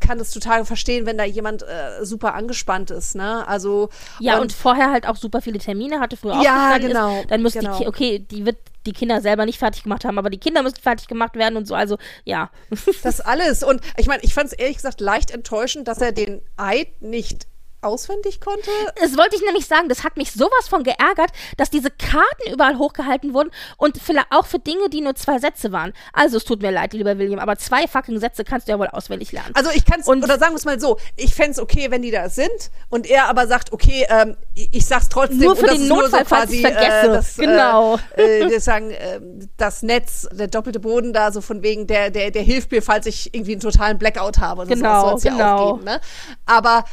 [0.01, 3.47] kann das total verstehen, wenn da jemand äh, super angespannt ist, ne?
[3.47, 3.89] Also
[4.19, 7.31] Ja, und, vorher halt auch super viele Termine hatte, früher auch Ja, genau, Ist.
[7.31, 7.77] Dann müsste genau.
[7.77, 10.81] die, okay, die wird die Kinder selber nicht fertig gemacht haben, aber die Kinder müssen
[10.81, 11.75] fertig gemacht werden und so.
[11.75, 12.49] Also, ja.
[13.03, 13.63] das alles.
[13.63, 17.47] Und ich meine, ich fand es ehrlich gesagt leicht enttäuschend, dass er den Eid nicht
[17.81, 18.69] auswendig konnte.
[18.99, 22.77] Das wollte ich nämlich sagen, das hat mich sowas von geärgert, dass diese Karten überall
[22.77, 25.93] hochgehalten wurden und vielleicht auch für Dinge, die nur zwei Sätze waren.
[26.13, 28.87] Also, es tut mir leid, lieber William, aber zwei fucking Sätze kannst du ja wohl
[28.87, 29.51] auswendig lernen.
[29.55, 31.87] Also ich kann es, Und- oder sagen wir es mal so, ich fände es okay,
[31.89, 35.39] wenn die da sind und er aber sagt, okay, ähm, ich, ich sag's trotzdem.
[35.39, 37.07] Nur für und das den Notfall, falls ich's vergesse.
[37.07, 37.97] Äh, das, Genau.
[38.15, 39.19] Äh, äh, wir sagen, äh,
[39.57, 43.05] das Netz, der doppelte Boden da, so von wegen, der, der, der hilft mir, falls
[43.05, 44.61] ich irgendwie einen totalen Blackout habe.
[44.65, 45.57] Das Genau, ja genau.
[45.57, 46.01] auch geben, ne?
[46.45, 46.85] Aber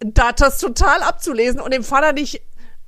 [0.00, 2.42] da das total abzulesen und dem Vater nicht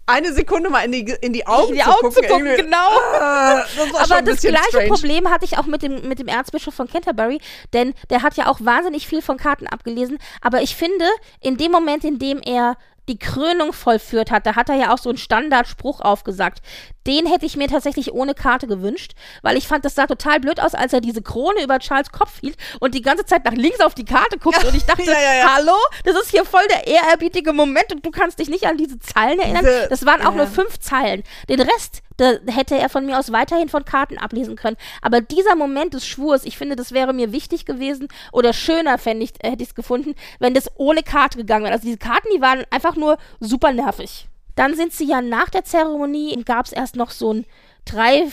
[0.07, 2.57] eine Sekunde mal in die, in die Augen, In die zu, Augen gucken, zu gucken,
[2.57, 2.77] genau.
[3.21, 4.89] ah, das Aber das gleiche strange.
[4.89, 7.41] Problem hatte ich auch mit dem, mit dem Erzbischof von Canterbury,
[7.73, 10.19] denn der hat ja auch wahnsinnig viel von Karten abgelesen.
[10.41, 11.05] Aber ich finde,
[11.41, 12.77] in dem Moment, in dem er
[13.09, 16.61] die Krönung vollführt hat, da hat er ja auch so einen Standardspruch aufgesagt.
[17.07, 20.61] Den hätte ich mir tatsächlich ohne Karte gewünscht, weil ich fand, das sah total blöd
[20.61, 23.81] aus, als er diese Krone über Charles Kopf hielt und die ganze Zeit nach links
[23.81, 25.55] auf die Karte guckte und ich dachte, Ja, ja, ja.
[25.57, 25.75] hallo,
[26.05, 29.41] das ist hier voll der ehrerbietige Moment und du kannst dich nicht an diese Zeilen
[29.41, 29.65] erinnern.
[29.65, 30.37] Diese- das waren auch ja.
[30.39, 31.23] nur fünf Zeilen.
[31.49, 32.03] Den Rest
[32.47, 34.77] hätte er von mir aus weiterhin von Karten ablesen können.
[35.01, 39.25] Aber dieser Moment des Schwurs, ich finde, das wäre mir wichtig gewesen oder schöner fände
[39.25, 41.75] ich, hätte ich es gefunden, wenn das ohne Karte gegangen wäre.
[41.75, 44.29] Also diese Karten, die waren einfach nur super nervig.
[44.55, 47.47] Dann sind sie ja nach der Zeremonie, gab es erst noch so ein
[47.85, 48.27] drei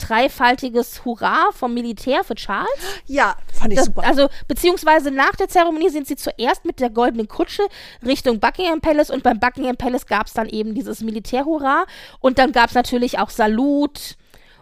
[0.00, 2.68] dreifaltiges Hurra vom Militär für Charles.
[3.06, 4.04] Ja, fand ich Das, super.
[4.04, 7.62] also, beziehungsweise nach der Zeremonie sind sie zuerst mit der goldenen Kutsche
[8.04, 11.84] Richtung Buckingham Palace und beim Buckingham Palace gab es dann eben dieses Militärhurra
[12.20, 14.16] und dann gab es natürlich auch Salut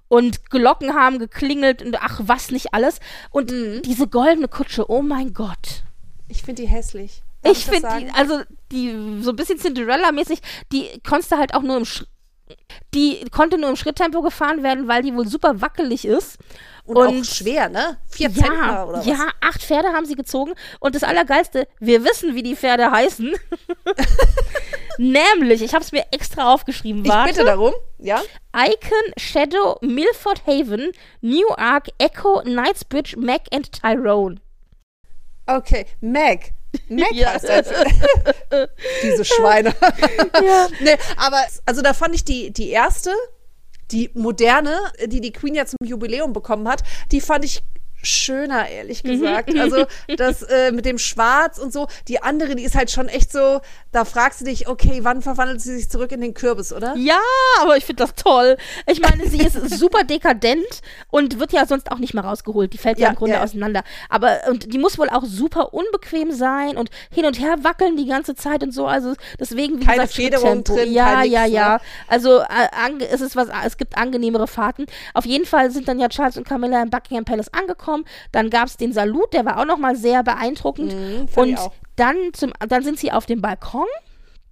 [0.09, 3.00] und Glocken haben geklingelt und ach, was nicht alles.
[3.30, 3.82] Und Mhm.
[3.82, 5.82] diese goldene Kutsche, oh mein Gott.
[6.28, 7.22] ich finde die hässlich.
[7.51, 8.40] Ich finde die, also
[8.72, 10.40] die so ein bisschen Cinderella-mäßig,
[10.72, 12.05] die konntest du halt auch nur im Sch
[12.94, 16.38] die konnte nur im Schritttempo gefahren werden, weil die wohl super wackelig ist.
[16.84, 17.99] und, auch schwer, ne?
[18.09, 19.07] Vier Ja, oder was?
[19.07, 20.53] ja, acht Pferde haben sie gezogen.
[20.78, 23.34] Und das Allergeilste, wir wissen, wie die Pferde heißen.
[24.99, 27.05] Nämlich, ich habe es mir extra aufgeschrieben.
[27.05, 27.32] Ich Warte.
[27.32, 28.22] bitte darum, ja?
[28.55, 34.40] Icon, Shadow, Milford Haven, Newark, Echo, Knightsbridge, Mac and Tyrone.
[35.47, 36.53] Okay, Meg.
[36.89, 37.37] Meg Ja.
[39.03, 39.74] Diese Schweine.
[40.34, 40.68] Ja.
[40.80, 43.11] nee, aber also da fand ich die, die erste,
[43.91, 46.82] die moderne, die die Queen ja zum Jubiläum bekommen hat,
[47.12, 47.62] die fand ich
[48.03, 49.09] schöner, ehrlich Mhm.
[49.20, 49.59] gesagt.
[49.59, 51.89] Also das äh, mit dem Schwarz und so.
[52.09, 53.61] Die andere, die ist halt schon echt so,
[53.97, 56.94] da fragst du dich, okay, wann verwandelt sie sich zurück in den Kürbis, oder?
[56.97, 57.18] Ja,
[57.62, 58.59] aber ich finde das toll.
[58.86, 62.74] Ich meine, sie ist super dekadent und wird ja sonst auch nicht mehr rausgeholt.
[62.74, 63.44] Die fällt ja, Ja, im Grunde ja, ja.
[63.44, 63.82] auseinander.
[64.11, 68.05] Aber und die muss wohl auch super unbequem sein und hin und her wackeln die
[68.07, 68.86] ganze Zeit und so.
[68.86, 71.49] Also deswegen wie Keine gesagt, Federung drin, Ja, kein nix, ja, ne?
[71.49, 71.80] ja.
[72.07, 73.49] Also äh, es ist was.
[73.64, 74.84] Es gibt angenehmere Fahrten.
[75.14, 78.05] Auf jeden Fall sind dann ja Charles und Camilla im Buckingham Palace angekommen.
[78.32, 80.92] Dann gab es den Salut, der war auch noch mal sehr beeindruckend.
[80.92, 81.59] Mhm, und.
[81.97, 83.86] Dann zum, dann sind sie auf dem Balkon.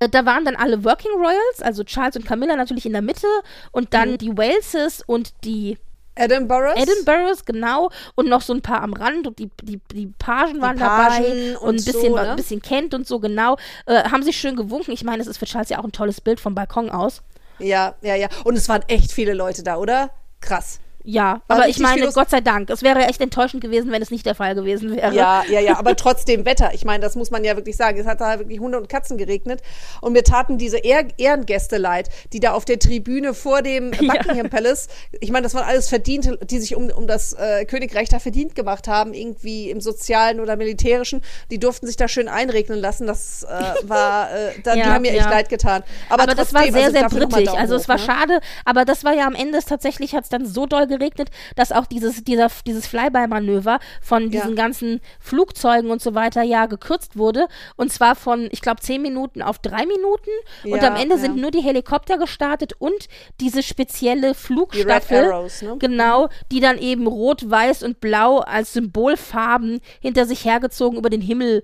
[0.00, 3.26] Äh, Da waren dann alle Working Royals, also Charles und Camilla natürlich in der Mitte
[3.72, 4.18] und dann Mhm.
[4.18, 5.78] die Waleses und die
[6.16, 6.80] Edinburghs?
[6.80, 10.78] Edinburghs, genau, und noch so ein paar am Rand und die, die, die Pagen waren
[10.78, 12.36] dabei Pagen und, und ein bisschen, so, ein ne?
[12.36, 13.56] bisschen Kent und so, genau.
[13.86, 14.92] Äh, haben sich schön gewunken.
[14.92, 17.22] Ich meine, es ist für Charles ja auch ein tolles Bild vom Balkon aus.
[17.58, 18.28] Ja, ja, ja.
[18.44, 20.10] Und es waren echt viele Leute da, oder?
[20.40, 20.78] Krass.
[21.06, 22.10] Ja, War aber ich meine.
[22.12, 22.70] Gott sei Dank.
[22.70, 25.14] Es wäre echt enttäuschend gewesen, wenn es nicht der Fall gewesen wäre.
[25.14, 26.72] Ja, ja, ja, aber trotzdem Wetter.
[26.72, 27.98] Ich meine, das muss man ja wirklich sagen.
[27.98, 29.60] Es hat da wirklich Hunde und Katzen geregnet.
[30.00, 34.48] Und mir taten diese Ehr Ehrengäste leid, die da auf der Tribüne vor dem Buckingham
[34.48, 34.88] Palace,
[35.20, 38.54] ich meine, das waren alles Verdiente, die sich um, um das äh, Königreich da verdient
[38.54, 41.20] gemacht haben, irgendwie im sozialen oder militärischen.
[41.50, 43.06] Die durften sich da schön einregnen lassen.
[43.06, 45.30] Das äh, war, äh, da, die Ja, haben mir echt ja.
[45.30, 45.82] leid getan.
[46.08, 47.44] Aber, Aber, das war trotzdem, sehr, also sehr.
[47.44, 48.02] Daumen Also es war ne?
[48.02, 51.72] schade, aber das war ja am Ende tatsächlich, hat es dann so doll geregnet, dass
[51.72, 54.54] auch dieses, dieser, dieses Flyby-Manöver von diesen Ja.
[54.56, 57.46] ganzen Flugzeugen und so weiter ja gekürzt wurde.
[57.76, 60.30] Und zwar von, ich glaube, zehn Minuten auf drei Minuten.
[60.64, 61.20] und Ja, am Ende ja.
[61.20, 63.08] sind nur die Helikopter gestartet und
[63.40, 65.32] diese spezielle Die Red Flugstaffel.
[65.32, 65.76] Arrows, ne?
[65.78, 71.20] Genau, die dann eben rot, weiß und blau als Symbolfarben hinter sich hergezogen über den
[71.20, 71.62] Himmel.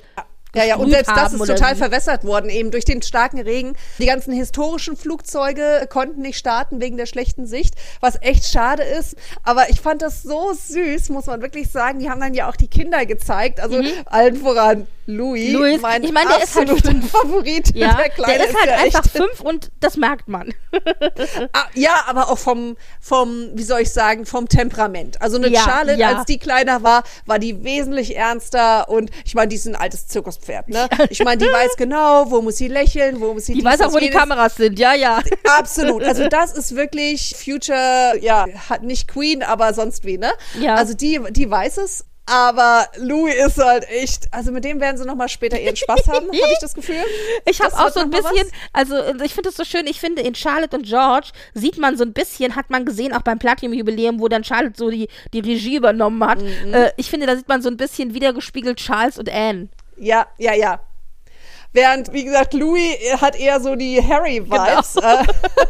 [0.55, 1.79] Ja, ja, und selbst das ist total wie.
[1.79, 3.77] verwässert worden, eben durch den starken Regen.
[3.99, 9.17] Die ganzen historischen Flugzeuge konnten nicht starten wegen der schlechten Sicht, was echt schade ist.
[9.43, 11.99] Aber ich fand das so süß, muss man wirklich sagen.
[12.01, 15.53] Die haben dann ja auch die Kinder gezeigt, also allen voran Louis.
[15.53, 17.07] Louis, mein ich meine, der ist halt absoluter.
[17.09, 17.75] Favorit.
[17.75, 20.55] Ja, der, Kleine der ist halt ja einfach echt, fünf und das merkt man.
[21.53, 25.21] Ah, ja, aber auch vom, vom, wie soll ich sagen, vom Temperament.
[25.21, 26.17] Also eine Ja, Charlotte, ja.
[26.17, 30.07] als die kleiner war, war die wesentlich ernster und ich meine, die ist ein altes
[30.07, 30.89] Zirkuspferd, ne?
[31.11, 33.93] Ich meine, die weiß genau, wo muss sie lächeln, wo muss sie Die weiß auch,
[33.93, 34.11] wo die.
[34.11, 35.21] Kameras sind, ja, ja.
[35.59, 36.05] Absolut.
[36.05, 40.33] Also das ist wirklich Future, ja, hat nicht Queen, aber sonst wie, ne?
[40.61, 40.75] Ja.
[40.77, 42.05] Also die, die weiß es.
[42.31, 46.07] Aber Louis ist halt echt, also mit dem werden sie noch mal später ihren Spaß
[46.07, 46.97] haben, habe ich das Gefühl.
[47.45, 50.35] Ich habe auch so ein bisschen, also ich finde es so schön, ich finde in
[50.35, 54.29] Charlotte und George sieht man so ein bisschen, hat man gesehen, auch beim Platinum-Jubiläum, wo
[54.29, 56.41] dann Charlotte so die, die Regie übernommen hat.
[56.41, 56.75] Mhm.
[56.75, 59.69] Äh, ich finde, da sieht man so ein bisschen wiedergespiegelt Charles und Anne.
[59.97, 60.81] Ja, ja, ja.
[61.73, 64.95] Während, wie gesagt, Louis hat eher so die Harry-Vibes.
[64.95, 65.07] Genau.
[65.21, 65.25] Äh,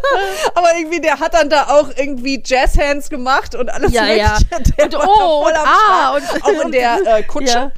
[0.55, 4.39] aber irgendwie, der hat dann da auch irgendwie Jazzhands gemacht und alles Ja, ja.
[4.79, 7.53] Der Und war oh, und ah, und- Auch in und- der äh, Kutsche.
[7.53, 7.73] Ja.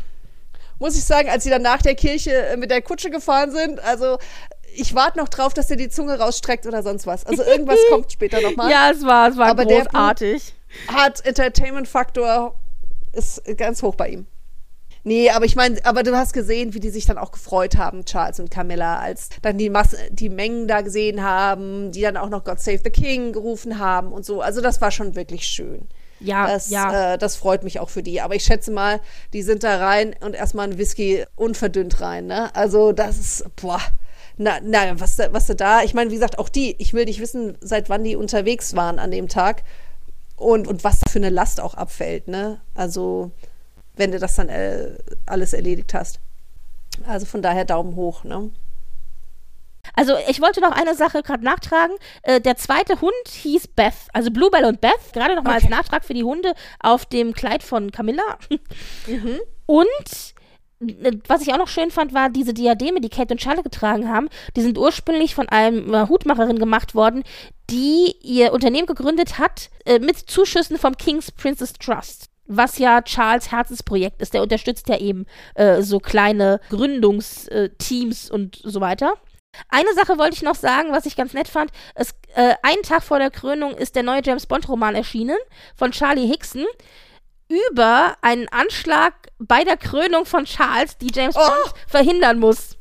[0.79, 3.81] Muss ich sagen, als sie dann nach der Kirche äh, mit der Kutsche gefahren sind,
[3.85, 4.18] also
[4.75, 7.27] ich warte noch drauf, dass er die Zunge rausstreckt oder sonst was.
[7.27, 8.70] Also irgendwas kommt später nochmal.
[8.70, 10.55] Ja, es war, es war Aber der großartig.
[10.89, 12.55] Hat Entertainment-Faktor,
[13.12, 14.27] ist ganz hoch bei ihm.
[15.05, 18.05] Nee, aber ich meine, aber du hast gesehen, wie die sich dann auch gefreut haben,
[18.05, 22.29] Charles und Camilla, als dann die Masse, die Mengen da gesehen haben, die dann auch
[22.29, 24.41] noch God Save the King gerufen haben und so.
[24.43, 25.89] Also das war schon wirklich schön.
[26.21, 27.15] Ja, Das, ja.
[27.15, 28.21] äh, das freut mich auch für die.
[28.21, 29.01] Aber ich schätze mal,
[29.33, 32.27] die sind da rein und erstmal ein Whisky unverdünnt rein.
[32.29, 32.55] Ne?
[32.55, 33.81] Also das ist, boah,
[34.37, 37.07] na, na was, da- was du da, ich meine, wie gesagt, auch die, ich will
[37.07, 39.65] nicht wissen, seit wann die unterwegs waren an dem Tag
[40.37, 42.61] und, und was da für eine Last auch abfällt, ne?
[42.74, 43.33] Also,
[43.94, 44.97] wenn du das dann äh,
[45.27, 46.20] alles erledigt hast.
[47.06, 48.51] Also von daher Daumen hoch, ne?
[49.94, 51.97] Also ich wollte noch eine Sache gerade nachtragen.
[52.23, 55.74] Äh, der zweite Hund hieß Beth, also Bluebell und Beth, gerade noch mal als Okay.
[55.74, 58.39] Nachtrag für die Hunde auf dem Kleid von Camilla.
[59.06, 59.40] Mhm.
[59.66, 60.35] Und
[60.81, 64.09] äh, was ich auch noch schön fand, war diese Diademe, die Kate und Charlotte getragen
[64.09, 64.28] haben.
[64.56, 67.24] Die sind ursprünglich von einem äh, Hutmacherin gemacht worden,
[67.69, 72.28] die ihr Unternehmen gegründet hat äh, mit Zuschüssen vom King's Princess Trust.
[72.55, 74.35] Was ja Charles Herzensprojekt ist.
[74.35, 79.15] Der unterstützt ja eben äh, so kleine Gründungsteams und so weiter.
[79.69, 81.70] Eine Sache wollte ich noch sagen, was ich ganz nett fand.
[81.95, 85.37] Es, äh, einen Tag vor der Krönung ist der neue James Bond-Roman erschienen
[85.77, 86.65] von Charlie Hickson
[87.49, 91.41] über einen Anschlag bei der Krönung von Charles, die James Oh!
[91.41, 92.77] Bond verhindern muss.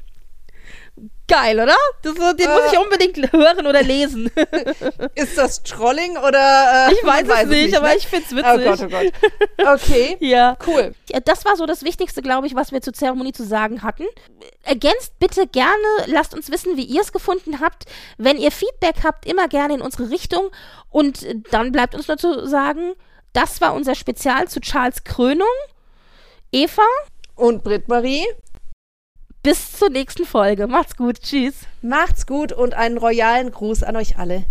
[1.31, 1.75] Geil, oder?
[2.01, 2.47] Das, den Äh.
[2.47, 4.29] muss ich unbedingt hören oder lesen.
[5.15, 6.41] Ist das Trolling oder?
[6.89, 7.95] Äh, ich weiß es nicht, aber ne?
[7.97, 8.45] ich find's witzig.
[8.53, 9.11] Oh Gott, oh Gott.
[9.81, 10.57] Okay, Ja.
[10.67, 10.93] cool.
[11.25, 14.05] Das war so das Wichtigste, glaube ich, was wir zur Zeremonie zu sagen hatten.
[14.63, 15.75] Ergänzt bitte gerne,
[16.07, 17.85] lasst uns wissen, wie ihr es gefunden habt.
[18.17, 20.49] Wenn ihr Feedback habt, immer gerne in unsere Richtung.
[20.89, 22.93] Und äh, dann bleibt uns nur zu sagen,
[23.33, 25.47] das war unser Spezial zu Charles Krönung.
[26.51, 26.81] Eva,
[27.35, 28.25] Und Britt-Marie,
[29.43, 30.67] bis zur nächsten Folge.
[30.67, 31.21] Macht's gut.
[31.21, 31.55] Tschüss.
[31.81, 34.45] Macht's gut und einen royalen Gruß an euch alle.